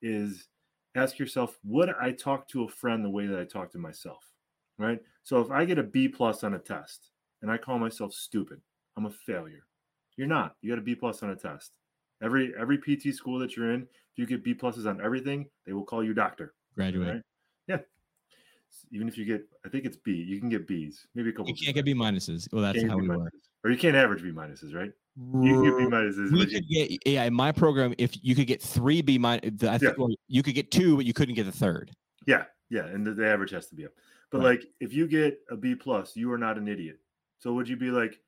is 0.00 0.48
ask 0.94 1.18
yourself, 1.18 1.58
would 1.64 1.90
I 2.00 2.12
talk 2.12 2.48
to 2.48 2.64
a 2.64 2.68
friend 2.68 3.04
the 3.04 3.10
way 3.10 3.26
that 3.26 3.38
I 3.38 3.44
talk 3.44 3.70
to 3.72 3.78
myself? 3.78 4.24
Right? 4.78 5.00
So 5.22 5.40
if 5.40 5.50
I 5.50 5.64
get 5.64 5.78
a 5.78 5.82
B 5.82 6.08
plus 6.08 6.44
on 6.44 6.54
a 6.54 6.58
test 6.58 7.10
and 7.42 7.50
I 7.50 7.56
call 7.56 7.78
myself 7.78 8.12
stupid, 8.12 8.60
I'm 8.96 9.06
a 9.06 9.10
failure. 9.10 9.66
You're 10.16 10.26
not. 10.26 10.56
You 10.60 10.70
got 10.70 10.78
a 10.78 10.82
B 10.82 10.94
plus 10.94 11.22
on 11.22 11.30
a 11.30 11.36
test. 11.36 11.72
Every 12.22 12.52
every 12.58 12.78
PT 12.78 13.14
school 13.14 13.38
that 13.38 13.56
you're 13.56 13.72
in, 13.72 13.82
if 13.82 14.18
you 14.18 14.26
get 14.26 14.44
B 14.44 14.54
pluses 14.54 14.88
on 14.88 15.00
everything, 15.00 15.48
they 15.66 15.72
will 15.72 15.84
call 15.84 16.04
you 16.04 16.14
doctor. 16.14 16.54
Graduate. 16.74 17.08
Right? 17.08 17.22
Yeah. 17.66 17.78
Even 18.90 19.08
if 19.08 19.18
you 19.18 19.24
get, 19.24 19.46
I 19.66 19.68
think 19.68 19.84
it's 19.84 19.96
B, 19.96 20.12
you 20.12 20.40
can 20.40 20.48
get 20.48 20.66
B's, 20.66 21.06
maybe 21.14 21.30
a 21.30 21.32
couple. 21.32 21.48
You 21.48 21.54
can't 21.54 21.74
get 21.74 21.84
B 21.84 21.94
minuses. 21.94 22.50
Well, 22.52 22.62
that's 22.62 22.82
how 22.84 22.96
we 22.96 23.08
work. 23.08 23.32
Or 23.64 23.70
you 23.70 23.76
can't 23.76 23.96
average 23.96 24.22
B 24.22 24.30
minuses, 24.30 24.74
right? 24.74 24.92
You 25.16 25.54
can 25.54 25.62
get 25.64 25.76
B 25.76 25.84
minuses. 25.84 26.32
We 26.32 26.46
could 26.46 26.68
get 26.68 27.06
yeah 27.06 27.24
in 27.24 27.34
my 27.34 27.52
program 27.52 27.94
if 27.98 28.12
you 28.22 28.34
could 28.34 28.46
get 28.46 28.62
three 28.62 29.02
B 29.02 29.18
minus. 29.18 29.62
I 29.62 29.78
think 29.78 29.98
or 29.98 30.08
you 30.28 30.42
could 30.42 30.54
get 30.54 30.70
two, 30.70 30.96
but 30.96 31.04
you 31.04 31.12
couldn't 31.12 31.34
get 31.34 31.44
the 31.44 31.52
third. 31.52 31.90
Yeah, 32.26 32.44
yeah, 32.70 32.86
and 32.86 33.06
the, 33.06 33.12
the 33.12 33.26
average 33.26 33.50
has 33.50 33.66
to 33.68 33.74
be 33.74 33.84
up. 33.84 33.92
But 34.30 34.38
Right. 34.38 34.60
like, 34.60 34.64
if 34.80 34.94
you 34.94 35.06
get 35.06 35.38
a 35.50 35.56
B 35.56 35.74
plus, 35.74 36.16
you 36.16 36.32
are 36.32 36.38
not 36.38 36.56
an 36.56 36.68
idiot. 36.68 36.98
So 37.38 37.52
would 37.52 37.68
you 37.68 37.76
be 37.76 37.90
like, 37.90 38.18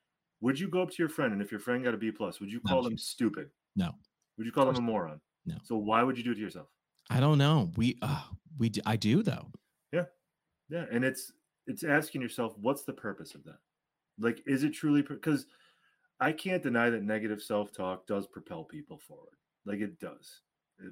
would 0.40 0.61
you 0.61 0.68
go 0.68 0.83
up 0.83 0.90
to 0.90 0.97
your 0.99 1.09
friend 1.09 1.33
and 1.33 1.40
if 1.40 1.51
your 1.51 1.61
friend 1.61 1.83
got 1.83 1.94
a 1.94 1.97
B 1.97 2.11
plus, 2.11 2.40
would 2.40 2.53
you 2.53 2.61
No. 2.64 2.75
call 2.75 2.83
them 2.83 2.99
stupid? 2.99 3.49
No. 3.77 3.92
Would 4.37 4.47
you 4.47 4.53
call 4.53 4.66
them 4.66 4.77
a 4.77 4.81
moron? 4.81 5.20
No. 5.47 5.57
So 5.62 5.77
why 5.77 6.03
would 6.03 6.18
you 6.18 6.25
do 6.25 6.33
it 6.33 6.35
to 6.35 6.40
yourself? 6.40 6.68
I 7.09 7.20
don't 7.20 7.38
know. 7.38 7.70
We 7.77 7.97
uh, 8.03 8.25
we 8.59 8.70
I 8.85 8.97
do 8.97 9.23
though. 9.23 9.51
Yeah, 9.92 10.05
yeah, 10.68 10.85
and 10.90 11.05
it's 11.05 11.33
it's 11.66 11.85
asking 11.85 12.20
yourself, 12.20 12.55
what's 12.59 12.83
the 12.83 12.92
purpose 12.92 13.35
of 13.35 13.44
that? 13.44 13.59
Like, 14.18 14.42
is 14.47 14.64
it 14.64 14.70
truly 14.70 15.03
because 15.03 15.47
I 16.25 16.33
can't 16.33 16.63
deny 16.63 16.89
that 16.89 17.03
negative 17.03 17.43
self 17.43 17.71
talk 17.71 18.07
does 18.07 18.27
propel 18.27 18.65
people 18.65 18.99
forward. 19.07 19.35
Like 19.67 19.81
it 19.81 20.01
does. 20.01 20.41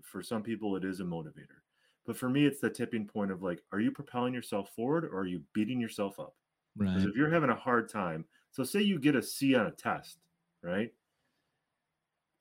For 0.03 0.23
some 0.23 0.42
people, 0.42 0.77
it 0.77 0.85
is 0.85 1.01
a 1.01 1.05
motivator. 1.05 1.62
But 2.05 2.18
for 2.18 2.29
me, 2.29 2.45
it's 2.45 2.61
the 2.61 2.68
tipping 2.68 3.07
point 3.07 3.31
of 3.31 3.42
like, 3.42 3.62
are 3.73 3.81
you 3.81 3.90
propelling 3.92 4.35
yourself 4.35 4.68
forward 4.77 5.07
or 5.07 5.21
are 5.21 5.27
you 5.27 5.40
beating 5.55 5.81
yourself 5.81 6.21
up? 6.21 6.35
Because 6.77 7.05
if 7.05 7.16
you're 7.16 7.31
having 7.31 7.49
a 7.49 7.55
hard 7.55 7.88
time, 7.88 8.27
so 8.51 8.62
say 8.62 8.83
you 8.83 8.99
get 8.99 9.16
a 9.16 9.23
C 9.23 9.55
on 9.55 9.68
a 9.68 9.71
test, 9.71 10.18
right? 10.62 10.92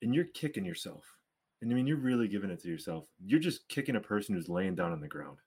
And 0.02 0.14
you're 0.14 0.24
kicking 0.26 0.66
yourself. 0.66 1.04
And 1.62 1.72
I 1.72 1.74
mean, 1.74 1.86
you're 1.86 1.96
really 1.96 2.28
giving 2.28 2.50
it 2.50 2.60
to 2.60 2.68
yourself. 2.68 3.06
You're 3.24 3.40
just 3.40 3.66
kicking 3.68 3.96
a 3.96 4.00
person 4.00 4.34
who's 4.34 4.50
laying 4.50 4.74
down 4.74 4.92
on 4.92 5.00
the 5.00 5.08
ground, 5.08 5.38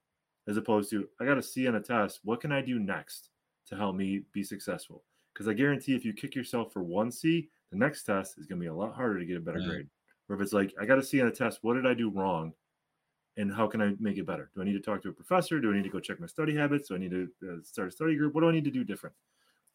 as 0.48 0.58
opposed 0.58 0.90
to, 0.90 1.08
I 1.22 1.26
got 1.26 1.38
a 1.38 1.44
C 1.44 1.68
on 1.68 1.76
a 1.76 1.80
test. 1.80 2.22
What 2.24 2.42
can 2.42 2.52
I 2.52 2.62
do 2.62 2.80
next 2.80 3.30
to 3.68 3.76
help 3.76 3.96
me 3.96 4.24
be 4.34 4.44
successful? 4.44 5.04
Because 5.36 5.50
I 5.50 5.54
guarantee 5.54 5.96
if 5.96 6.06
you 6.06 6.14
kick 6.14 6.34
yourself 6.34 6.74
for 6.74 6.82
one 6.82 7.12
C, 7.12 7.50
the 7.72 7.78
next 7.78 8.06
test 8.06 8.40
is 8.40 8.48
going 8.48 8.60
to 8.60 8.64
be 8.64 8.70
a 8.70 8.74
lot 8.74 8.96
harder 8.96 9.20
to 9.20 9.26
get 9.26 9.38
a 9.38 9.42
better 9.42 9.60
Right. 9.60 9.68
grade. 9.68 9.90
Or 10.30 10.36
if 10.38 10.42
it's 10.42 10.54
like, 10.54 10.74
I 10.82 10.86
got 10.86 10.98
a 10.98 11.04
C 11.04 11.22
on 11.22 11.28
a 11.28 11.32
test, 11.32 11.60
what 11.62 11.76
did 11.76 11.86
I 11.86 11.94
do 11.94 12.10
wrong? 12.10 12.54
And 13.38 13.54
how 13.54 13.68
can 13.68 13.82
I 13.82 13.96
make 14.00 14.18
it 14.18 14.26
better? 14.26 14.50
Do 14.56 14.62
I 14.62 14.66
need 14.66 14.74
to 14.74 14.80
talk 14.80 15.02
to 15.04 15.10
a 15.10 15.14
professor? 15.14 15.60
Do 15.60 15.72
I 15.72 15.76
need 15.76 15.84
to 15.84 15.90
go 15.90 16.00
check 16.00 16.20
my 16.22 16.28
study 16.28 16.56
habits? 16.56 16.88
Do 16.88 16.96
I 16.96 17.00
need 17.00 17.12
to 17.12 17.30
uh, 17.48 17.56
start 17.64 17.90
a 17.90 17.92
study 17.92 18.16
group? 18.16 18.34
What 18.34 18.42
do 18.42 18.50
I 18.50 18.54
need 18.54 18.64
to 18.66 18.72
do 18.72 18.84
different? 18.84 19.16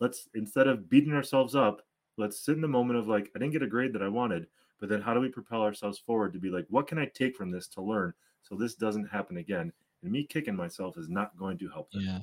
let's 0.00 0.28
instead 0.34 0.66
of 0.66 0.88
beating 0.88 1.12
ourselves 1.12 1.54
up 1.54 1.86
let's 2.16 2.40
sit 2.40 2.54
in 2.56 2.60
the 2.60 2.68
moment 2.68 2.98
of 2.98 3.08
like 3.08 3.30
i 3.34 3.38
didn't 3.38 3.52
get 3.52 3.62
a 3.62 3.66
grade 3.66 3.92
that 3.92 4.02
i 4.02 4.08
wanted 4.08 4.46
but 4.78 4.88
then 4.88 5.00
how 5.00 5.14
do 5.14 5.20
we 5.20 5.28
propel 5.28 5.62
ourselves 5.62 5.98
forward 5.98 6.32
to 6.32 6.38
be 6.38 6.50
like 6.50 6.66
what 6.70 6.86
can 6.86 6.98
i 6.98 7.06
take 7.06 7.36
from 7.36 7.50
this 7.50 7.68
to 7.68 7.82
learn 7.82 8.12
so 8.42 8.54
this 8.56 8.74
doesn't 8.74 9.06
happen 9.06 9.36
again 9.36 9.72
and 10.02 10.10
me 10.10 10.24
kicking 10.24 10.56
myself 10.56 10.96
is 10.96 11.08
not 11.08 11.36
going 11.36 11.58
to 11.58 11.68
help 11.68 11.90
that. 11.92 12.00
Yeah. 12.00 12.20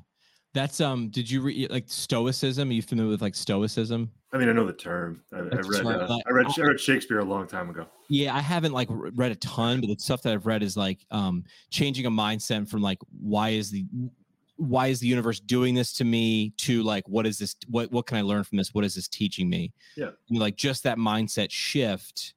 That's 0.57 0.81
um. 0.81 1.09
Did 1.09 1.29
you 1.29 1.41
read 1.41 1.69
like 1.69 1.85
Stoicism? 1.87 2.69
Are 2.69 2.73
you 2.73 2.81
familiar 2.81 3.11
with 3.11 3.21
like 3.21 3.35
Stoicism? 3.35 4.11
i 4.33 4.37
mean 4.37 4.49
i 4.49 4.51
know 4.51 4.65
the 4.65 4.73
term 4.73 5.21
i, 5.33 5.37
I 5.37 5.41
read 5.41 5.65
right, 5.65 5.85
uh, 5.85 6.17
I 6.27 6.31
read 6.31 6.47
I- 6.47 6.61
I 6.61 6.65
read 6.65 6.79
shakespeare 6.79 7.19
a 7.19 7.23
long 7.23 7.47
time 7.47 7.69
ago 7.69 7.87
Yeah, 8.09 8.35
I 8.35 8.41
haven't 8.41 8.73
like 8.73 8.89
read 8.91 9.31
a 9.31 9.35
ton, 9.35 9.79
but 9.79 9.87
the 9.87 9.95
stuff 9.99 10.21
that 10.23 10.33
I've 10.33 10.45
read 10.45 10.63
is 10.63 10.75
like 10.75 10.99
um 11.11 11.43
changing 11.69 12.05
a 12.05 12.11
mindset 12.11 12.67
from 12.69 12.81
like 12.81 12.99
why 13.21 13.49
is 13.49 13.71
the 13.71 13.85
why 14.57 14.87
is 14.87 14.99
the 14.99 15.07
universe 15.07 15.39
doing 15.39 15.75
this 15.75 15.93
to 15.93 16.03
me 16.03 16.49
to 16.57 16.83
like 16.83 17.07
what 17.07 17.25
is 17.25 17.37
this 17.37 17.55
what 17.69 17.91
what 17.91 18.05
can 18.07 18.17
I 18.17 18.21
learn 18.21 18.43
from 18.43 18.57
this? 18.57 18.73
What 18.73 18.83
is 18.83 18.95
this 18.95 19.07
teaching 19.07 19.49
me? 19.49 19.71
Yeah. 19.95 20.09
And, 20.29 20.39
like 20.39 20.55
just 20.57 20.83
that 20.83 20.97
mindset 20.97 21.51
shift. 21.51 22.33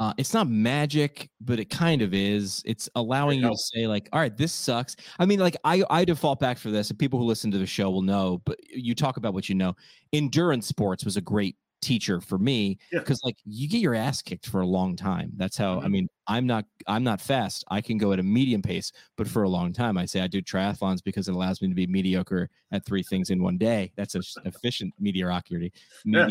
Uh, 0.00 0.12
it's 0.18 0.34
not 0.34 0.48
magic, 0.48 1.30
but 1.40 1.60
it 1.60 1.70
kind 1.70 2.02
of 2.02 2.12
is. 2.12 2.62
It's 2.66 2.88
allowing 2.96 3.40
you 3.40 3.48
to 3.48 3.56
say 3.56 3.86
like, 3.86 4.08
"All 4.12 4.20
right, 4.20 4.36
this 4.36 4.52
sucks." 4.52 4.96
I 5.18 5.26
mean, 5.26 5.38
like 5.38 5.56
I 5.64 5.84
I 5.88 6.04
default 6.04 6.40
back 6.40 6.58
for 6.58 6.70
this, 6.70 6.90
and 6.90 6.98
people 6.98 7.18
who 7.18 7.24
listen 7.24 7.50
to 7.52 7.58
the 7.58 7.66
show 7.66 7.90
will 7.90 8.02
know. 8.02 8.42
But 8.44 8.58
you 8.68 8.94
talk 8.94 9.16
about 9.16 9.34
what 9.34 9.48
you 9.48 9.54
know. 9.54 9.76
Endurance 10.12 10.66
sports 10.66 11.04
was 11.04 11.16
a 11.16 11.20
great 11.20 11.56
teacher 11.84 12.20
for 12.20 12.38
me 12.38 12.78
Yeah. 12.92 13.00
because 13.00 13.20
like 13.22 13.36
you 13.44 13.68
get 13.68 13.80
your 13.80 13.94
ass 13.94 14.22
kicked 14.22 14.46
for 14.48 14.60
a 14.62 14.66
long 14.66 14.96
time. 14.96 15.30
That's 15.36 15.56
how 15.56 15.80
I 15.80 15.84
Mhm. 15.86 15.90
mean. 15.90 16.08
I'm 16.26 16.46
not 16.46 16.64
I'm 16.86 17.04
not 17.04 17.20
fast. 17.20 17.64
I 17.68 17.82
can 17.82 17.98
go 17.98 18.12
at 18.12 18.18
a 18.18 18.22
medium 18.22 18.62
pace, 18.62 18.90
but 19.16 19.28
for 19.28 19.42
a 19.42 19.48
long 19.48 19.72
time, 19.74 19.98
I 19.98 20.06
say 20.06 20.22
I 20.22 20.26
do 20.26 20.40
triathlons 20.40 21.04
because 21.04 21.28
it 21.28 21.34
allows 21.34 21.60
me 21.60 21.68
to 21.68 21.74
be 21.74 21.86
mediocre 21.86 22.48
at 22.72 22.84
three 22.86 23.02
things 23.02 23.28
in 23.28 23.42
one 23.42 23.58
day. 23.58 23.92
That's 23.94 24.14
a 24.14 24.18
s- 24.18 24.36
efficient 24.46 24.94
mediocrity. 24.98 25.70
Yeah, 26.06 26.26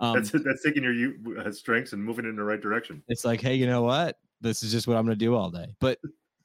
Um, 0.00 0.14
that's 0.14 0.30
that's 0.30 0.62
taking 0.62 0.82
your 0.84 1.38
uh, 1.40 1.50
strengths 1.50 1.94
and 1.94 2.04
moving 2.04 2.26
in 2.26 2.36
the 2.36 2.44
right 2.44 2.60
direction 2.60 3.02
it's 3.08 3.24
like, 3.24 3.40
hey, 3.40 3.54
you 3.54 3.66
know 3.66 3.82
what? 3.82 4.18
This 4.42 4.62
is 4.62 4.70
just 4.70 4.86
what 4.86 4.98
I'm 4.98 5.06
going 5.06 5.18
to 5.18 5.24
do 5.24 5.34
all 5.34 5.50
day. 5.50 5.74
But 5.80 5.98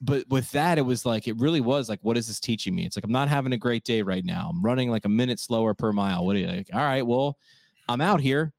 but 0.04 0.28
with 0.30 0.50
that, 0.54 0.78
it 0.78 0.82
was 0.84 1.06
like 1.06 1.28
it 1.28 1.38
really 1.38 1.60
was 1.62 1.90
like, 1.90 2.00
what 2.04 2.16
is 2.18 2.28
this 2.28 2.40
teaching 2.40 2.74
me? 2.74 2.86
It's 2.86 2.96
like 2.96 3.04
I'm 3.04 3.12
not 3.12 3.28
having 3.28 3.52
a 3.54 3.58
great 3.58 3.84
day 3.84 4.02
right 4.02 4.24
now. 4.24 4.50
I'm 4.50 4.64
running 4.64 4.90
like 4.90 5.04
a 5.06 5.10
minute 5.10 5.40
slower 5.42 5.74
per 5.74 5.92
mile. 5.92 6.26
What 6.26 6.38
are 6.38 6.40
you 6.40 6.48
like? 6.48 6.70
All 6.74 6.80
right, 6.80 7.06
well, 7.06 7.38
I'm 7.92 8.02
out 8.02 8.22
here, 8.22 8.54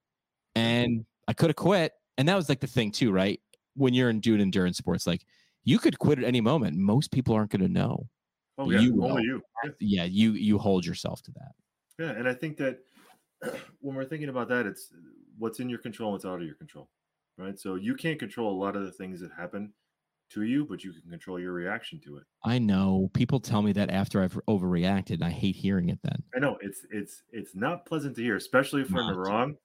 mm-hmm. 0.57 0.61
and 0.61 1.07
I 1.29 1.33
could 1.33 1.51
have 1.51 1.57
quit. 1.57 1.93
And 2.19 2.29
that 2.29 2.37
was 2.37 2.49
like 2.49 2.61
the 2.61 2.67
thing 2.67 2.91
too, 2.91 3.11
right? 3.11 3.41
When 3.75 3.95
you're 3.95 4.11
in 4.11 4.21
doing 4.21 4.41
endurance 4.41 4.77
sports, 4.77 5.07
like 5.07 5.25
you 5.65 5.79
could 5.79 5.99
quit 5.99 6.19
at 6.19 6.25
any 6.25 6.41
moment. 6.41 6.77
Most 6.77 7.11
people 7.11 7.35
aren't 7.35 7.51
going 7.51 7.63
to 7.63 7.69
know. 7.69 8.09
oh 8.59 8.71
yeah 8.71 8.81
You 8.81 9.05
only 9.05 9.23
you 9.23 9.43
Yeah. 9.65 9.71
Yeah, 9.81 10.05
you 10.05 10.33
you 10.33 10.59
hold 10.59 10.85
yourself 10.85 11.23
to 11.23 11.33
that. 11.33 11.53
Yeah, 11.99 12.11
and 12.11 12.29
I 12.29 12.35
think 12.35 12.57
that 12.59 12.79
when 13.81 13.97
we're 13.97 14.05
thinking 14.05 14.29
about 14.29 14.49
that, 14.49 14.67
it's 14.67 14.93
what's 15.39 15.61
in 15.61 15.69
your 15.69 15.79
control, 15.79 16.11
and 16.11 16.15
what's 16.15 16.25
out 16.25 16.41
of 16.41 16.47
your 16.47 16.55
control, 16.55 16.89
right? 17.39 17.59
So 17.59 17.77
you 17.77 17.95
can't 17.95 18.19
control 18.19 18.53
a 18.53 18.59
lot 18.59 18.77
of 18.77 18.85
the 18.85 18.93
things 18.93 19.21
that 19.21 19.31
happen 19.37 19.73
to 20.35 20.43
you, 20.43 20.65
but 20.65 20.85
you 20.85 20.93
can 20.93 21.11
control 21.11 21.39
your 21.39 21.53
reaction 21.53 22.01
to 22.05 22.17
it. 22.17 22.25
I 22.45 22.59
know 22.59 23.11
people 23.15 23.41
tell 23.41 23.63
me 23.63 23.73
that 23.73 23.91
after 23.91 24.23
I've 24.23 24.39
overreacted, 24.49 25.15
and 25.15 25.25
I 25.25 25.31
hate 25.31 25.57
hearing 25.57 25.89
it. 25.89 25.99
Then 26.03 26.23
I 26.35 26.39
know 26.39 26.59
it's 26.61 26.87
it's 26.91 27.23
it's 27.31 27.55
not 27.55 27.87
pleasant 27.87 28.17
to 28.17 28.23
hear, 28.23 28.37
especially 28.37 28.83
in 28.83 28.93
the 28.93 29.15
wrong, 29.15 29.57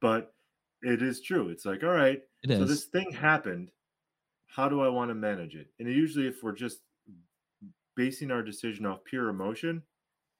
but 0.00 0.34
it 0.82 1.02
is 1.02 1.20
true. 1.20 1.48
It's 1.48 1.64
like, 1.64 1.82
all 1.82 1.90
right, 1.90 2.20
it 2.42 2.50
is. 2.50 2.58
so 2.58 2.64
this 2.64 2.84
thing 2.84 3.10
happened. 3.12 3.70
How 4.46 4.68
do 4.68 4.82
I 4.82 4.88
want 4.88 5.10
to 5.10 5.14
manage 5.14 5.54
it? 5.54 5.68
And 5.78 5.88
usually, 5.88 6.26
if 6.26 6.42
we're 6.42 6.52
just 6.52 6.80
basing 7.96 8.30
our 8.30 8.42
decision 8.42 8.86
off 8.86 9.04
pure 9.04 9.28
emotion, 9.28 9.82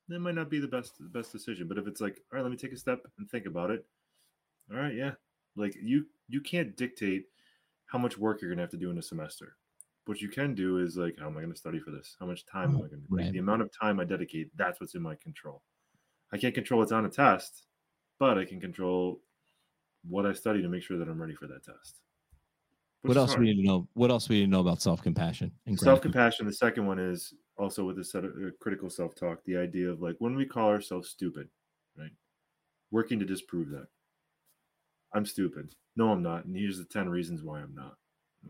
that 0.08 0.20
might 0.20 0.34
not 0.34 0.50
be 0.50 0.58
the 0.58 0.68
best 0.68 0.98
the 0.98 1.08
best 1.08 1.32
decision. 1.32 1.68
But 1.68 1.78
if 1.78 1.86
it's 1.86 2.00
like, 2.00 2.20
all 2.32 2.36
right, 2.36 2.42
let 2.42 2.50
me 2.50 2.56
take 2.56 2.72
a 2.72 2.76
step 2.76 3.00
and 3.18 3.30
think 3.30 3.46
about 3.46 3.70
it. 3.70 3.84
All 4.70 4.78
right, 4.78 4.94
yeah, 4.94 5.12
like 5.56 5.76
you 5.82 6.06
you 6.28 6.40
can't 6.40 6.76
dictate 6.76 7.24
how 7.92 7.98
much 7.98 8.16
work 8.16 8.40
you're 8.40 8.50
gonna 8.50 8.62
have 8.62 8.70
to 8.70 8.78
do 8.78 8.90
in 8.90 8.96
a 8.96 9.02
semester. 9.02 9.56
What 10.06 10.20
you 10.22 10.30
can 10.30 10.54
do 10.54 10.78
is 10.78 10.96
like, 10.96 11.16
how 11.20 11.26
am 11.26 11.36
I 11.36 11.42
going 11.42 11.52
to 11.52 11.58
study 11.58 11.78
for 11.78 11.92
this? 11.92 12.16
How 12.18 12.26
much 12.26 12.44
time 12.44 12.70
am 12.70 12.76
I 12.78 12.88
going 12.88 12.90
to? 12.90 12.96
Like, 13.08 13.24
Right. 13.26 13.32
the 13.32 13.38
amount 13.38 13.62
of 13.62 13.70
time 13.70 14.00
I 14.00 14.04
dedicate. 14.04 14.50
That's 14.56 14.80
what's 14.80 14.96
in 14.96 15.02
my 15.02 15.14
control. 15.14 15.62
I 16.32 16.38
can't 16.38 16.56
control 16.56 16.80
what's 16.80 16.90
on 16.90 17.06
a 17.06 17.08
test, 17.08 17.66
but 18.18 18.36
I 18.36 18.44
can 18.44 18.60
control 18.60 19.20
what 20.08 20.26
I 20.26 20.32
study 20.32 20.60
to 20.60 20.68
make 20.68 20.82
sure 20.82 20.98
that 20.98 21.08
I'm 21.08 21.20
ready 21.20 21.36
for 21.36 21.46
that 21.46 21.62
test. 21.62 22.00
What 23.02 23.16
else 23.16 23.30
hard. 23.30 23.42
we 23.42 23.54
need 23.54 23.62
to 23.62 23.68
know? 23.68 23.86
What 23.94 24.10
else 24.10 24.28
we 24.28 24.40
need 24.40 24.46
to 24.46 24.50
know 24.50 24.60
about 24.60 24.82
self 24.82 25.02
compassion 25.02 25.52
and 25.66 25.78
Self 25.78 26.00
compassion. 26.00 26.46
The 26.46 26.52
second 26.52 26.84
one 26.86 26.98
is 26.98 27.34
also 27.56 27.84
with 27.84 27.96
the 27.96 28.04
set 28.04 28.24
of 28.24 28.32
uh, 28.32 28.50
critical 28.60 28.90
self 28.90 29.14
talk. 29.14 29.44
The 29.44 29.56
idea 29.56 29.88
of 29.88 30.00
like 30.00 30.16
when 30.18 30.34
we 30.34 30.46
call 30.46 30.68
ourselves 30.68 31.10
stupid, 31.10 31.48
right? 31.96 32.10
Working 32.90 33.20
to 33.20 33.24
disprove 33.24 33.68
that. 33.70 33.86
I'm 35.14 35.26
stupid. 35.26 35.74
No, 35.96 36.10
I'm 36.10 36.22
not. 36.22 36.44
And 36.44 36.56
here's 36.56 36.78
the 36.78 36.84
10 36.84 37.08
reasons 37.08 37.42
why 37.42 37.60
I'm 37.60 37.74
not. 37.74 37.96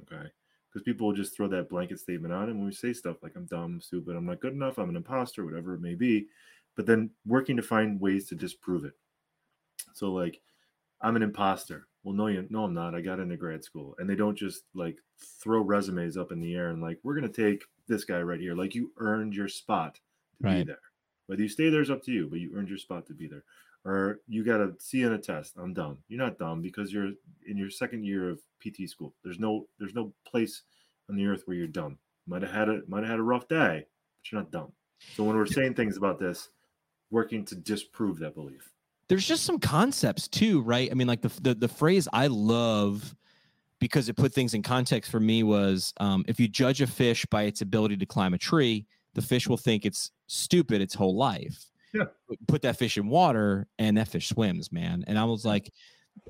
Okay. 0.03 0.29
Because 0.69 0.85
people 0.85 1.07
will 1.07 1.15
just 1.15 1.37
throw 1.37 1.49
that 1.49 1.69
blanket 1.69 1.99
statement 2.01 2.33
on. 2.33 2.49
And 2.49 2.59
when 2.59 2.67
we 2.67 2.73
say 2.73 2.93
stuff 2.93 3.23
like 3.23 3.33
I'm 3.37 3.47
dumb, 3.47 3.81
stupid, 3.81 4.17
I'm 4.17 4.27
not 4.27 4.41
good 4.41 4.55
enough, 4.55 4.79
I'm 4.79 4.89
an 4.89 4.97
imposter, 4.97 5.45
whatever 5.45 5.75
it 5.75 5.83
may 5.83 5.95
be, 5.95 6.29
but 6.77 6.87
then 6.87 7.11
working 7.27 7.57
to 7.57 7.63
find 7.63 8.01
ways 8.01 8.29
to 8.29 8.35
disprove 8.35 8.85
it. 8.85 8.95
So, 9.93 10.13
like, 10.13 10.41
I'm 11.03 11.17
an 11.17 11.23
imposter. 11.23 11.89
Well, 12.05 12.15
no, 12.15 12.29
you 12.29 12.47
no, 12.51 12.65
I'm 12.65 12.75
not. 12.75 12.95
I 12.95 13.01
got 13.01 13.21
into 13.21 13.37
grad 13.37 13.63
school, 13.63 13.95
and 13.99 14.09
they 14.09 14.17
don't 14.17 14.37
just 14.37 14.65
like 14.75 14.99
throw 15.41 15.61
resumes 15.61 16.17
up 16.17 16.33
in 16.33 16.41
the 16.41 16.55
air 16.55 16.71
and 16.71 16.83
like 16.83 16.99
we're 17.03 17.15
gonna 17.15 17.29
take 17.29 17.63
this 17.87 18.05
guy 18.05 18.21
right 18.23 18.41
here. 18.41 18.55
Like 18.55 18.75
you 18.75 18.93
earned 18.97 19.35
your 19.35 19.49
spot 19.49 19.95
to 19.95 20.01
Right. 20.41 20.59
be 20.59 20.65
there. 20.65 20.81
Whether 21.27 21.43
you 21.43 21.49
stay 21.49 21.71
there 21.71 21.83
is 21.83 21.91
up 21.91 22.03
to 22.05 22.13
you, 22.13 22.29
but 22.29 22.41
you 22.41 22.53
earned 22.57 22.69
your 22.69 22.79
spot 22.79 23.07
to 23.07 23.15
be 23.15 23.29
there. 23.29 23.45
Or 23.85 24.21
you 24.29 24.45
got 24.45 24.61
a 24.61 24.75
C 24.79 25.03
in 25.03 25.13
a 25.13 25.19
test. 25.19 25.55
I'm 25.59 25.75
dumb. 25.75 25.99
You're 26.09 26.21
not 26.21 26.39
dumb 26.39 26.63
because 26.63 26.93
you're 26.93 27.11
in 27.47 27.57
your 27.57 27.71
second 27.71 28.05
year 28.05 28.31
of 28.31 28.41
PT 28.61 28.89
school. 28.89 29.15
There's 29.25 29.41
no 29.41 29.67
there's 29.79 29.95
no 29.95 30.13
place 30.25 30.63
on 31.11 31.17
the 31.17 31.27
earth 31.27 31.43
where 31.47 31.57
you're 31.57 31.67
dumb. 31.67 31.99
Might 32.27 32.43
have 32.43 32.53
had 32.53 32.69
a 32.69 32.83
might 32.87 33.01
have 33.01 33.11
had 33.11 33.19
a 33.19 33.25
rough 33.25 33.49
day, 33.49 33.85
but 33.85 34.33
you're 34.33 34.41
not 34.41 34.53
dumb. 34.53 34.73
So 35.17 35.25
when 35.25 35.37
we're 35.37 35.47
saying 35.47 35.75
things 35.75 35.97
about 35.97 36.21
this, 36.21 36.51
working 37.11 37.45
to 37.47 37.57
disprove 37.57 38.19
that 38.21 38.35
belief. 38.35 38.73
there's 39.09 39.27
just 39.27 39.45
some 39.45 39.59
concepts 39.59 40.29
too, 40.29 40.63
right? 40.63 40.89
I 40.91 40.95
mean, 40.95 41.09
like 41.09 41.23
the 41.23 41.33
the, 41.41 41.55
the 41.55 41.69
phrase 41.69 42.07
I 42.13 42.29
love 42.29 43.15
because 43.81 44.09
it 44.09 44.17
put 44.17 44.33
things 44.33 44.55
in 44.55 44.63
context 44.63 45.11
for 45.11 45.19
me 45.19 45.43
was 45.43 45.93
um, 45.99 46.25
if 46.29 46.39
you 46.39 46.47
judge 46.47 46.81
a 46.81 46.87
fish 46.87 47.27
by 47.27 47.43
its 47.43 47.63
ability 47.63 47.97
to 47.97 48.07
climb 48.07 48.33
a 48.33 48.39
tree, 48.39 48.87
the 49.15 49.23
fish 49.23 49.49
will 49.49 49.57
think 49.57 49.85
it's 49.85 50.13
stupid 50.29 50.81
its 50.81 50.95
whole 50.95 51.17
life. 51.17 51.72
Yeah. 51.93 52.05
Put 52.49 52.63
that 52.63 52.79
fish 52.79 52.97
in 52.97 53.09
water 53.09 53.67
and 53.79 53.97
that 53.97 54.09
fish 54.09 54.29
swims, 54.29 54.73
man. 54.73 55.05
And 55.07 55.19
I 55.19 55.25
was 55.25 55.45
like, 55.45 55.71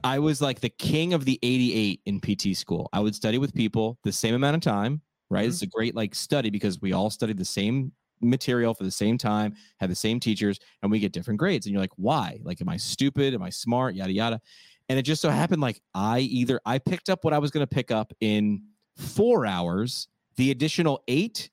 I 0.05 0.19
was 0.19 0.41
like 0.41 0.61
the 0.61 0.69
king 0.71 1.13
of 1.13 1.25
the 1.25 1.39
88 1.43 2.01
in 2.07 2.21
PT 2.21 2.57
school. 2.57 2.89
I 2.93 3.01
would 3.01 3.15
study 3.15 3.39
with 3.39 3.55
people 3.55 3.99
the 4.05 4.13
same 4.13 4.35
amount 4.35 4.57
of 4.57 4.63
time, 4.63 5.03
right? 5.31 5.47
Mhm. 5.47 5.49
It's 5.51 5.63
a 5.63 5.67
great 5.67 5.95
like 5.95 6.15
study 6.15 6.51
because 6.51 6.81
we 6.81 6.93
all 6.93 7.11
studied 7.11 7.39
the 7.39 7.45
same 7.45 7.93
material 8.21 8.75
for 8.75 8.85
the 8.85 8.91
same 8.91 9.19
time, 9.19 9.55
had 9.79 9.91
the 9.91 9.95
same 9.97 10.21
teachers, 10.21 10.59
and 10.83 10.91
we 10.91 11.01
get 11.01 11.13
different 11.13 11.39
grades. 11.39 11.67
And 11.67 11.73
you're 11.73 11.83
like, 11.83 11.91
why? 11.97 12.39
Like, 12.45 12.61
am 12.61 12.69
I 12.69 12.77
stupid? 12.77 13.35
Am 13.35 13.43
I 13.43 13.51
smart? 13.51 13.95
Yada 13.97 14.13
yada. 14.13 14.41
And 14.89 14.99
it 14.99 15.03
just 15.03 15.23
so 15.23 15.31
happened 15.31 15.63
like 15.63 15.81
I 15.95 16.21
either 16.21 16.61
I 16.67 16.79
picked 16.79 17.09
up 17.11 17.25
what 17.25 17.33
I 17.33 17.39
was 17.39 17.51
going 17.51 17.67
to 17.67 17.73
pick 17.75 17.91
up 17.91 18.13
in 18.21 18.63
four 18.97 19.47
hours. 19.47 20.09
The 20.37 20.51
additional 20.51 21.03
eight 21.09 21.51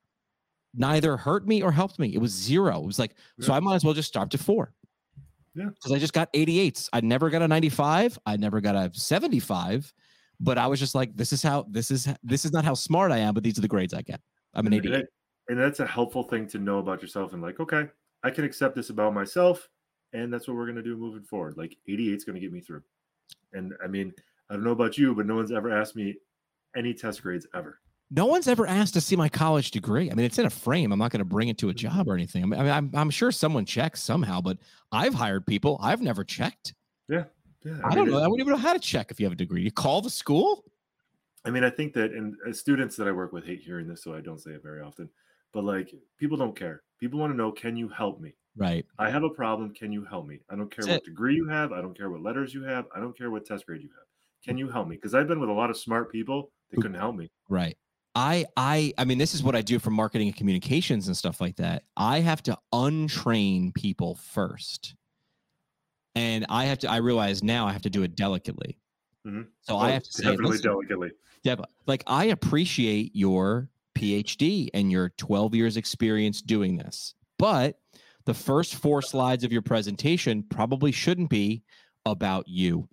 neither 0.73 1.17
hurt 1.17 1.47
me 1.47 1.61
or 1.61 1.71
helped 1.71 1.99
me. 1.99 2.13
It 2.13 2.19
was 2.19 2.31
zero. 2.31 2.79
It 2.81 2.85
was 2.85 2.99
like, 2.99 3.15
so 3.39 3.53
I 3.53 3.59
might 3.59 3.75
as 3.75 3.83
well 3.83 3.93
just 3.93 4.07
start 4.07 4.29
to 4.31 4.37
four. 4.37 4.73
Yeah. 5.55 5.69
Because 5.73 5.91
I 5.91 5.99
just 5.99 6.13
got 6.13 6.31
88s. 6.33 6.89
I 6.93 7.01
never 7.01 7.29
got 7.29 7.41
a 7.41 7.47
95. 7.47 8.19
I 8.25 8.37
never 8.37 8.61
got 8.61 8.75
a 8.75 8.91
75. 8.93 9.91
But 10.39 10.57
I 10.57 10.67
was 10.67 10.79
just 10.79 10.95
like, 10.95 11.15
this 11.15 11.33
is 11.33 11.41
how 11.43 11.65
this 11.69 11.91
is 11.91 12.07
this 12.23 12.45
is 12.45 12.51
not 12.53 12.63
how 12.63 12.73
smart 12.73 13.11
I 13.11 13.17
am, 13.17 13.33
but 13.33 13.43
these 13.43 13.57
are 13.57 13.61
the 13.61 13.67
grades 13.67 13.93
I 13.93 14.01
get. 14.01 14.21
I'm 14.53 14.67
an 14.67 14.73
And 14.73 14.85
88. 14.85 14.91
that- 14.99 15.07
and 15.49 15.57
that's 15.59 15.79
a 15.79 15.87
helpful 15.87 16.21
thing 16.23 16.45
to 16.49 16.59
know 16.59 16.77
about 16.77 17.01
yourself 17.01 17.33
and 17.33 17.41
like 17.41 17.59
okay 17.59 17.87
i 18.23 18.29
can 18.29 18.43
accept 18.43 18.75
this 18.75 18.91
about 18.91 19.15
myself 19.15 19.67
and 20.13 20.31
that's 20.31 20.47
what 20.47 20.55
we're 20.55 20.65
going 20.67 20.75
to 20.75 20.83
do 20.83 20.95
moving 20.95 21.23
forward 21.23 21.57
like 21.57 21.75
88 21.87 22.13
is 22.13 22.23
going 22.23 22.35
to 22.35 22.39
get 22.39 22.51
me 22.53 22.61
through 22.61 22.83
and 23.53 23.73
i 23.83 23.87
mean 23.87 24.13
i 24.51 24.53
don't 24.53 24.63
know 24.63 24.69
about 24.73 24.95
you 24.95 25.15
but 25.15 25.25
no 25.25 25.33
one's 25.35 25.51
ever 25.51 25.71
asked 25.71 25.95
me 25.95 26.13
any 26.75 26.93
test 26.93 27.23
grades 27.23 27.47
ever 27.55 27.79
No 28.11 28.25
one's 28.25 28.47
ever 28.47 28.65
asked 28.65 28.95
to 28.95 29.01
see 29.01 29.15
my 29.15 29.29
college 29.29 29.71
degree. 29.71 30.09
I 30.09 30.15
mean, 30.15 30.25
it's 30.25 30.39
in 30.39 30.45
a 30.45 30.49
frame. 30.49 30.91
I'm 30.91 30.99
not 30.99 31.11
going 31.11 31.19
to 31.19 31.25
bring 31.25 31.49
it 31.49 31.59
to 31.59 31.69
a 31.69 31.73
job 31.73 32.07
or 32.09 32.15
anything. 32.15 32.43
I 32.43 32.45
mean, 32.47 32.59
I 32.59 32.77
I'm, 32.77 32.89
I'm 32.93 33.09
sure 33.09 33.31
someone 33.31 33.65
checks 33.65 34.01
somehow, 34.01 34.41
but 34.41 34.57
I've 34.91 35.13
hired 35.13 35.45
people. 35.45 35.79
I've 35.81 36.01
never 36.01 36.23
checked. 36.23 36.73
yeah 37.07 37.25
yeah. 37.63 37.79
I, 37.83 37.93
don't 37.93 38.05
mean, 38.05 38.15
know. 38.15 38.23
I 38.23 38.27
wouldn't 38.27 38.39
even 38.39 38.53
know 38.53 38.59
how 38.59 38.73
to 38.73 38.79
check 38.79 39.11
if 39.11 39.19
you 39.19 39.25
have 39.25 39.33
a 39.33 39.37
degree. 39.37 39.61
You 39.61 39.71
call 39.71 40.01
the 40.01 40.09
school? 40.09 40.63
I 41.45 41.49
mean, 41.49 41.63
I 41.63 41.69
think 41.69 41.93
that, 41.93 42.11
and 42.11 42.35
uh, 42.47 42.53
students 42.53 42.95
that 42.97 43.07
I 43.07 43.11
work 43.11 43.33
with 43.33 43.45
hate 43.45 43.61
hearing 43.61 43.87
this, 43.87 44.03
so 44.03 44.13
I 44.13 44.21
don't 44.21 44.39
say 44.39 44.51
it 44.51 44.63
very 44.63 44.81
often. 44.81 45.09
But 45.53 45.63
like, 45.63 45.93
people 46.17 46.37
don't 46.37 46.55
care. 46.55 46.83
People 46.99 47.19
want 47.19 47.33
to 47.33 47.37
know, 47.37 47.51
can 47.51 47.75
you 47.75 47.89
help 47.89 48.19
me? 48.19 48.33
Right. 48.55 48.85
I 48.97 49.09
have 49.09 49.23
a 49.23 49.29
problem. 49.29 49.73
Can 49.73 49.91
you 49.91 50.05
help 50.05 50.27
me? 50.27 50.39
I 50.49 50.55
don't 50.55 50.69
care 50.69 50.83
That's 50.85 50.97
what 50.97 51.05
degree 51.05 51.35
you 51.35 51.47
have. 51.47 51.71
I 51.71 51.81
don't 51.81 51.97
care 51.97 52.09
what 52.09 52.21
letters 52.21 52.53
you 52.53 52.63
have. 52.63 52.85
I 52.95 52.99
don't 52.99 53.17
care 53.17 53.31
what 53.31 53.45
test 53.45 53.65
grade 53.65 53.81
you 53.81 53.89
have. 53.89 54.05
Can 54.45 54.57
you 54.57 54.69
help 54.69 54.87
me? 54.87 54.95
Because 54.95 55.13
I've 55.13 55.27
been 55.27 55.39
with 55.39 55.49
a 55.49 55.53
lot 55.53 55.69
of 55.69 55.77
smart 55.77 56.11
people 56.11 56.51
that 56.71 56.77
couldn't 56.77 56.97
help 56.97 57.15
me. 57.15 57.29
Right. 57.49 57.77
I 58.19 58.45
I 58.57 58.93
I 58.97 59.05
mean 59.05 59.17
this 59.17 59.33
is 59.33 59.41
what 59.43 59.55
I 59.55 59.61
do 59.61 59.79
for 59.79 59.91
marketing 59.91 60.27
and 60.27 60.35
communications 60.35 61.07
and 61.07 61.15
stuff 61.15 61.39
like 61.39 61.55
that. 61.55 61.83
I 61.95 62.19
have 62.19 62.43
to 62.43 62.57
untrain 62.73 63.73
people 63.73 64.15
first. 64.15 64.95
And 66.15 66.45
I 66.49 66.65
have 66.65 66.79
to 66.79 66.89
I 66.91 66.97
realize 66.97 67.41
now 67.43 67.65
I 67.65 67.71
have 67.71 67.81
to 67.83 67.89
do 67.89 68.03
it 68.03 68.17
delicately. 68.17 68.77
Mhm. 69.25 69.47
So 69.61 69.77
I 69.77 69.89
Oh, 69.89 69.93
have 69.93 70.03
to 70.03 70.11
say 70.11 70.23
definitely 70.23 70.51
"Listen, 70.57 70.71
delicately. 70.71 71.11
Deb, 71.43 71.63
like 71.87 72.03
I 72.07 72.25
appreciate 72.25 73.15
your 73.15 73.69
PhD 73.95 74.69
and 74.73 74.91
your 74.91 75.09
12 75.11 75.55
years 75.55 75.77
experience 75.77 76.41
doing 76.41 76.75
this. 76.75 77.15
But 77.37 77.79
the 78.25 78.33
first 78.33 78.75
four 78.75 79.01
slides 79.01 79.45
of 79.45 79.53
your 79.53 79.61
presentation 79.61 80.43
probably 80.43 80.91
shouldn't 80.91 81.29
be 81.29 81.63
about 82.05 82.49
you. 82.49 82.89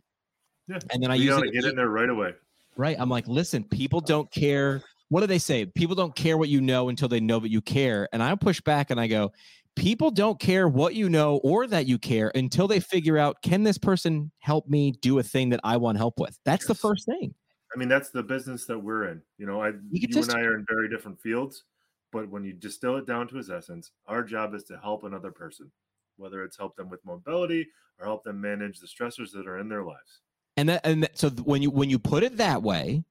Yeah, 0.68 0.78
And 0.90 1.02
then 1.02 1.10
I 1.10 1.16
you 1.16 1.34
use 1.34 1.42
it 1.42 1.52
get 1.52 1.64
in 1.64 1.74
there 1.74 1.88
right 1.88 2.10
away. 2.10 2.34
Right. 2.76 2.96
I'm 2.98 3.08
like, 3.08 3.26
listen, 3.26 3.64
people 3.64 4.00
don't 4.00 4.30
care. 4.30 4.82
What 5.08 5.20
do 5.20 5.26
they 5.26 5.38
say? 5.38 5.66
People 5.66 5.94
don't 5.94 6.14
care 6.14 6.36
what 6.36 6.48
you 6.48 6.60
know 6.60 6.88
until 6.88 7.08
they 7.08 7.20
know 7.20 7.38
that 7.40 7.50
you 7.50 7.60
care. 7.60 8.08
And 8.12 8.22
I 8.22 8.34
push 8.34 8.60
back 8.60 8.90
and 8.90 9.00
I 9.00 9.06
go, 9.06 9.32
people 9.76 10.10
don't 10.10 10.40
care 10.40 10.68
what 10.68 10.94
you 10.94 11.08
know 11.08 11.36
or 11.44 11.66
that 11.68 11.86
you 11.86 11.98
care 11.98 12.32
until 12.34 12.66
they 12.66 12.80
figure 12.80 13.18
out, 13.18 13.40
can 13.42 13.62
this 13.62 13.78
person 13.78 14.32
help 14.40 14.68
me 14.68 14.92
do 15.02 15.18
a 15.18 15.22
thing 15.22 15.50
that 15.50 15.60
I 15.62 15.76
want 15.76 15.98
help 15.98 16.18
with? 16.18 16.36
That's 16.44 16.66
the 16.66 16.74
first 16.74 17.06
thing. 17.06 17.34
I 17.74 17.78
mean, 17.78 17.88
that's 17.88 18.10
the 18.10 18.22
business 18.22 18.64
that 18.66 18.78
we're 18.78 19.08
in. 19.08 19.22
You 19.38 19.46
know, 19.46 19.62
I 19.62 19.72
you 19.90 20.08
and 20.22 20.32
I 20.32 20.40
are 20.40 20.56
in 20.56 20.64
very 20.68 20.88
different 20.88 21.20
fields, 21.20 21.64
but 22.10 22.28
when 22.28 22.42
you 22.42 22.52
distill 22.54 22.96
it 22.96 23.06
down 23.06 23.28
to 23.28 23.38
its 23.38 23.50
essence, 23.50 23.90
our 24.06 24.22
job 24.22 24.54
is 24.54 24.64
to 24.64 24.78
help 24.78 25.04
another 25.04 25.30
person, 25.30 25.70
whether 26.16 26.42
it's 26.42 26.56
help 26.56 26.74
them 26.76 26.88
with 26.88 27.04
mobility 27.04 27.68
or 28.00 28.06
help 28.06 28.24
them 28.24 28.40
manage 28.40 28.78
the 28.78 28.86
stressors 28.86 29.30
that 29.32 29.46
are 29.46 29.58
in 29.58 29.68
their 29.68 29.84
lives. 29.84 30.20
And 30.56 30.70
that, 30.70 30.86
and 30.86 31.02
that, 31.02 31.18
so 31.18 31.28
when 31.28 31.60
you 31.60 31.70
when 31.70 31.90
you 31.90 31.98
put 31.98 32.22
it 32.22 32.38
that 32.38 32.62
way, 32.62 33.04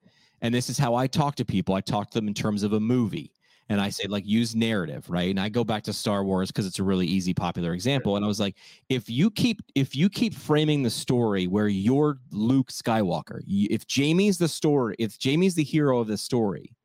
and 0.45 0.53
this 0.53 0.69
is 0.69 0.77
how 0.77 0.95
I 0.95 1.07
talk 1.07 1.35
to 1.35 1.45
people, 1.45 1.75
I 1.75 1.81
talk 1.81 2.11
to 2.11 2.19
them 2.19 2.27
in 2.27 2.33
terms 2.33 2.63
of 2.63 2.73
a 2.73 2.79
movie. 2.79 3.31
And 3.67 3.81
I 3.81 3.89
say, 3.89 4.05
like, 4.07 4.27
use 4.27 4.55
narrative, 4.55 5.09
right? 5.09 5.31
And 5.31 5.39
I 5.39 5.49
go 5.49 5.63
back 5.63 5.81
to 5.85 5.93
Star 5.93 6.23
Wars 6.23 6.51
because 6.51 6.67
it's 6.67 6.77
a 6.77 6.83
really 6.83 7.07
easy, 7.07 7.33
popular 7.33 7.73
example. 7.73 8.15
And 8.15 8.23
I 8.23 8.27
was 8.27 8.39
like, 8.39 8.57
if 8.89 9.09
you 9.09 9.31
keep 9.31 9.59
if 9.73 9.95
you 9.95 10.07
keep 10.07 10.35
framing 10.35 10.83
the 10.83 10.91
story 10.91 11.47
where 11.47 11.67
you're 11.67 12.19
Luke 12.29 12.71
Skywalker, 12.71 13.41
if 13.47 13.87
Jamie's 13.87 14.37
the 14.37 14.47
story, 14.47 14.95
if 14.99 15.17
Jamie's 15.17 15.55
the 15.55 15.63
hero 15.63 15.99
of 15.99 16.05
the 16.07 16.17
story, 16.17 16.75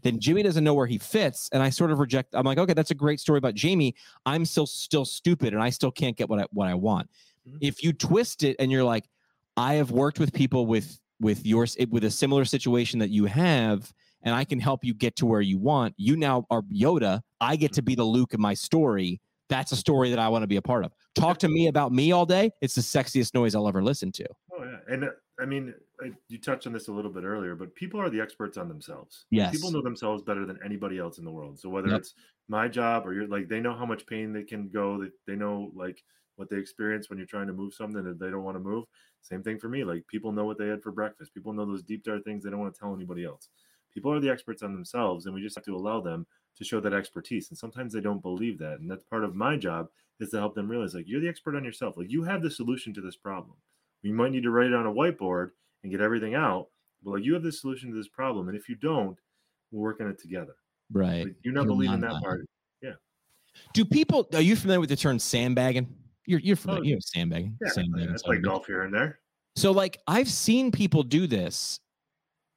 then 0.00 0.18
Jimmy 0.18 0.42
doesn't 0.42 0.64
know 0.64 0.72
where 0.72 0.86
he 0.86 0.96
fits. 0.96 1.50
And 1.52 1.62
I 1.62 1.68
sort 1.68 1.90
of 1.90 1.98
reject. 1.98 2.34
I'm 2.34 2.46
like, 2.46 2.56
okay, 2.56 2.72
that's 2.72 2.90
a 2.90 2.94
great 2.94 3.20
story 3.20 3.36
about 3.36 3.54
Jamie. 3.54 3.94
I'm 4.24 4.46
still 4.46 4.66
still 4.66 5.04
stupid, 5.04 5.52
and 5.52 5.62
I 5.62 5.68
still 5.68 5.92
can't 5.92 6.16
get 6.16 6.30
what 6.30 6.38
I 6.38 6.46
what 6.52 6.66
I 6.66 6.74
want. 6.74 7.10
Mhm. 7.46 7.58
If 7.60 7.84
you 7.84 7.92
twist 7.92 8.42
it 8.42 8.56
and 8.58 8.72
you're 8.72 8.84
like, 8.84 9.04
I 9.58 9.74
have 9.74 9.90
worked 9.90 10.18
with 10.18 10.32
people 10.32 10.64
with 10.64 10.98
with 11.22 11.46
yours 11.46 11.76
with 11.88 12.04
a 12.04 12.10
similar 12.10 12.44
situation 12.44 12.98
that 12.98 13.10
you 13.10 13.24
have, 13.24 13.90
and 14.22 14.34
I 14.34 14.44
can 14.44 14.60
help 14.60 14.84
you 14.84 14.92
get 14.92 15.16
to 15.16 15.26
where 15.26 15.40
you 15.40 15.56
want. 15.58 15.94
You 15.96 16.16
now 16.16 16.44
are 16.50 16.62
Yoda. 16.62 17.22
I 17.40 17.56
get 17.56 17.72
to 17.74 17.82
be 17.82 17.94
the 17.94 18.04
Luke 18.04 18.34
in 18.34 18.40
my 18.40 18.54
story. 18.54 19.20
That's 19.48 19.72
a 19.72 19.76
story 19.76 20.10
that 20.10 20.18
I 20.18 20.28
want 20.28 20.42
to 20.42 20.46
be 20.46 20.56
a 20.56 20.62
part 20.62 20.84
of. 20.84 20.92
Talk 21.14 21.38
to 21.38 21.48
me 21.48 21.68
about 21.68 21.92
me 21.92 22.12
all 22.12 22.26
day. 22.26 22.50
It's 22.60 22.74
the 22.74 22.80
sexiest 22.80 23.34
noise 23.34 23.54
I'll 23.54 23.68
ever 23.68 23.82
listen 23.82 24.10
to. 24.12 24.26
Oh 24.52 24.64
yeah, 24.64 24.76
and 24.94 25.04
uh, 25.04 25.08
I 25.40 25.44
mean, 25.46 25.74
I, 26.02 26.12
you 26.28 26.38
touched 26.38 26.66
on 26.66 26.72
this 26.72 26.88
a 26.88 26.92
little 26.92 27.10
bit 27.10 27.24
earlier, 27.24 27.54
but 27.54 27.74
people 27.74 28.00
are 28.00 28.10
the 28.10 28.20
experts 28.20 28.56
on 28.56 28.68
themselves. 28.68 29.26
Yes. 29.30 29.52
people 29.52 29.70
know 29.70 29.82
themselves 29.82 30.22
better 30.22 30.46
than 30.46 30.58
anybody 30.64 30.98
else 30.98 31.18
in 31.18 31.24
the 31.24 31.30
world. 31.30 31.58
So 31.58 31.68
whether 31.68 31.88
Yep. 31.88 32.00
it's 32.00 32.14
my 32.48 32.66
job 32.68 33.06
or 33.06 33.12
you're 33.14 33.26
like, 33.26 33.48
they 33.48 33.60
know 33.60 33.74
how 33.74 33.86
much 33.86 34.06
pain 34.06 34.32
they 34.32 34.42
can 34.44 34.68
go. 34.68 35.02
They 35.02 35.10
they 35.26 35.36
know 35.36 35.70
like 35.74 36.02
what 36.36 36.48
they 36.48 36.56
experience 36.56 37.10
when 37.10 37.18
you're 37.18 37.26
trying 37.26 37.46
to 37.46 37.52
move 37.52 37.74
something 37.74 38.02
that 38.04 38.18
they 38.18 38.30
don't 38.30 38.42
want 38.44 38.56
to 38.56 38.60
move. 38.60 38.84
Same 39.22 39.42
thing 39.42 39.58
for 39.58 39.68
me. 39.68 39.84
Like 39.84 40.06
people 40.08 40.32
know 40.32 40.44
what 40.44 40.58
they 40.58 40.66
had 40.66 40.82
for 40.82 40.90
breakfast. 40.90 41.32
People 41.32 41.52
know 41.52 41.64
those 41.64 41.82
deep 41.82 42.04
dark 42.04 42.24
things 42.24 42.42
they 42.42 42.50
don't 42.50 42.60
want 42.60 42.74
to 42.74 42.78
tell 42.78 42.94
anybody 42.94 43.24
else. 43.24 43.48
People 43.94 44.12
are 44.12 44.20
the 44.20 44.30
experts 44.30 44.62
on 44.62 44.72
themselves, 44.72 45.26
and 45.26 45.34
we 45.34 45.42
just 45.42 45.54
have 45.54 45.64
to 45.64 45.76
allow 45.76 46.00
them 46.00 46.26
to 46.56 46.64
show 46.64 46.80
that 46.80 46.92
expertise. 46.92 47.48
And 47.50 47.58
sometimes 47.58 47.92
they 47.92 48.00
don't 48.00 48.22
believe 48.22 48.58
that, 48.58 48.80
and 48.80 48.90
that's 48.90 49.04
part 49.04 49.24
of 49.24 49.34
my 49.34 49.56
job 49.56 49.88
is 50.20 50.30
to 50.30 50.38
help 50.38 50.54
them 50.54 50.68
realize 50.68 50.94
like 50.94 51.08
you're 51.08 51.20
the 51.20 51.28
expert 51.28 51.56
on 51.56 51.64
yourself. 51.64 51.96
Like 51.96 52.10
you 52.10 52.22
have 52.24 52.42
the 52.42 52.50
solution 52.50 52.92
to 52.94 53.00
this 53.00 53.16
problem. 53.16 53.56
You 54.02 54.12
might 54.12 54.32
need 54.32 54.42
to 54.42 54.50
write 54.50 54.68
it 54.68 54.74
on 54.74 54.86
a 54.86 54.92
whiteboard 54.92 55.50
and 55.82 55.92
get 55.92 56.00
everything 56.00 56.34
out, 56.34 56.68
but 57.02 57.12
like 57.12 57.24
you 57.24 57.34
have 57.34 57.42
the 57.42 57.52
solution 57.52 57.90
to 57.90 57.96
this 57.96 58.08
problem, 58.08 58.48
and 58.48 58.56
if 58.56 58.68
you 58.68 58.74
don't, 58.76 59.18
we're 59.70 59.82
working 59.82 60.08
it 60.08 60.20
together. 60.20 60.56
Right. 60.92 61.24
Like, 61.24 61.36
you're 61.42 61.54
not 61.54 61.66
believing 61.66 62.00
that 62.00 62.22
part. 62.22 62.46
Yeah. 62.82 62.94
Do 63.72 63.84
people 63.84 64.28
are 64.34 64.40
you 64.40 64.56
familiar 64.56 64.80
with 64.80 64.90
the 64.90 64.96
term 64.96 65.18
sandbagging? 65.18 65.94
You're 66.26 66.40
you're 66.40 66.56
familiar. 66.56 66.80
Oh, 66.82 66.84
you 66.86 66.94
know 66.94 67.00
sandbagging. 67.00 67.58
Yeah, 67.60 67.68
sandbagging. 67.70 68.10
I 68.10 68.16
play 68.24 68.36
of 68.36 68.42
a 68.42 68.46
bitch. 68.46 68.48
golf 68.50 68.66
here 68.66 68.82
and 68.82 68.94
there. 68.94 69.18
So 69.56 69.70
like 69.72 69.98
I've 70.06 70.28
seen 70.28 70.70
people 70.70 71.02
do 71.02 71.26
this 71.26 71.78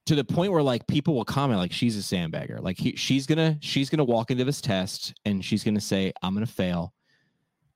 to 0.06 0.16
the 0.16 0.24
point 0.24 0.52
where 0.52 0.62
like 0.64 0.86
people 0.88 1.16
will 1.16 1.26
comment 1.26 1.60
like 1.60 1.72
she's 1.72 1.98
a 1.98 2.16
sandbagger. 2.16 2.62
Like 2.62 2.78
he, 2.78 2.96
she's 2.96 3.26
gonna 3.26 3.58
she's 3.62 3.90
gonna 3.90 4.04
walk 4.04 4.30
into 4.32 4.44
this 4.44 4.62
test 4.62 5.14
and 5.26 5.44
she's 5.44 5.64
gonna 5.64 5.82
say 5.82 6.14
I'm 6.22 6.34
gonna 6.34 6.46
fail 6.46 6.94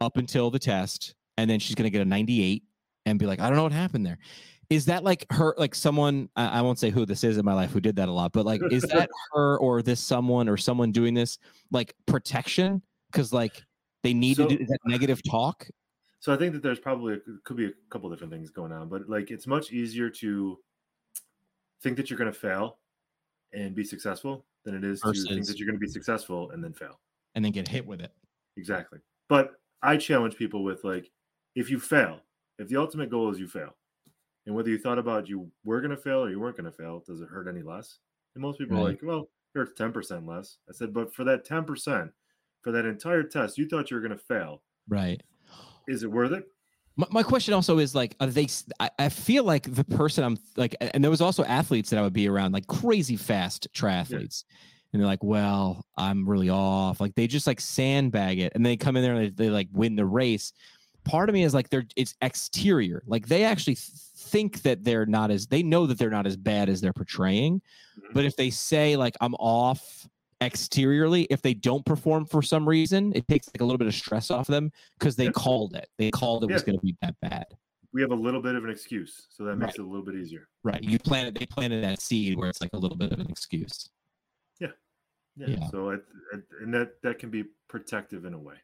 up 0.01 0.17
until 0.17 0.49
the 0.51 0.59
test, 0.59 1.15
and 1.37 1.49
then 1.49 1.59
she's 1.59 1.75
gonna 1.75 1.89
get 1.89 2.01
a 2.01 2.05
98 2.05 2.63
and 3.05 3.17
be 3.19 3.25
like 3.25 3.39
I 3.39 3.47
don't 3.47 3.57
know 3.57 3.63
what 3.63 3.71
happened 3.71 4.05
there. 4.05 4.19
Is 4.69 4.85
that 4.85 5.03
like 5.03 5.25
her 5.31 5.55
like 5.57 5.73
someone 5.73 6.29
I, 6.35 6.59
I 6.59 6.61
won't 6.61 6.77
say 6.77 6.91
who 6.91 7.05
this 7.05 7.23
is 7.23 7.37
in 7.39 7.43
my 7.45 7.53
life 7.55 7.71
who 7.71 7.81
did 7.81 7.95
that 7.95 8.07
a 8.07 8.11
lot, 8.11 8.31
but 8.31 8.45
like 8.45 8.61
is 8.71 8.83
that 8.83 9.09
her 9.33 9.57
or 9.57 9.81
this 9.81 9.99
someone 9.99 10.47
or 10.47 10.55
someone 10.57 10.91
doing 10.91 11.15
this 11.15 11.39
like 11.71 11.95
protection 12.05 12.81
because 13.11 13.33
like 13.33 13.63
they 14.03 14.13
need 14.13 14.37
So- 14.37 14.47
to 14.47 14.55
do 14.57 14.65
that 14.65 14.77
negative 14.85 15.21
talk? 15.27 15.67
So 16.19 16.33
I 16.33 16.37
think 16.37 16.53
that 16.53 16.61
there's 16.61 16.79
probably 16.79 17.15
a, 17.15 17.19
could 17.45 17.57
be 17.57 17.65
a 17.67 17.71
couple 17.89 18.09
different 18.09 18.33
things 18.33 18.49
going 18.49 18.71
on, 18.71 18.89
but 18.89 19.09
like 19.09 19.31
it's 19.31 19.47
much 19.47 19.71
easier 19.71 20.09
to 20.09 20.59
think 21.81 21.95
that 21.97 22.09
you're 22.09 22.19
going 22.19 22.31
to 22.31 22.37
fail 22.37 22.79
and 23.53 23.73
be 23.73 23.83
successful 23.83 24.45
than 24.65 24.75
it 24.75 24.83
is 24.83 24.99
to 25.01 25.13
think 25.13 25.45
that 25.47 25.57
you're 25.57 25.67
going 25.67 25.79
to 25.79 25.85
be 25.85 25.91
successful 25.91 26.51
and 26.51 26.63
then 26.63 26.73
fail. 26.73 26.99
and 27.35 27.45
then 27.45 27.51
get 27.51 27.67
hit 27.67 27.85
with 27.85 28.01
it. 28.01 28.11
Exactly. 28.57 28.99
But 29.27 29.53
I 29.81 29.97
challenge 29.97 30.35
people 30.35 30.63
with 30.63 30.83
like, 30.83 31.09
if 31.55 31.69
you 31.69 31.79
fail, 31.79 32.19
if 32.57 32.67
the 32.67 32.75
ultimate 32.75 33.09
goal 33.09 33.31
is 33.31 33.39
you 33.39 33.47
fail, 33.47 33.75
and 34.45 34.55
whether 34.55 34.69
you 34.69 34.77
thought 34.77 34.99
about 34.99 35.29
you 35.29 35.49
were 35.63 35.79
going 35.79 35.95
to 35.95 35.97
fail 35.97 36.23
or 36.23 36.29
you 36.29 36.39
weren't 36.39 36.57
going 36.57 36.69
to 36.69 36.75
fail, 36.75 37.03
does 37.05 37.21
it 37.21 37.29
hurt 37.29 37.47
any 37.47 37.61
less? 37.61 37.99
And 38.35 38.41
most 38.41 38.57
people 38.59 38.77
are 38.77 38.83
like, 38.83 38.99
well, 39.03 39.29
it 39.55 39.57
hurts 39.59 39.79
10% 39.79 40.27
less. 40.27 40.57
I 40.67 40.73
said, 40.73 40.93
but 40.93 41.13
for 41.13 41.23
that 41.25 41.47
10%, 41.47 42.09
for 42.61 42.71
that 42.71 42.85
entire 42.85 43.23
test, 43.23 43.57
you 43.57 43.67
thought 43.67 43.91
you 43.91 43.95
were 43.95 44.01
going 44.01 44.17
to 44.17 44.23
fail. 44.25 44.63
Right. 44.87 45.21
Is 45.89 46.03
it 46.03 46.11
worth 46.11 46.31
it? 46.31 46.45
My, 46.95 47.07
my 47.11 47.23
question 47.23 47.53
also 47.53 47.79
is 47.79 47.95
like, 47.95 48.15
are 48.19 48.27
they? 48.27 48.47
I 48.99 49.09
feel 49.09 49.43
like 49.43 49.73
the 49.73 49.83
person 49.83 50.23
I'm 50.23 50.37
like, 50.55 50.75
and 50.79 51.03
there 51.03 51.11
was 51.11 51.21
also 51.21 51.43
athletes 51.43 51.89
that 51.89 51.99
I 51.99 52.03
would 52.03 52.13
be 52.13 52.29
around, 52.29 52.51
like 52.53 52.67
crazy 52.67 53.15
fast 53.15 53.67
triathletes, 53.73 54.43
and 54.93 55.01
they're 55.01 55.07
like, 55.07 55.23
"Well, 55.23 55.83
I'm 55.97 56.29
really 56.29 56.49
off." 56.49 57.01
Like 57.01 57.15
they 57.15 57.25
just 57.25 57.47
like 57.47 57.59
sandbag 57.59 58.39
it, 58.39 58.51
and 58.53 58.65
they 58.65 58.77
come 58.77 58.95
in 58.97 59.03
there 59.03 59.15
and 59.15 59.25
they, 59.35 59.45
they 59.45 59.49
like 59.49 59.69
win 59.73 59.95
the 59.95 60.05
race. 60.05 60.53
Part 61.05 61.29
of 61.29 61.33
me 61.33 61.43
is 61.43 61.53
like 61.53 61.69
they're 61.69 61.85
it's 61.95 62.13
exterior, 62.21 63.01
like 63.07 63.27
they 63.27 63.43
actually 63.45 63.77
think 63.79 64.61
that 64.63 64.83
they're 64.83 65.05
not 65.07 65.31
as 65.31 65.47
they 65.47 65.63
know 65.63 65.87
that 65.87 65.97
they're 65.97 66.09
not 66.11 66.27
as 66.27 66.37
bad 66.37 66.69
as 66.69 66.81
they're 66.81 66.93
portraying, 66.93 67.61
Mhm. 67.97 68.13
but 68.13 68.25
if 68.25 68.35
they 68.35 68.49
say 68.51 68.95
like 68.97 69.15
I'm 69.21 69.33
off 69.35 70.07
exteriorly 70.41 71.23
if 71.29 71.41
they 71.41 71.53
don't 71.53 71.85
perform 71.85 72.25
for 72.25 72.41
some 72.41 72.67
reason 72.67 73.11
it 73.15 73.27
takes 73.27 73.47
like 73.47 73.61
a 73.61 73.63
little 73.65 73.77
bit 73.77 73.87
of 73.87 73.93
stress 73.93 74.31
off 74.31 74.47
them 74.47 74.71
because 74.97 75.15
they 75.15 75.25
Yeah. 75.25 75.31
called 75.31 75.75
it 75.75 75.87
they 75.97 76.11
called 76.11 76.43
it 76.43 76.51
was 76.51 76.63
going 76.63 76.77
to 76.77 76.85
be 76.85 76.95
that 77.01 77.15
bad 77.21 77.45
We 77.91 78.01
have 78.01 78.11
a 78.11 78.15
little 78.15 78.41
bit 78.41 78.53
of 78.55 78.63
an 78.63 78.69
excuse, 78.69 79.25
so 79.29 79.43
that 79.45 79.55
makes 79.57 79.71
Right. 79.71 79.79
it 79.79 79.81
a 79.81 79.89
little 79.89 80.05
bit 80.05 80.15
easier. 80.15 80.47
right 80.63 80.81
you 80.83 80.97
planted 80.99 81.35
they 81.35 81.45
planted 81.45 81.83
that 81.83 81.99
seed 82.01 82.37
where 82.37 82.49
it's 82.49 82.61
like 82.61 82.69
a 82.73 82.77
little 82.77 82.97
bit 82.97 83.11
of 83.11 83.19
an 83.19 83.29
excuse 83.29 83.89
Yeah. 84.59 84.71
Yeah. 85.35 85.67
So 85.69 85.89
it, 85.89 86.01
it, 86.33 86.43
and 86.61 86.73
that 86.73 87.01
that 87.03 87.19
can 87.19 87.29
be 87.29 87.45
protective 87.67 88.25
in 88.25 88.33
a 88.33 88.39
way. 88.39 88.55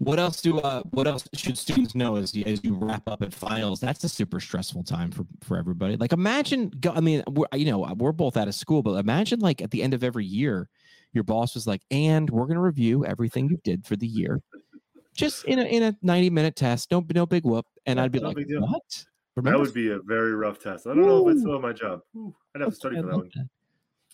What 0.00 0.18
else 0.18 0.40
do 0.40 0.58
uh 0.60 0.82
what 0.90 1.06
else 1.06 1.28
should 1.34 1.58
students 1.58 1.94
know 1.94 2.16
as 2.16 2.34
you, 2.34 2.42
as 2.46 2.64
you 2.64 2.74
wrap 2.74 3.06
up 3.06 3.22
at 3.22 3.34
finals 3.34 3.80
that's 3.80 4.02
a 4.02 4.08
super 4.08 4.40
stressful 4.40 4.82
time 4.82 5.10
for 5.10 5.26
for 5.42 5.58
everybody 5.58 5.96
like 5.96 6.12
imagine 6.12 6.70
go, 6.80 6.90
i 6.92 7.00
mean 7.00 7.22
we're 7.28 7.46
you 7.52 7.66
know 7.66 7.80
we're 7.98 8.10
both 8.10 8.36
out 8.36 8.48
of 8.48 8.54
school 8.54 8.82
but 8.82 8.94
imagine 8.94 9.40
like 9.40 9.60
at 9.60 9.70
the 9.70 9.82
end 9.82 9.92
of 9.92 10.02
every 10.02 10.24
year 10.24 10.68
your 11.12 11.22
boss 11.22 11.54
was 11.54 11.66
like 11.66 11.82
and 11.90 12.30
we're 12.30 12.46
going 12.46 12.54
to 12.54 12.62
review 12.62 13.04
everything 13.04 13.48
you 13.48 13.58
did 13.62 13.84
for 13.84 13.94
the 13.96 14.06
year 14.06 14.40
just 15.14 15.44
in 15.44 15.58
a 15.58 15.64
in 15.64 15.82
a 15.82 15.94
90 16.02 16.30
minute 16.30 16.56
test 16.56 16.90
no 16.90 17.04
no 17.14 17.26
big 17.26 17.44
whoop 17.44 17.66
and 17.84 18.00
i'd 18.00 18.10
be 18.10 18.20
no 18.20 18.28
like 18.28 18.36
what 18.36 18.82
That 19.36 19.58
would 19.58 19.74
be 19.74 19.90
a 19.90 20.00
very 20.00 20.34
rough 20.34 20.58
test. 20.58 20.86
I 20.86 20.90
don't 20.90 21.06
know 21.06 21.28
if 21.28 21.34
it's 21.34 21.42
still 21.42 21.60
my 21.60 21.72
job. 21.72 22.00
Whew, 22.12 22.34
I'd 22.54 22.62
have 22.62 22.70
to 22.70 22.74
study 22.74 22.96
for 22.96 23.02
that 23.02 23.16
one. 23.16 23.30
that. 23.34 23.48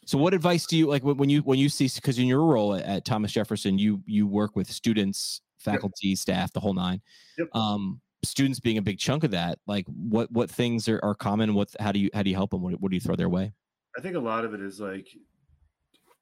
So, 0.05 0.19
what 0.19 0.35
advice 0.35 0.67
do 0.67 0.77
you 0.77 0.87
like 0.87 1.03
when 1.03 1.17
when 1.17 1.31
you 1.31 1.41
when 1.41 1.59
you 1.59 1.69
see 1.69 1.91
because 1.93 2.19
in 2.19 2.27
your 2.27 2.45
role 2.45 2.75
at, 2.75 2.85
at 2.85 3.05
Thomas 3.05 3.33
Jefferson, 3.33 3.79
you 3.79 4.03
you 4.07 4.27
work 4.27 4.55
with 4.55 4.71
students, 4.71 5.41
faculty, 5.73 6.15
staff, 6.15 6.53
the 6.53 6.61
whole 6.61 6.75
nine. 6.75 7.01
Yep. 7.39 7.49
Um, 7.55 8.01
students 8.25 8.61
being 8.61 8.79
a 8.79 8.83
big 8.83 8.99
chunk 8.99 9.25
of 9.25 9.31
that. 9.33 9.59
Like, 9.67 9.87
what 9.89 10.31
what 10.33 10.51
things 10.51 10.89
are, 10.89 11.01
are 11.03 11.15
common? 11.15 11.55
What 11.55 11.69
how 11.81 11.93
do 11.93 11.99
you 11.99 12.11
how 12.15 12.23
do 12.23 12.31
you 12.31 12.37
help 12.37 12.51
them? 12.51 12.63
What, 12.63 12.81
what 12.81 12.91
do 12.91 12.97
you 12.97 13.01
throw 13.01 13.17
their 13.17 13.29
way? 13.29 13.53
I 13.97 14.01
think 14.01 14.17
a 14.17 14.21
lot 14.21 14.45
of 14.45 14.55
it 14.55 14.61
is 14.61 14.81
like 14.81 15.09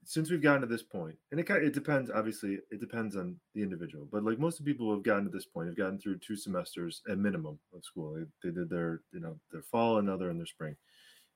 since 0.06 0.30
we've 0.30 0.42
gotten 0.42 0.60
to 0.60 0.66
this 0.66 0.82
point, 0.82 1.16
and 1.30 1.40
it 1.40 1.44
kind 1.44 1.62
of 1.62 1.66
it 1.66 1.74
depends. 1.74 2.10
Obviously, 2.10 2.58
it 2.70 2.80
depends 2.80 3.16
on 3.16 3.36
the 3.54 3.62
individual, 3.62 4.06
but 4.10 4.24
like 4.24 4.38
most 4.38 4.58
of 4.58 4.64
the 4.64 4.72
people 4.72 4.86
who 4.86 4.92
have 4.92 5.02
gotten 5.02 5.24
to 5.24 5.30
this 5.30 5.46
point 5.46 5.68
have 5.68 5.76
gotten 5.76 5.98
through 5.98 6.18
two 6.18 6.36
semesters 6.36 7.02
at 7.08 7.18
minimum 7.18 7.58
of 7.74 7.84
school. 7.84 8.14
They, 8.14 8.48
they 8.48 8.54
did 8.54 8.70
their 8.70 9.00
you 9.12 9.20
know 9.20 9.38
their 9.50 9.62
fall, 9.62 9.98
another 9.98 10.30
in 10.30 10.36
their 10.36 10.46
spring, 10.46 10.76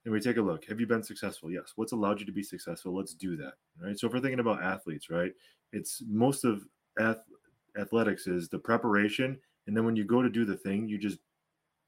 and 0.04 0.12
we 0.12 0.20
take 0.20 0.36
a 0.36 0.42
look. 0.42 0.64
Have 0.66 0.80
you 0.80 0.86
been 0.86 1.02
successful? 1.02 1.50
Yes. 1.50 1.72
What's 1.76 1.92
allowed 1.92 2.20
you 2.20 2.26
to 2.26 2.32
be 2.32 2.42
successful? 2.42 2.96
Let's 2.96 3.14
do 3.14 3.36
that. 3.36 3.54
Right. 3.80 3.98
So 3.98 4.06
if 4.06 4.12
we're 4.12 4.20
thinking 4.20 4.40
about 4.40 4.62
athletes, 4.62 5.10
right, 5.10 5.32
it's 5.72 6.02
most 6.08 6.44
of 6.44 6.62
ath- 7.00 7.24
athletics 7.78 8.26
is 8.26 8.48
the 8.48 8.58
preparation, 8.58 9.38
and 9.66 9.76
then 9.76 9.84
when 9.84 9.96
you 9.96 10.04
go 10.04 10.22
to 10.22 10.28
do 10.28 10.44
the 10.44 10.56
thing, 10.56 10.88
you 10.88 10.98
just 10.98 11.18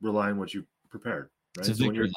rely 0.00 0.30
on 0.30 0.38
what 0.38 0.54
you 0.54 0.64
prepared. 0.90 1.30
Right. 1.56 1.66
So 1.66 1.84
when 1.84 1.94
you're 1.94 2.08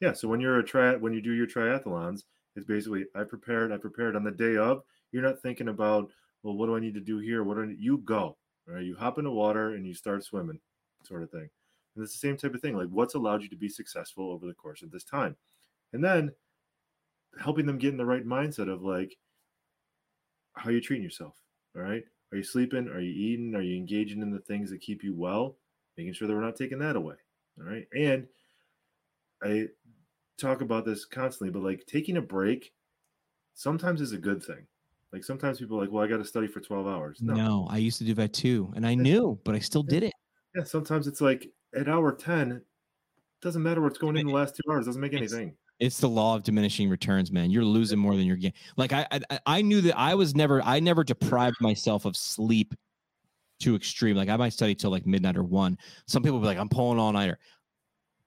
yeah. 0.00 0.12
So 0.12 0.28
when 0.28 0.40
you're 0.40 0.58
a 0.58 0.64
tri 0.64 0.96
when 0.96 1.12
you 1.12 1.20
do 1.20 1.32
your 1.32 1.46
triathlons, 1.46 2.22
it's 2.56 2.66
basically 2.66 3.06
I 3.14 3.24
prepared, 3.24 3.72
I 3.72 3.76
prepared 3.76 4.16
on 4.16 4.24
the 4.24 4.30
day 4.30 4.56
of. 4.56 4.82
You're 5.12 5.22
not 5.22 5.40
thinking 5.40 5.68
about, 5.68 6.10
well, 6.42 6.56
what 6.56 6.66
do 6.66 6.76
I 6.76 6.80
need 6.80 6.94
to 6.94 7.00
do 7.00 7.18
here? 7.18 7.44
What 7.44 7.54
do 7.56 7.62
I 7.62 7.66
need? 7.66 7.80
You 7.80 7.98
go. 7.98 8.36
Right. 8.66 8.84
You 8.84 8.96
hop 8.96 9.18
into 9.18 9.30
water 9.30 9.74
and 9.74 9.86
you 9.86 9.94
start 9.94 10.24
swimming, 10.24 10.60
sort 11.04 11.22
of 11.22 11.30
thing. 11.30 11.48
And 11.94 12.02
it's 12.02 12.12
the 12.12 12.18
same 12.18 12.36
type 12.36 12.54
of 12.54 12.60
thing. 12.60 12.76
Like 12.76 12.88
what's 12.88 13.14
allowed 13.14 13.42
you 13.42 13.48
to 13.48 13.56
be 13.56 13.68
successful 13.68 14.30
over 14.30 14.46
the 14.46 14.54
course 14.54 14.82
of 14.82 14.90
this 14.90 15.04
time. 15.04 15.36
And 15.92 16.02
then 16.02 16.32
helping 17.40 17.66
them 17.66 17.78
get 17.78 17.90
in 17.90 17.96
the 17.96 18.06
right 18.06 18.26
mindset 18.26 18.70
of 18.70 18.82
like 18.82 19.16
how 20.54 20.70
you 20.70 20.80
treating 20.80 21.04
yourself. 21.04 21.36
All 21.76 21.82
right. 21.82 22.04
Are 22.32 22.36
you 22.36 22.42
sleeping? 22.42 22.88
Are 22.88 23.00
you 23.00 23.12
eating? 23.12 23.54
Are 23.54 23.60
you 23.60 23.76
engaging 23.76 24.22
in 24.22 24.30
the 24.30 24.40
things 24.40 24.70
that 24.70 24.80
keep 24.80 25.04
you 25.04 25.14
well? 25.14 25.56
Making 25.98 26.14
sure 26.14 26.26
that 26.26 26.34
we're 26.34 26.40
not 26.40 26.56
taking 26.56 26.78
that 26.78 26.96
away. 26.96 27.16
All 27.58 27.66
right. 27.66 27.86
And 27.94 28.26
I 29.42 29.66
talk 30.38 30.62
about 30.62 30.86
this 30.86 31.04
constantly, 31.04 31.50
but 31.50 31.62
like 31.62 31.84
taking 31.86 32.16
a 32.16 32.22
break 32.22 32.72
sometimes 33.54 34.00
is 34.00 34.12
a 34.12 34.18
good 34.18 34.42
thing. 34.42 34.66
Like 35.12 35.24
sometimes 35.24 35.58
people 35.58 35.76
are 35.76 35.82
like, 35.82 35.92
well, 35.92 36.02
I 36.02 36.06
got 36.06 36.16
to 36.16 36.24
study 36.24 36.46
for 36.46 36.60
12 36.60 36.86
hours. 36.86 37.18
No. 37.20 37.68
I 37.70 37.76
used 37.76 37.98
to 37.98 38.04
do 38.04 38.14
that 38.14 38.32
too, 38.32 38.72
and 38.74 38.86
I 38.86 38.94
knew, 38.94 39.38
but 39.44 39.54
I 39.54 39.58
still 39.58 39.82
did 39.82 40.02
it. 40.02 40.12
Yeah. 40.56 40.64
Sometimes 40.64 41.06
it's 41.06 41.20
like 41.20 41.50
at 41.76 41.88
hour 41.88 42.12
10, 42.12 42.62
doesn't 43.42 43.62
matter 43.62 43.82
what's 43.82 43.98
going 43.98 44.16
in 44.16 44.26
the 44.26 44.32
last 44.32 44.56
two 44.56 44.72
hours. 44.72 44.86
doesn't 44.86 45.00
make 45.00 45.12
anything. 45.12 45.54
It's 45.82 45.98
the 45.98 46.08
law 46.08 46.36
of 46.36 46.44
diminishing 46.44 46.88
returns, 46.88 47.32
man. 47.32 47.50
You're 47.50 47.64
losing 47.64 47.98
more 47.98 48.14
than 48.14 48.24
you're 48.24 48.36
getting. 48.36 48.56
Like 48.76 48.92
I, 48.92 49.04
I, 49.10 49.40
I 49.46 49.62
knew 49.62 49.80
that 49.80 49.98
I 49.98 50.14
was 50.14 50.32
never, 50.32 50.62
I 50.62 50.78
never 50.78 51.02
deprived 51.02 51.56
myself 51.60 52.04
of 52.04 52.16
sleep 52.16 52.72
to 53.62 53.74
extreme. 53.74 54.16
Like 54.16 54.28
I 54.28 54.36
might 54.36 54.52
study 54.52 54.76
till 54.76 54.92
like 54.92 55.06
midnight 55.06 55.36
or 55.36 55.42
one. 55.42 55.76
Some 56.06 56.22
people 56.22 56.38
be 56.38 56.46
like, 56.46 56.56
I'm 56.56 56.68
pulling 56.68 57.00
all 57.00 57.12
nighter, 57.12 57.36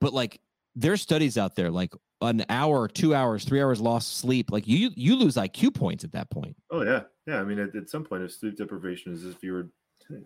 but 0.02 0.14
like 0.14 0.42
there's 0.76 1.02
studies 1.02 1.38
out 1.38 1.56
there, 1.56 1.72
like 1.72 1.94
an 2.20 2.44
hour, 2.50 2.90
two 2.90 3.16
hours, 3.16 3.46
three 3.46 3.62
hours 3.62 3.80
lost 3.80 4.18
sleep. 4.18 4.52
Like 4.52 4.68
you, 4.68 4.92
you 4.94 5.16
lose 5.16 5.36
IQ 5.36 5.76
points 5.76 6.04
at 6.04 6.12
that 6.12 6.30
point. 6.30 6.58
Oh, 6.72 6.84
yeah. 6.84 7.04
Yeah. 7.26 7.40
I 7.40 7.46
mean, 7.46 7.60
at, 7.60 7.74
at 7.74 7.90
some 7.90 8.04
point, 8.04 8.24
if 8.24 8.34
sleep 8.34 8.58
deprivation 8.58 9.14
is 9.14 9.24
if 9.24 9.42
you 9.42 9.54
were 9.54 9.70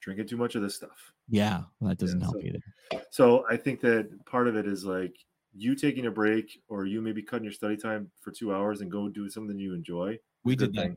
drinking 0.00 0.26
too 0.26 0.36
much 0.36 0.56
of 0.56 0.62
this 0.62 0.74
stuff. 0.74 1.12
Yeah, 1.28 1.60
well, 1.78 1.90
that 1.90 1.98
doesn't 1.98 2.20
help 2.20 2.34
so- 2.34 2.46
either. 2.46 2.60
So 3.10 3.44
I 3.48 3.56
think 3.56 3.80
that 3.82 4.08
part 4.26 4.48
of 4.48 4.56
it 4.56 4.66
is 4.66 4.84
like 4.84 5.14
you 5.58 5.74
taking 5.74 6.06
a 6.06 6.10
break 6.10 6.60
or 6.68 6.86
you 6.86 7.00
maybe 7.00 7.22
cutting 7.22 7.44
your 7.44 7.52
study 7.52 7.76
time 7.76 8.10
for 8.20 8.30
two 8.30 8.54
hours 8.54 8.80
and 8.80 8.90
go 8.90 9.08
do 9.08 9.28
something 9.28 9.58
you 9.58 9.74
enjoy. 9.74 10.18
We 10.44 10.56
did 10.56 10.72
that. 10.74 10.82
thing. 10.82 10.96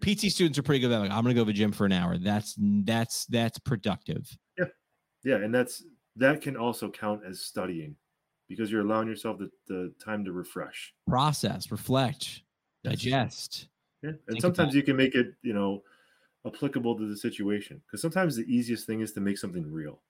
PT 0.00 0.32
students 0.32 0.58
are 0.58 0.62
pretty 0.62 0.80
good. 0.80 0.90
At 0.90 1.00
like, 1.00 1.10
I'm 1.10 1.22
gonna 1.22 1.34
go 1.34 1.42
to 1.42 1.46
the 1.46 1.52
gym 1.52 1.72
for 1.72 1.86
an 1.86 1.92
hour. 1.92 2.18
That's 2.18 2.56
that's 2.58 3.26
that's 3.26 3.58
productive. 3.60 4.28
Yeah, 4.58 4.64
yeah, 5.24 5.36
and 5.36 5.54
that's 5.54 5.84
that 6.16 6.40
can 6.42 6.56
also 6.56 6.90
count 6.90 7.22
as 7.24 7.40
studying 7.40 7.96
because 8.48 8.70
you're 8.70 8.82
allowing 8.82 9.08
yourself 9.08 9.38
the, 9.38 9.50
the 9.68 9.94
time 10.04 10.24
to 10.24 10.32
refresh. 10.32 10.92
Process, 11.08 11.70
reflect, 11.70 12.42
Yes. 12.84 12.92
digest. 12.94 13.68
Yeah. 14.02 14.10
And 14.10 14.20
Think 14.28 14.42
sometimes 14.42 14.74
you 14.74 14.82
can 14.82 14.96
make 14.96 15.14
it, 15.14 15.34
you 15.42 15.54
know, 15.54 15.82
applicable 16.46 16.98
to 16.98 17.06
the 17.08 17.16
situation. 17.16 17.80
Because 17.86 18.02
sometimes 18.02 18.36
the 18.36 18.42
easiest 18.42 18.86
thing 18.86 19.00
is 19.00 19.12
to 19.12 19.20
make 19.20 19.38
something 19.38 19.70
real. 19.70 20.02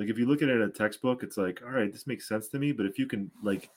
Like 0.00 0.08
if 0.08 0.18
you 0.18 0.26
look 0.26 0.40
at 0.42 0.48
it 0.48 0.56
in 0.56 0.62
a 0.62 0.68
textbook, 0.70 1.22
it's 1.22 1.36
like, 1.36 1.60
all 1.64 1.70
right, 1.70 1.92
this 1.92 2.06
makes 2.06 2.26
sense 2.26 2.48
to 2.48 2.58
me. 2.58 2.72
But 2.72 2.86
if 2.86 2.98
you 2.98 3.06
can 3.06 3.30
like 3.42 3.70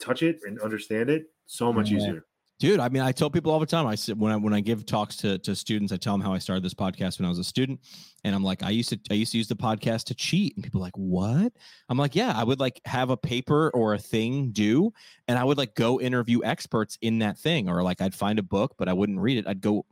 touch 0.00 0.22
it 0.22 0.38
and 0.46 0.58
understand 0.60 1.10
it, 1.10 1.26
so 1.46 1.72
much 1.72 1.90
Yeah. 1.90 1.98
easier. 1.98 2.24
dude 2.58 2.80
i 2.80 2.88
mean 2.88 3.02
i 3.02 3.12
tell 3.12 3.28
people 3.28 3.52
all 3.52 3.60
the 3.60 3.66
time 3.66 3.86
i 3.86 3.94
said 3.94 4.18
when 4.18 4.32
i 4.32 4.36
when 4.36 4.54
i 4.54 4.60
give 4.60 4.86
talks 4.86 5.14
to 5.16 5.36
to 5.40 5.54
students 5.54 5.92
i 5.92 5.96
tell 5.98 6.14
them 6.14 6.22
how 6.22 6.32
i 6.32 6.38
started 6.38 6.64
this 6.64 6.72
podcast 6.72 7.18
when 7.18 7.26
i 7.26 7.28
was 7.28 7.38
a 7.38 7.44
student 7.44 7.78
and 8.24 8.34
i'm 8.34 8.42
like 8.42 8.62
i 8.62 8.70
used 8.70 8.88
to 8.88 8.98
i 9.10 9.14
used 9.14 9.30
to 9.32 9.36
use 9.38 9.46
the 9.46 9.54
podcast 9.54 10.04
to 10.04 10.14
cheat 10.14 10.54
and 10.56 10.64
people 10.64 10.80
are 10.80 10.84
like 10.88 10.96
what 10.96 11.52
i'm 11.90 11.98
like 11.98 12.14
yeah 12.16 12.32
i 12.34 12.42
would 12.42 12.58
like 12.58 12.80
have 12.86 13.10
a 13.10 13.16
paper 13.16 13.70
or 13.74 13.92
a 13.92 13.98
thing 13.98 14.50
due 14.52 14.90
and 15.28 15.38
i 15.38 15.44
would 15.44 15.58
like 15.58 15.74
go 15.74 16.00
interview 16.00 16.42
experts 16.44 16.96
in 17.02 17.18
that 17.18 17.36
thing 17.38 17.68
or 17.68 17.82
like 17.82 18.00
i'd 18.00 18.14
find 18.14 18.38
a 18.38 18.42
book 18.42 18.74
but 18.78 18.88
i 18.88 18.92
wouldn't 18.94 19.20
read 19.20 19.36
it 19.36 19.46
i'd 19.46 19.60
go 19.60 19.84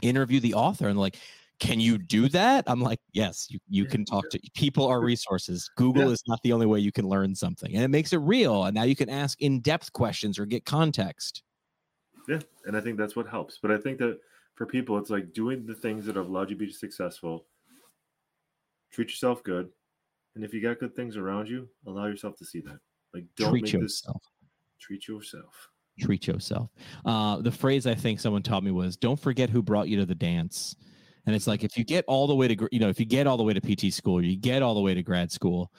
interview 0.00 0.40
the 0.40 0.54
author 0.54 0.88
and 0.88 0.98
like 0.98 1.16
can 1.60 1.78
you 1.78 1.96
do 1.98 2.28
that 2.28 2.64
i'm 2.66 2.80
like 2.80 2.98
yes 3.12 3.46
you, 3.50 3.58
you 3.68 3.84
can 3.84 4.04
talk 4.04 4.28
to 4.30 4.40
people 4.54 4.86
are 4.86 5.00
resources 5.00 5.70
google 5.76 6.04
Yeah. 6.06 6.10
is 6.10 6.22
not 6.26 6.40
the 6.42 6.52
only 6.52 6.66
way 6.66 6.80
you 6.80 6.90
can 6.92 7.08
learn 7.08 7.34
something 7.34 7.74
and 7.74 7.84
it 7.84 7.88
makes 7.88 8.12
it 8.12 8.18
real 8.18 8.64
and 8.64 8.74
now 8.74 8.82
you 8.82 8.96
can 8.96 9.08
ask 9.08 9.40
in-depth 9.40 9.92
questions 9.92 10.38
or 10.38 10.46
get 10.46 10.64
context 10.64 11.42
Yeah. 12.28 12.40
And 12.66 12.76
I 12.76 12.80
think 12.80 12.96
that's 12.98 13.16
what 13.16 13.26
helps. 13.28 13.58
But 13.60 13.72
I 13.72 13.78
think 13.78 13.98
that 13.98 14.20
for 14.54 14.64
people, 14.64 14.96
it's 14.96 15.10
like 15.10 15.32
doing 15.32 15.66
the 15.66 15.74
things 15.74 16.06
that 16.06 16.14
have 16.14 16.28
allowed 16.28 16.50
you 16.50 16.56
to 16.56 16.66
be 16.66 16.70
successful. 16.72 17.46
Treat 18.92 19.08
yourself 19.08 19.42
good. 19.42 19.68
And 20.36 20.44
if 20.44 20.54
you 20.54 20.60
got 20.62 20.78
good 20.78 20.94
things 20.94 21.16
around 21.16 21.48
you, 21.48 21.68
allow 21.86 22.06
yourself 22.06 22.36
to 22.36 22.44
see 22.44 22.60
that. 22.60 22.78
Like 23.12 23.24
don't 23.36 23.50
treat 23.50 23.62
make 23.64 23.72
this 23.72 23.82
yourself 23.82 24.22
treat 24.78 25.08
yourself. 25.08 25.68
treat 25.98 26.26
yourself. 26.28 26.70
Uh, 27.04 27.40
the 27.40 27.50
phrase 27.50 27.86
I 27.88 27.94
think 27.94 28.20
someone 28.20 28.42
taught 28.42 28.62
me 28.62 28.70
was, 28.70 28.96
"Don't 28.96 29.18
forget 29.18 29.50
who 29.50 29.60
brought 29.62 29.88
you 29.88 29.96
to 29.98 30.06
the 30.06 30.14
dance." 30.14 30.76
And 31.26 31.36
it's 31.36 31.46
like 31.46 31.62
if 31.62 31.76
you 31.78 31.84
get 31.84 32.04
all 32.08 32.26
the 32.26 32.34
way 32.34 32.48
to 32.48 32.68
you 32.72 32.80
know 32.80 32.88
if 32.88 32.98
you 32.98 33.06
get 33.06 33.26
all 33.26 33.36
the 33.36 33.44
way 33.44 33.52
to 33.54 33.60
PT 33.60 33.92
school, 33.92 34.22
you 34.24 34.36
get 34.36 34.62
all 34.62 34.74
the 34.74 34.80
way 34.80 34.94
to 34.94 35.02
grad 35.02 35.30
school, 35.30 35.70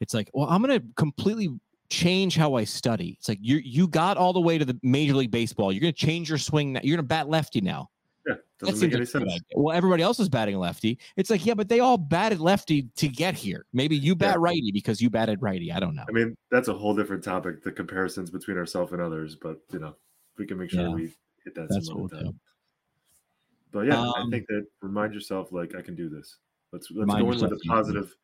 it's 0.00 0.14
like 0.14 0.30
well 0.34 0.48
I'm 0.48 0.60
gonna 0.60 0.82
completely 0.96 1.50
change 1.88 2.36
how 2.36 2.54
I 2.54 2.64
study. 2.64 3.16
It's 3.18 3.28
like 3.28 3.38
you 3.40 3.56
you 3.58 3.86
got 3.88 4.16
all 4.16 4.32
the 4.32 4.40
way 4.40 4.58
to 4.58 4.64
the 4.64 4.78
Major 4.82 5.14
League 5.14 5.30
Baseball. 5.30 5.72
You're 5.72 5.80
gonna 5.80 5.92
change 5.92 6.28
your 6.28 6.38
swing. 6.38 6.72
Now. 6.72 6.80
You're 6.82 6.96
gonna 6.96 7.06
bat 7.06 7.28
lefty 7.28 7.60
now. 7.60 7.90
Yeah, 8.26 8.34
doesn't 8.58 8.80
make 8.80 8.82
any 8.82 8.84
like 8.90 8.94
a 8.94 8.98
good 8.98 9.08
sense. 9.08 9.24
idea. 9.24 9.40
Well, 9.54 9.74
everybody 9.74 10.02
else 10.02 10.18
is 10.20 10.28
batting 10.28 10.58
lefty. 10.58 10.98
It's 11.16 11.30
like, 11.30 11.46
yeah, 11.46 11.54
but 11.54 11.68
they 11.70 11.80
all 11.80 11.96
batted 11.96 12.40
lefty 12.40 12.88
to 12.96 13.08
get 13.08 13.34
here. 13.34 13.64
Maybe 13.72 13.96
you 13.96 14.14
bat 14.14 14.34
Yeah. 14.34 14.40
righty 14.40 14.70
because 14.72 15.00
you 15.00 15.08
batted 15.08 15.40
righty. 15.40 15.72
I 15.72 15.80
don't 15.80 15.94
know. 15.94 16.04
I 16.06 16.12
mean, 16.12 16.36
that's 16.50 16.68
a 16.68 16.74
whole 16.74 16.94
different 16.94 17.24
topic, 17.24 17.62
the 17.62 17.72
comparisons 17.72 18.30
between 18.30 18.58
ourselves 18.58 18.92
and 18.92 19.00
others, 19.00 19.34
but 19.34 19.60
you 19.72 19.78
know, 19.78 19.94
we 20.36 20.44
can 20.46 20.58
make 20.58 20.68
sure 20.70 20.82
Yeah. 20.82 20.94
we 20.94 21.14
hit 21.44 21.54
that 21.54 21.68
That's 21.70 21.88
what 21.88 21.98
we'll 22.00 22.08
time. 22.10 22.38
But 23.72 23.86
yeah, 23.86 24.00
I 24.00 24.20
Um, 24.22 24.30
think 24.30 24.46
that 24.48 24.66
remind 24.82 25.14
yourself 25.14 25.52
like 25.52 25.74
I 25.74 25.82
can 25.82 25.94
do 25.94 26.08
this. 26.08 26.38
Let's 26.72 26.90
let's 26.90 27.12
go 27.12 27.18
in 27.18 27.26
with 27.26 27.52
a 27.52 27.60
positive 27.66 28.14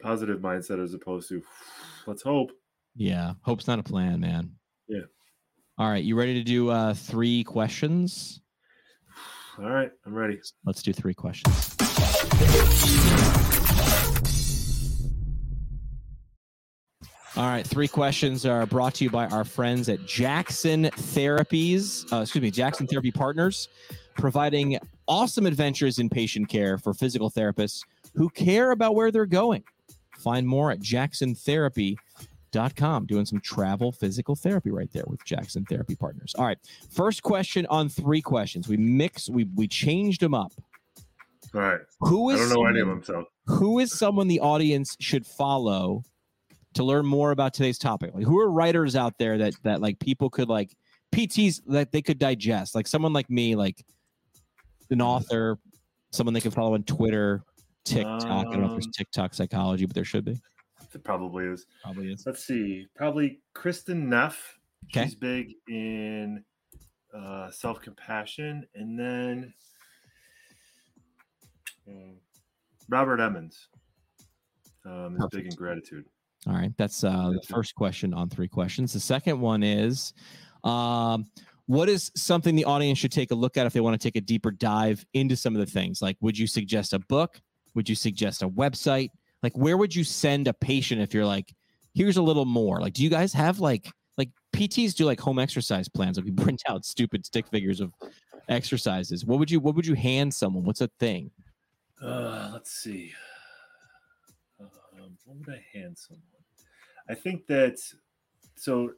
positive 0.00 0.40
mindset 0.40 0.82
as 0.82 0.94
opposed 0.94 1.28
to 1.30 1.42
let's 2.06 2.22
hope. 2.22 2.52
Yeah, 2.94 3.34
hope's 3.42 3.66
not 3.66 3.78
a 3.78 3.82
plan, 3.82 4.20
man. 4.20 4.52
Yeah. 4.88 5.02
All 5.78 5.90
right, 5.90 6.02
you 6.04 6.16
ready 6.16 6.34
to 6.34 6.44
do 6.44 6.70
uh 6.70 6.94
three 6.94 7.44
questions? 7.44 8.40
All 9.58 9.70
right, 9.70 9.90
I'm 10.04 10.14
ready. 10.14 10.40
Let's 10.64 10.82
do 10.82 10.92
three 10.92 11.14
questions. 11.14 11.76
All 17.36 17.44
right, 17.44 17.66
three 17.66 17.88
questions 17.88 18.46
are 18.46 18.64
brought 18.64 18.94
to 18.94 19.04
you 19.04 19.10
by 19.10 19.26
our 19.26 19.44
friends 19.44 19.90
at 19.90 20.06
Jackson 20.06 20.84
Therapies, 20.84 22.10
uh, 22.10 22.22
excuse 22.22 22.40
me, 22.40 22.50
Jackson 22.50 22.86
Therapy 22.86 23.10
Partners, 23.10 23.68
providing 24.16 24.78
awesome 25.08 25.46
adventures 25.46 25.98
in 25.98 26.08
patient 26.08 26.48
care 26.48 26.78
for 26.78 26.94
physical 26.94 27.30
therapists 27.30 27.82
who 28.14 28.28
care 28.30 28.70
about 28.72 28.94
where 28.94 29.10
they're 29.10 29.26
going. 29.26 29.62
Find 30.18 30.46
more 30.46 30.70
at 30.70 30.80
jacksontherapy.com, 30.80 33.06
doing 33.06 33.26
some 33.26 33.40
travel 33.40 33.92
physical 33.92 34.34
therapy 34.34 34.70
right 34.70 34.90
there 34.92 35.04
with 35.06 35.22
Jackson 35.24 35.64
Therapy 35.66 35.94
Partners. 35.94 36.34
All 36.38 36.46
right, 36.46 36.58
first 36.90 37.22
question 37.22 37.66
on 37.66 37.88
three 37.88 38.22
questions. 38.22 38.68
We 38.68 38.76
mix, 38.76 39.28
we 39.28 39.44
we 39.54 39.68
changed 39.68 40.20
them 40.22 40.34
up. 40.34 40.52
All 41.54 41.60
right. 41.60 41.80
Who 42.00 42.30
I 42.30 42.34
is 42.34 42.40
don't 42.40 42.48
know 42.50 42.66
any 42.66 42.80
of 42.80 42.86
someone- 42.86 43.00
them, 43.00 43.04
so 43.04 43.24
who 43.54 43.78
is 43.78 43.96
someone 43.96 44.26
the 44.28 44.40
audience 44.40 44.96
should 45.00 45.26
follow 45.26 46.02
to 46.74 46.82
learn 46.82 47.06
more 47.06 47.30
about 47.30 47.54
today's 47.54 47.78
topic? 47.78 48.10
Like 48.14 48.24
who 48.24 48.38
are 48.40 48.50
writers 48.50 48.96
out 48.96 49.14
there 49.18 49.38
that 49.38 49.54
that 49.62 49.80
like 49.80 49.98
people 50.00 50.28
could 50.30 50.48
like 50.48 50.74
PTs 51.14 51.60
that 51.68 51.92
they 51.92 52.02
could 52.02 52.18
digest? 52.18 52.74
Like 52.74 52.86
someone 52.88 53.12
like 53.12 53.30
me, 53.30 53.54
like 53.54 53.84
an 54.90 55.00
author, 55.02 55.58
someone 56.12 56.34
they 56.34 56.40
can 56.40 56.50
follow 56.50 56.74
on 56.74 56.82
Twitter, 56.84 57.42
TikTok. 57.84 58.24
I 58.24 58.42
don't 58.44 58.60
know 58.60 58.66
if 58.66 58.70
there's 58.72 58.86
Um, 58.86 58.92
TikTok 58.92 59.34
psychology, 59.34 59.86
but 59.86 59.94
there 59.94 60.04
should 60.04 60.24
be. 60.24 60.40
it 60.94 61.04
probably 61.04 61.44
is. 61.46 61.66
Probably 61.82 62.12
is. 62.12 62.24
Let's 62.26 62.44
see. 62.44 62.86
Probably 62.96 63.40
Kristin 63.54 64.06
Neff. 64.06 64.58
Okay. 64.86 65.04
She's 65.04 65.14
big 65.14 65.52
in 65.68 66.44
uh, 67.14 67.50
self 67.50 67.80
compassion, 67.80 68.66
and 68.74 68.98
then 68.98 69.52
um, 71.88 72.16
Robert 72.88 73.20
Emmons 73.20 73.68
um, 74.84 75.16
is 75.18 75.26
big 75.32 75.46
in 75.46 75.54
gratitude. 75.54 76.04
All 76.46 76.52
right, 76.54 76.72
that's 76.76 77.02
uh, 77.02 77.30
the 77.30 77.40
first 77.48 77.74
question 77.74 78.14
on 78.14 78.28
three 78.28 78.46
questions. 78.48 78.92
The 78.92 79.00
second 79.00 79.40
one 79.40 79.62
is, 79.64 80.12
um, 80.62 81.26
what 81.66 81.88
is 81.88 82.12
something 82.16 82.54
the 82.54 82.64
audience 82.64 82.98
should 82.98 83.12
take 83.12 83.30
a 83.30 83.34
look 83.34 83.56
at 83.56 83.66
if 83.66 83.72
they 83.72 83.80
want 83.80 84.00
to 84.00 84.04
take 84.04 84.16
a 84.16 84.20
deeper 84.20 84.50
dive 84.50 85.04
into 85.14 85.36
some 85.36 85.54
of 85.54 85.60
the 85.60 85.70
things? 85.70 86.00
Like, 86.00 86.16
would 86.20 86.38
you 86.38 86.46
suggest 86.46 86.92
a 86.92 86.98
book? 86.98 87.40
Would 87.74 87.88
you 87.88 87.94
suggest 87.94 88.42
a 88.42 88.48
website? 88.48 89.10
Like, 89.42 89.56
where 89.56 89.76
would 89.76 89.94
you 89.94 90.04
send 90.04 90.48
a 90.48 90.54
patient 90.54 91.00
if 91.00 91.12
you're 91.12 91.26
like, 91.26 91.52
here's 91.94 92.16
a 92.16 92.22
little 92.22 92.44
more? 92.44 92.80
Like, 92.80 92.94
do 92.94 93.02
you 93.02 93.10
guys 93.10 93.32
have 93.32 93.58
like 93.60 93.90
like 94.16 94.30
PTs 94.54 94.94
do 94.94 95.04
like 95.04 95.20
home 95.20 95.38
exercise 95.38 95.88
plans? 95.88 96.16
Like, 96.16 96.26
we 96.26 96.32
print 96.44 96.62
out 96.68 96.84
stupid 96.84 97.26
stick 97.26 97.46
figures 97.48 97.80
of 97.80 97.92
exercises. 98.48 99.24
What 99.24 99.38
would 99.38 99.50
you 99.50 99.60
What 99.60 99.74
would 99.74 99.86
you 99.86 99.94
hand 99.94 100.32
someone? 100.32 100.64
What's 100.64 100.80
a 100.80 100.88
thing? 101.00 101.30
Uh, 102.00 102.50
let's 102.52 102.72
see. 102.72 103.12
Um, 104.60 104.68
what 105.24 105.36
would 105.38 105.48
I 105.48 105.64
hand 105.76 105.96
someone? 105.98 106.22
I 107.08 107.14
think 107.14 107.46
that 107.46 107.78
so 108.56 108.92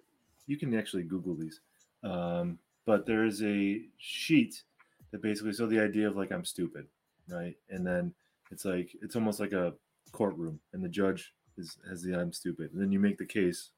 you 0.46 0.56
can 0.56 0.74
actually 0.74 1.02
Google 1.02 1.34
these, 1.34 1.60
um, 2.02 2.58
but 2.86 3.06
there 3.06 3.24
is 3.24 3.42
a 3.42 3.82
sheet 3.98 4.62
that 5.10 5.22
basically 5.22 5.52
so 5.52 5.66
the 5.66 5.80
idea 5.80 6.06
of 6.08 6.16
like 6.16 6.32
I'm 6.32 6.44
stupid, 6.44 6.86
right? 7.28 7.56
And 7.70 7.86
then 7.86 8.14
it's 8.50 8.64
like 8.64 8.90
it's 9.02 9.16
almost 9.16 9.40
like 9.40 9.52
a 9.52 9.74
courtroom, 10.12 10.58
and 10.72 10.82
the 10.84 10.88
judge 10.88 11.32
is 11.56 11.76
has 11.88 12.02
the 12.02 12.14
I'm 12.18 12.32
stupid, 12.32 12.72
and 12.72 12.80
then 12.80 12.92
you 12.92 12.98
make 13.00 13.18
the 13.18 13.26
case 13.26 13.70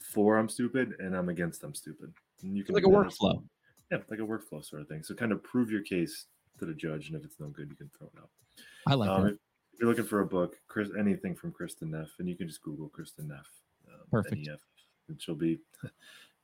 for 0.00 0.36
I'm 0.38 0.48
stupid 0.48 0.94
and 0.98 1.16
I'm 1.16 1.28
against 1.28 1.62
I'm 1.64 1.74
stupid, 1.74 2.12
and 2.42 2.56
you 2.56 2.64
can 2.64 2.74
Like 2.74 2.84
a 2.84 2.86
do 2.86 2.92
that 2.92 3.06
as- 3.06 3.18
workflow. 3.18 3.42
yeah, 3.90 3.98
like 4.10 4.18
a 4.20 4.22
workflow 4.22 4.64
sort 4.64 4.82
of 4.82 4.88
thing. 4.88 5.02
So 5.02 5.14
kind 5.14 5.32
of 5.32 5.42
prove 5.42 5.70
your 5.70 5.82
case 5.82 6.26
to 6.58 6.66
the 6.66 6.74
judge, 6.74 7.08
and 7.08 7.16
if 7.16 7.24
it's 7.24 7.40
no 7.40 7.48
good, 7.48 7.68
you 7.70 7.76
can 7.76 7.90
throw 7.96 8.08
it 8.08 8.18
out. 8.18 8.30
I 8.86 8.94
like 8.94 9.08
Um, 9.08 9.22
that. 9.24 9.28
if 9.34 9.38
if 9.74 9.80
you're 9.80 9.88
looking 9.88 10.04
for 10.04 10.20
a 10.20 10.26
book, 10.26 10.56
Chris, 10.68 10.90
anything 10.98 11.34
from 11.34 11.50
Kristin 11.52 11.88
Neff, 11.90 12.10
and 12.18 12.28
you 12.28 12.36
can 12.36 12.46
just 12.46 12.60
Google 12.62 12.90
Kristin 12.90 13.26
Neff. 13.28 13.48
Um, 13.88 14.00
Perfect. 14.10 14.46
NEF, 14.46 14.60
and 15.08 15.20
she'll 15.20 15.34
be. 15.34 15.58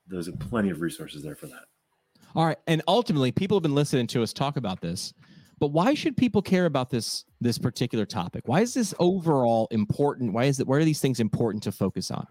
There's 0.09 0.28
plenty 0.38 0.70
of 0.70 0.80
resources 0.80 1.22
there 1.22 1.34
for 1.34 1.46
that. 1.46 1.64
All 2.34 2.46
right, 2.46 2.59
and 2.66 2.82
ultimately, 2.86 3.32
people 3.32 3.56
have 3.56 3.62
been 3.62 3.74
listening 3.74 4.06
to 4.09 4.22
us 4.22 4.32
talk 4.32 4.56
about 4.56 4.80
this, 4.80 5.14
but 5.59 5.68
why 5.68 5.94
should 5.94 6.16
people 6.16 6.42
care 6.42 6.66
about 6.66 6.90
this 6.90 7.24
this 7.40 7.59
particular 7.59 8.04
topic? 8.04 8.42
Why 8.46 8.61
is 8.61 8.74
this 8.74 8.94
overall 8.98 9.68
important? 9.70 10.32
Why 10.32 10.44
is 10.44 10.61
it? 10.61 10.66
Why 10.66 10.76
are 10.76 10.84
these 10.84 11.00
things 11.00 11.20
important 11.20 11.62
to 11.64 11.72
focus 11.72 12.11
on? 12.11 12.26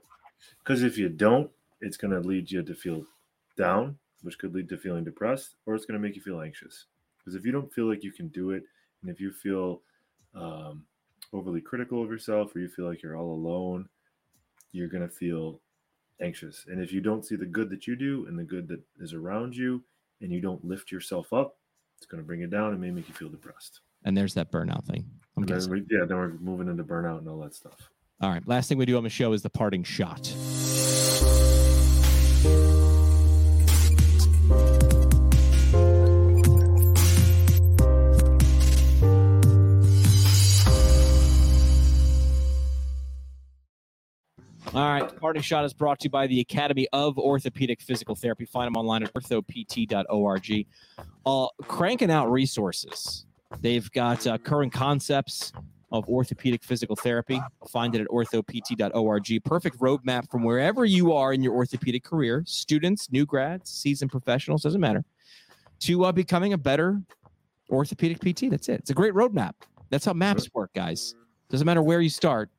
Because 0.59 0.83
if 0.83 0.97
you 0.97 1.09
don't, 1.09 1.49
it's 1.81 1.97
going 1.97 2.11
to 2.11 2.27
lead 2.27 2.51
you 2.51 2.63
to 2.63 2.75
feel 2.75 3.03
down, 3.57 3.97
which 4.21 4.37
could 4.37 4.53
lead 4.53 4.69
to 4.69 4.77
feeling 4.77 5.03
depressed, 5.03 5.55
or 5.65 5.75
it's 5.75 5.85
going 5.85 5.99
to 5.99 6.05
make 6.05 6.15
you 6.15 6.21
feel 6.21 6.41
anxious. 6.41 6.85
Because 7.17 7.35
if 7.35 7.45
you 7.45 7.51
don't 7.51 7.73
feel 7.73 7.89
like 7.89 8.03
you 8.03 8.11
can 8.11 8.27
do 8.29 8.51
it, 8.51 8.63
and 9.01 9.11
if 9.11 9.19
you 9.19 9.31
feel 9.31 9.81
um, 10.35 10.83
overly 11.33 11.61
critical 11.61 12.03
of 12.03 12.09
yourself, 12.09 12.55
or 12.55 12.59
you 12.59 12.69
feel 12.69 12.87
like 12.87 13.01
you're 13.01 13.17
all 13.17 13.33
alone, 13.33 13.89
you're 14.71 14.87
going 14.87 15.07
to 15.07 15.13
feel 15.13 15.59
anxious. 16.21 16.65
And 16.69 16.81
if 16.81 16.91
you 16.91 17.01
don't 17.01 17.25
see 17.25 17.35
the 17.35 17.45
good 17.45 17.69
that 17.69 17.87
you 17.87 17.95
do 17.95 18.25
and 18.27 18.37
the 18.37 18.43
good 18.43 18.67
that 18.67 18.81
is 18.99 19.13
around 19.13 19.55
you, 19.55 19.83
and 20.21 20.31
you 20.31 20.41
don't 20.41 20.63
lift 20.65 20.91
yourself 20.91 21.31
up, 21.33 21.57
it's 21.97 22.05
going 22.05 22.21
to 22.21 22.25
bring 22.25 22.41
you 22.41 22.47
down 22.47 22.71
and 22.71 22.81
may 22.81 22.91
make 22.91 23.07
you 23.07 23.13
feel 23.13 23.29
depressed. 23.29 23.81
And 24.05 24.15
there's 24.15 24.33
that 24.35 24.51
burnout 24.51 24.85
thing. 24.85 25.05
I'm 25.35 25.43
guessing. 25.43 25.71
we, 25.71 25.79
yeah, 25.89 26.05
then 26.05 26.17
we're 26.17 26.33
moving 26.39 26.67
into 26.67 26.83
burnout 26.83 27.19
and 27.19 27.29
all 27.29 27.39
that 27.39 27.55
stuff. 27.55 27.89
All 28.21 28.29
right, 28.29 28.45
last 28.47 28.67
thing 28.69 28.77
we 28.77 28.85
do 28.85 28.97
on 28.97 29.03
the 29.03 29.09
show 29.09 29.33
is 29.33 29.41
the 29.43 29.49
parting 29.49 29.83
shot. 29.83 30.33
All 44.77 44.87
right, 44.87 45.19
parting 45.19 45.41
shot 45.41 45.65
is 45.65 45.73
brought 45.73 46.01
to 46.01 46.03
you 46.03 46.11
by 46.11 46.27
the 46.27 46.39
Academy 46.39 46.87
of 46.93 47.17
Orthopedic 47.17 47.81
Physical 47.81 48.13
Therapy. 48.13 48.45
Find 48.45 48.67
them 48.67 48.79
online 48.79 49.01
at 49.01 49.11
orthopt.org. 49.11 50.67
Uh, 51.25 51.47
cranking 51.63 52.11
out 52.11 52.31
resources. 52.31 53.25
They've 53.59 53.91
got 53.91 54.27
uh, 54.27 54.37
current 54.37 54.71
concepts 54.71 55.51
of 55.91 56.07
orthopedic 56.07 56.63
physical 56.63 56.95
therapy. 56.95 57.41
Find 57.71 57.95
it 57.95 58.01
at 58.01 58.07
orthopt.org. 58.09 59.43
Perfect 59.43 59.79
roadmap 59.79 60.29
from 60.29 60.43
wherever 60.43 60.85
you 60.85 61.11
are 61.11 61.33
in 61.33 61.41
your 61.41 61.55
orthopedic 61.55 62.03
career, 62.03 62.43
students, 62.45 63.11
new 63.11 63.25
grads, 63.25 63.71
seasoned 63.71 64.11
professionals, 64.11 64.61
doesn't 64.61 64.79
matter, 64.79 65.03
to 65.79 66.05
uh, 66.05 66.11
becoming 66.11 66.53
a 66.53 66.57
better 66.57 67.01
orthopedic 67.71 68.19
PT. 68.19 68.51
That's 68.51 68.69
it. 68.69 68.81
It's 68.81 68.91
a 68.91 68.93
great 68.93 69.15
roadmap. 69.15 69.53
That's 69.89 70.05
how 70.05 70.13
maps 70.13 70.47
work, 70.53 70.71
guys. 70.75 71.15
Doesn't 71.49 71.65
matter 71.65 71.81
where 71.81 71.99
you 71.99 72.11
start. 72.11 72.51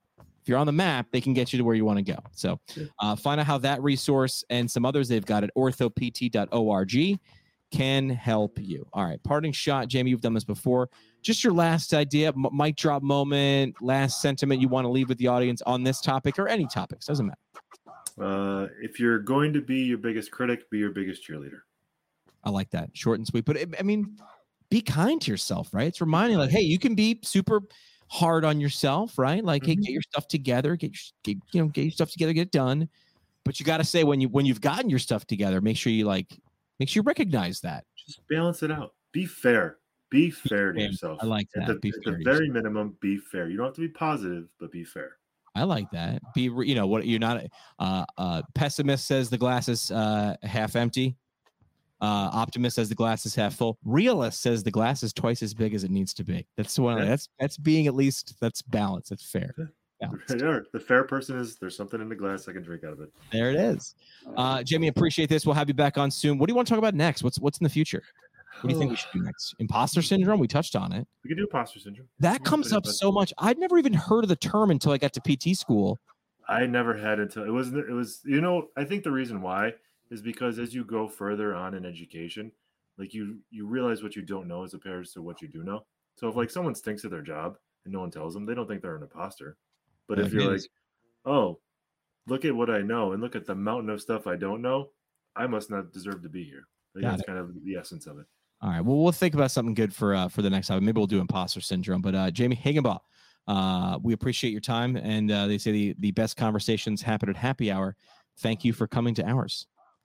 If 0.48 0.52
you're 0.52 0.58
on 0.58 0.66
the 0.66 0.72
map, 0.72 1.08
they 1.12 1.20
can 1.20 1.34
get 1.34 1.52
you 1.52 1.58
to 1.58 1.62
where 1.62 1.74
you 1.74 1.84
want 1.84 1.98
to 1.98 2.02
go. 2.02 2.18
So 2.32 2.58
uh, 3.00 3.16
find 3.16 3.38
out 3.38 3.46
how 3.46 3.58
that 3.58 3.82
resource 3.82 4.42
and 4.48 4.70
some 4.70 4.86
others 4.86 5.06
they've 5.06 5.26
got 5.26 5.44
at 5.44 5.50
orthopt.org 5.54 7.18
can 7.70 8.08
help 8.08 8.58
you. 8.58 8.86
All 8.94 9.04
right, 9.04 9.22
parting 9.22 9.52
shot, 9.52 9.88
Jamie. 9.88 10.08
You've 10.10 10.22
done 10.22 10.32
this 10.32 10.44
before. 10.44 10.88
Just 11.20 11.44
your 11.44 11.52
last 11.52 11.92
idea, 11.92 12.28
m- 12.28 12.46
mic 12.50 12.76
drop 12.76 13.02
moment, 13.02 13.74
last 13.82 14.22
sentiment 14.22 14.62
you 14.62 14.68
want 14.68 14.86
to 14.86 14.88
leave 14.88 15.10
with 15.10 15.18
the 15.18 15.26
audience 15.26 15.60
on 15.66 15.84
this 15.84 16.00
topic 16.00 16.38
or 16.38 16.48
any 16.48 16.66
topics. 16.66 17.04
Doesn't 17.04 17.26
matter. 17.26 17.38
Uh, 18.18 18.68
if 18.80 18.98
you're 18.98 19.18
going 19.18 19.52
to 19.52 19.60
be 19.60 19.80
your 19.80 19.98
biggest 19.98 20.30
critic, 20.30 20.70
be 20.70 20.78
your 20.78 20.92
biggest 20.92 21.28
cheerleader. 21.28 21.60
I 22.42 22.48
like 22.48 22.70
that, 22.70 22.88
short 22.94 23.18
and 23.18 23.26
sweet. 23.26 23.44
But 23.44 23.58
it, 23.58 23.74
I 23.78 23.82
mean, 23.82 24.16
be 24.70 24.80
kind 24.80 25.20
to 25.20 25.30
yourself, 25.30 25.74
right? 25.74 25.88
It's 25.88 26.00
reminding, 26.00 26.38
like, 26.38 26.48
hey, 26.48 26.62
you 26.62 26.78
can 26.78 26.94
be 26.94 27.20
super 27.22 27.60
hard 28.10 28.44
on 28.44 28.60
yourself, 28.60 29.18
right? 29.18 29.44
Like, 29.44 29.64
hey, 29.66 29.76
Mhm. 29.76 29.82
get 29.82 29.92
your 29.92 30.02
stuff 30.02 30.28
together, 30.28 30.76
get, 30.76 30.92
your, 30.92 31.00
get 31.22 31.36
you 31.52 31.62
know, 31.62 31.68
get 31.68 31.82
your 31.82 31.90
stuff 31.92 32.10
together, 32.10 32.32
get 32.32 32.42
it 32.48 32.52
done. 32.52 32.88
But 33.44 33.58
you 33.60 33.66
got 33.66 33.78
to 33.78 33.84
say 33.84 34.04
when 34.04 34.20
you 34.20 34.28
when 34.28 34.44
you've 34.46 34.60
gotten 34.60 34.90
your 34.90 34.98
stuff 34.98 35.26
together, 35.26 35.60
make 35.60 35.76
sure 35.76 35.92
you 35.92 36.04
like 36.04 36.38
make 36.78 36.88
sure 36.88 37.00
you 37.02 37.04
recognize 37.06 37.60
that. 37.62 37.84
Just 37.96 38.26
balance 38.28 38.62
it 38.62 38.70
out. 38.70 38.94
Be 39.12 39.24
fair. 39.26 39.78
Be 40.10 40.30
fair 40.30 40.72
to 40.72 40.78
fair. 40.78 40.88
yourself. 40.88 41.18
I 41.22 41.26
like 41.26 41.48
At 41.56 41.66
that. 41.66 41.74
the, 41.74 41.80
Be 41.80 41.88
at 41.90 42.04
the 42.04 42.22
very 42.24 42.48
minimum, 42.50 42.96
be 43.00 43.18
fair. 43.18 43.48
You 43.48 43.56
don't 43.58 43.66
have 43.66 43.74
to 43.74 43.80
be 43.82 43.88
positive, 43.88 44.48
but 44.58 44.70
be 44.72 44.84
fair. 44.84 45.16
I 45.54 45.64
like 45.64 45.90
that. 45.90 46.22
Be 46.34 46.42
you 46.42 46.74
know 46.74 46.86
what 46.86 47.06
you're 47.06 47.18
not. 47.18 47.44
Uh, 47.78 48.04
uh, 48.16 48.42
pessimist 48.54 49.06
says 49.06 49.28
the 49.28 49.38
glass 49.38 49.68
is 49.68 49.90
uh, 49.90 50.36
half 50.42 50.76
empty. 50.76 51.16
Uh, 52.00 52.30
optimist 52.32 52.76
says 52.76 52.88
the 52.88 52.94
glass 52.94 53.26
is 53.26 53.34
half 53.34 53.54
full. 53.54 53.76
Realist 53.84 54.40
says 54.40 54.62
the 54.62 54.70
glass 54.70 55.02
is 55.02 55.12
twice 55.12 55.42
as 55.42 55.52
big 55.52 55.74
as 55.74 55.82
it 55.84 55.90
needs 55.90 56.14
to 56.14 56.24
be. 56.24 56.46
That's 56.56 56.78
one. 56.78 56.98
Yeah. 56.98 57.06
That's 57.06 57.28
that's 57.40 57.56
being 57.56 57.86
at 57.86 57.94
least 57.94 58.36
that's 58.40 58.62
balance. 58.62 59.08
That's 59.08 59.28
fair. 59.28 59.52
Balanced. 60.00 60.28
The 60.72 60.80
fair 60.80 61.02
person 61.02 61.38
is 61.38 61.56
there's 61.56 61.76
something 61.76 62.00
in 62.00 62.08
the 62.08 62.14
glass 62.14 62.48
I 62.48 62.52
can 62.52 62.62
drink 62.62 62.84
out 62.84 62.92
of 62.92 63.00
it. 63.00 63.10
There 63.32 63.50
it 63.50 63.56
is. 63.56 63.96
Uh, 64.36 64.62
Jamie, 64.62 64.86
appreciate 64.86 65.28
this. 65.28 65.44
We'll 65.44 65.56
have 65.56 65.66
you 65.66 65.74
back 65.74 65.98
on 65.98 66.10
soon. 66.10 66.38
What 66.38 66.46
do 66.46 66.52
you 66.52 66.54
want 66.54 66.68
to 66.68 66.72
talk 66.72 66.78
about 66.78 66.94
next? 66.94 67.24
What's 67.24 67.40
what's 67.40 67.58
in 67.58 67.64
the 67.64 67.70
future? 67.70 68.02
What 68.60 68.70
do 68.70 68.74
you 68.74 68.78
think 68.78 68.90
we 68.90 68.96
should 68.96 69.12
do 69.12 69.22
next? 69.22 69.54
Imposter 69.58 70.02
syndrome. 70.02 70.40
We 70.40 70.48
touched 70.48 70.76
on 70.76 70.92
it. 70.92 71.06
We 71.24 71.28
can 71.28 71.36
do 71.36 71.44
imposter 71.44 71.80
syndrome. 71.80 72.08
That 72.20 72.44
comes 72.44 72.72
up 72.72 72.86
so 72.86 73.12
much. 73.12 73.32
I'd 73.38 73.58
never 73.58 73.78
even 73.78 73.92
heard 73.92 74.24
of 74.24 74.28
the 74.28 74.36
term 74.36 74.70
until 74.70 74.92
I 74.92 74.98
got 74.98 75.12
to 75.14 75.20
PT 75.20 75.56
school. 75.56 75.98
I 76.48 76.66
never 76.66 76.96
had 76.96 77.20
until 77.20 77.44
it 77.44 77.50
was 77.50 77.72
it 77.74 77.90
was 77.90 78.20
you 78.24 78.40
know 78.40 78.68
I 78.76 78.84
think 78.84 79.04
the 79.04 79.10
reason 79.10 79.42
why 79.42 79.74
is 80.10 80.22
because 80.22 80.58
as 80.58 80.74
you 80.74 80.84
go 80.84 81.08
further 81.08 81.54
on 81.54 81.74
in 81.74 81.84
education, 81.84 82.52
like 82.98 83.14
you 83.14 83.38
you 83.50 83.66
realize 83.66 84.02
what 84.02 84.16
you 84.16 84.22
don't 84.22 84.48
know 84.48 84.64
as 84.64 84.74
opposed 84.74 85.12
to 85.14 85.22
what 85.22 85.40
you 85.40 85.48
do 85.48 85.62
know. 85.62 85.84
So 86.16 86.28
if 86.28 86.36
like 86.36 86.50
someone 86.50 86.74
stinks 86.74 87.04
at 87.04 87.10
their 87.10 87.22
job 87.22 87.56
and 87.84 87.92
no 87.92 88.00
one 88.00 88.10
tells 88.10 88.34
them, 88.34 88.44
they 88.44 88.54
don't 88.54 88.66
think 88.66 88.82
they're 88.82 88.96
an 88.96 89.02
imposter. 89.02 89.56
But 90.08 90.18
if 90.18 90.32
you're 90.32 90.50
like, 90.50 90.62
oh, 91.24 91.60
look 92.26 92.44
at 92.44 92.54
what 92.54 92.70
I 92.70 92.80
know 92.80 93.12
and 93.12 93.22
look 93.22 93.36
at 93.36 93.46
the 93.46 93.54
mountain 93.54 93.90
of 93.90 94.00
stuff 94.00 94.26
I 94.26 94.36
don't 94.36 94.62
know, 94.62 94.88
I 95.36 95.46
must 95.46 95.70
not 95.70 95.92
deserve 95.92 96.22
to 96.22 96.28
be 96.28 96.44
here. 96.44 96.66
Like, 96.94 97.04
that's 97.04 97.22
it. 97.22 97.26
kind 97.26 97.38
of 97.38 97.52
the 97.64 97.76
essence 97.76 98.06
of 98.06 98.18
it. 98.18 98.26
All 98.60 98.70
right. 98.70 98.80
Well, 98.80 98.96
we'll 98.96 99.12
think 99.12 99.34
about 99.34 99.52
something 99.52 99.74
good 99.74 99.94
for 99.94 100.14
uh, 100.14 100.28
for 100.28 100.42
the 100.42 100.50
next 100.50 100.66
time. 100.66 100.84
Maybe 100.84 100.98
we'll 100.98 101.06
do 101.06 101.20
imposter 101.20 101.60
syndrome. 101.60 102.02
But 102.02 102.14
uh, 102.14 102.30
Jamie 102.30 102.56
Hagenbaugh, 102.56 102.98
uh, 103.46 103.98
we 104.02 104.14
appreciate 104.14 104.50
your 104.50 104.60
time, 104.60 104.96
and 104.96 105.30
uh, 105.30 105.46
they 105.46 105.58
say 105.58 105.70
the 105.70 105.94
the 106.00 106.10
best 106.10 106.36
conversations 106.36 107.00
happen 107.00 107.28
at 107.28 107.36
happy 107.36 107.70
hour. 107.70 107.94
Thank 108.38 108.64
you 108.64 108.72
for 108.72 108.88
coming 108.88 109.14
to 109.14 109.28
ours. 109.28 109.66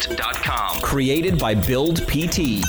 PTPintcast.com. 0.00 0.80
Created 0.82 1.38
by 1.38 1.54
Build 1.54 2.06
PT. 2.08 2.62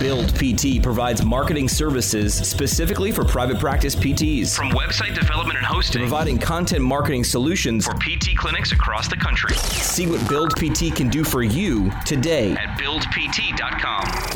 Build 0.00 0.34
PT 0.34 0.82
provides 0.82 1.24
marketing 1.24 1.68
services 1.68 2.34
specifically 2.34 3.10
for 3.12 3.24
private 3.24 3.58
practice 3.58 3.94
PTs, 3.96 4.54
From 4.54 4.70
website 4.70 5.14
development 5.14 5.58
and 5.58 5.66
hosting 5.66 6.00
providing 6.02 6.38
content 6.38 6.82
marketing 6.82 7.24
solutions. 7.24 7.84
for 7.86 7.94
PT 7.94 8.36
clinics 8.36 8.72
across 8.72 9.08
the 9.08 9.16
country 9.16 9.54
See 9.56 10.06
what 10.06 10.26
Build 10.28 10.54
PT 10.56 10.94
can 10.94 11.08
do 11.08 11.24
for 11.24 11.42
you 11.42 11.90
today. 12.04 12.52
at 12.52 12.78
buildpt.com. 12.78 14.35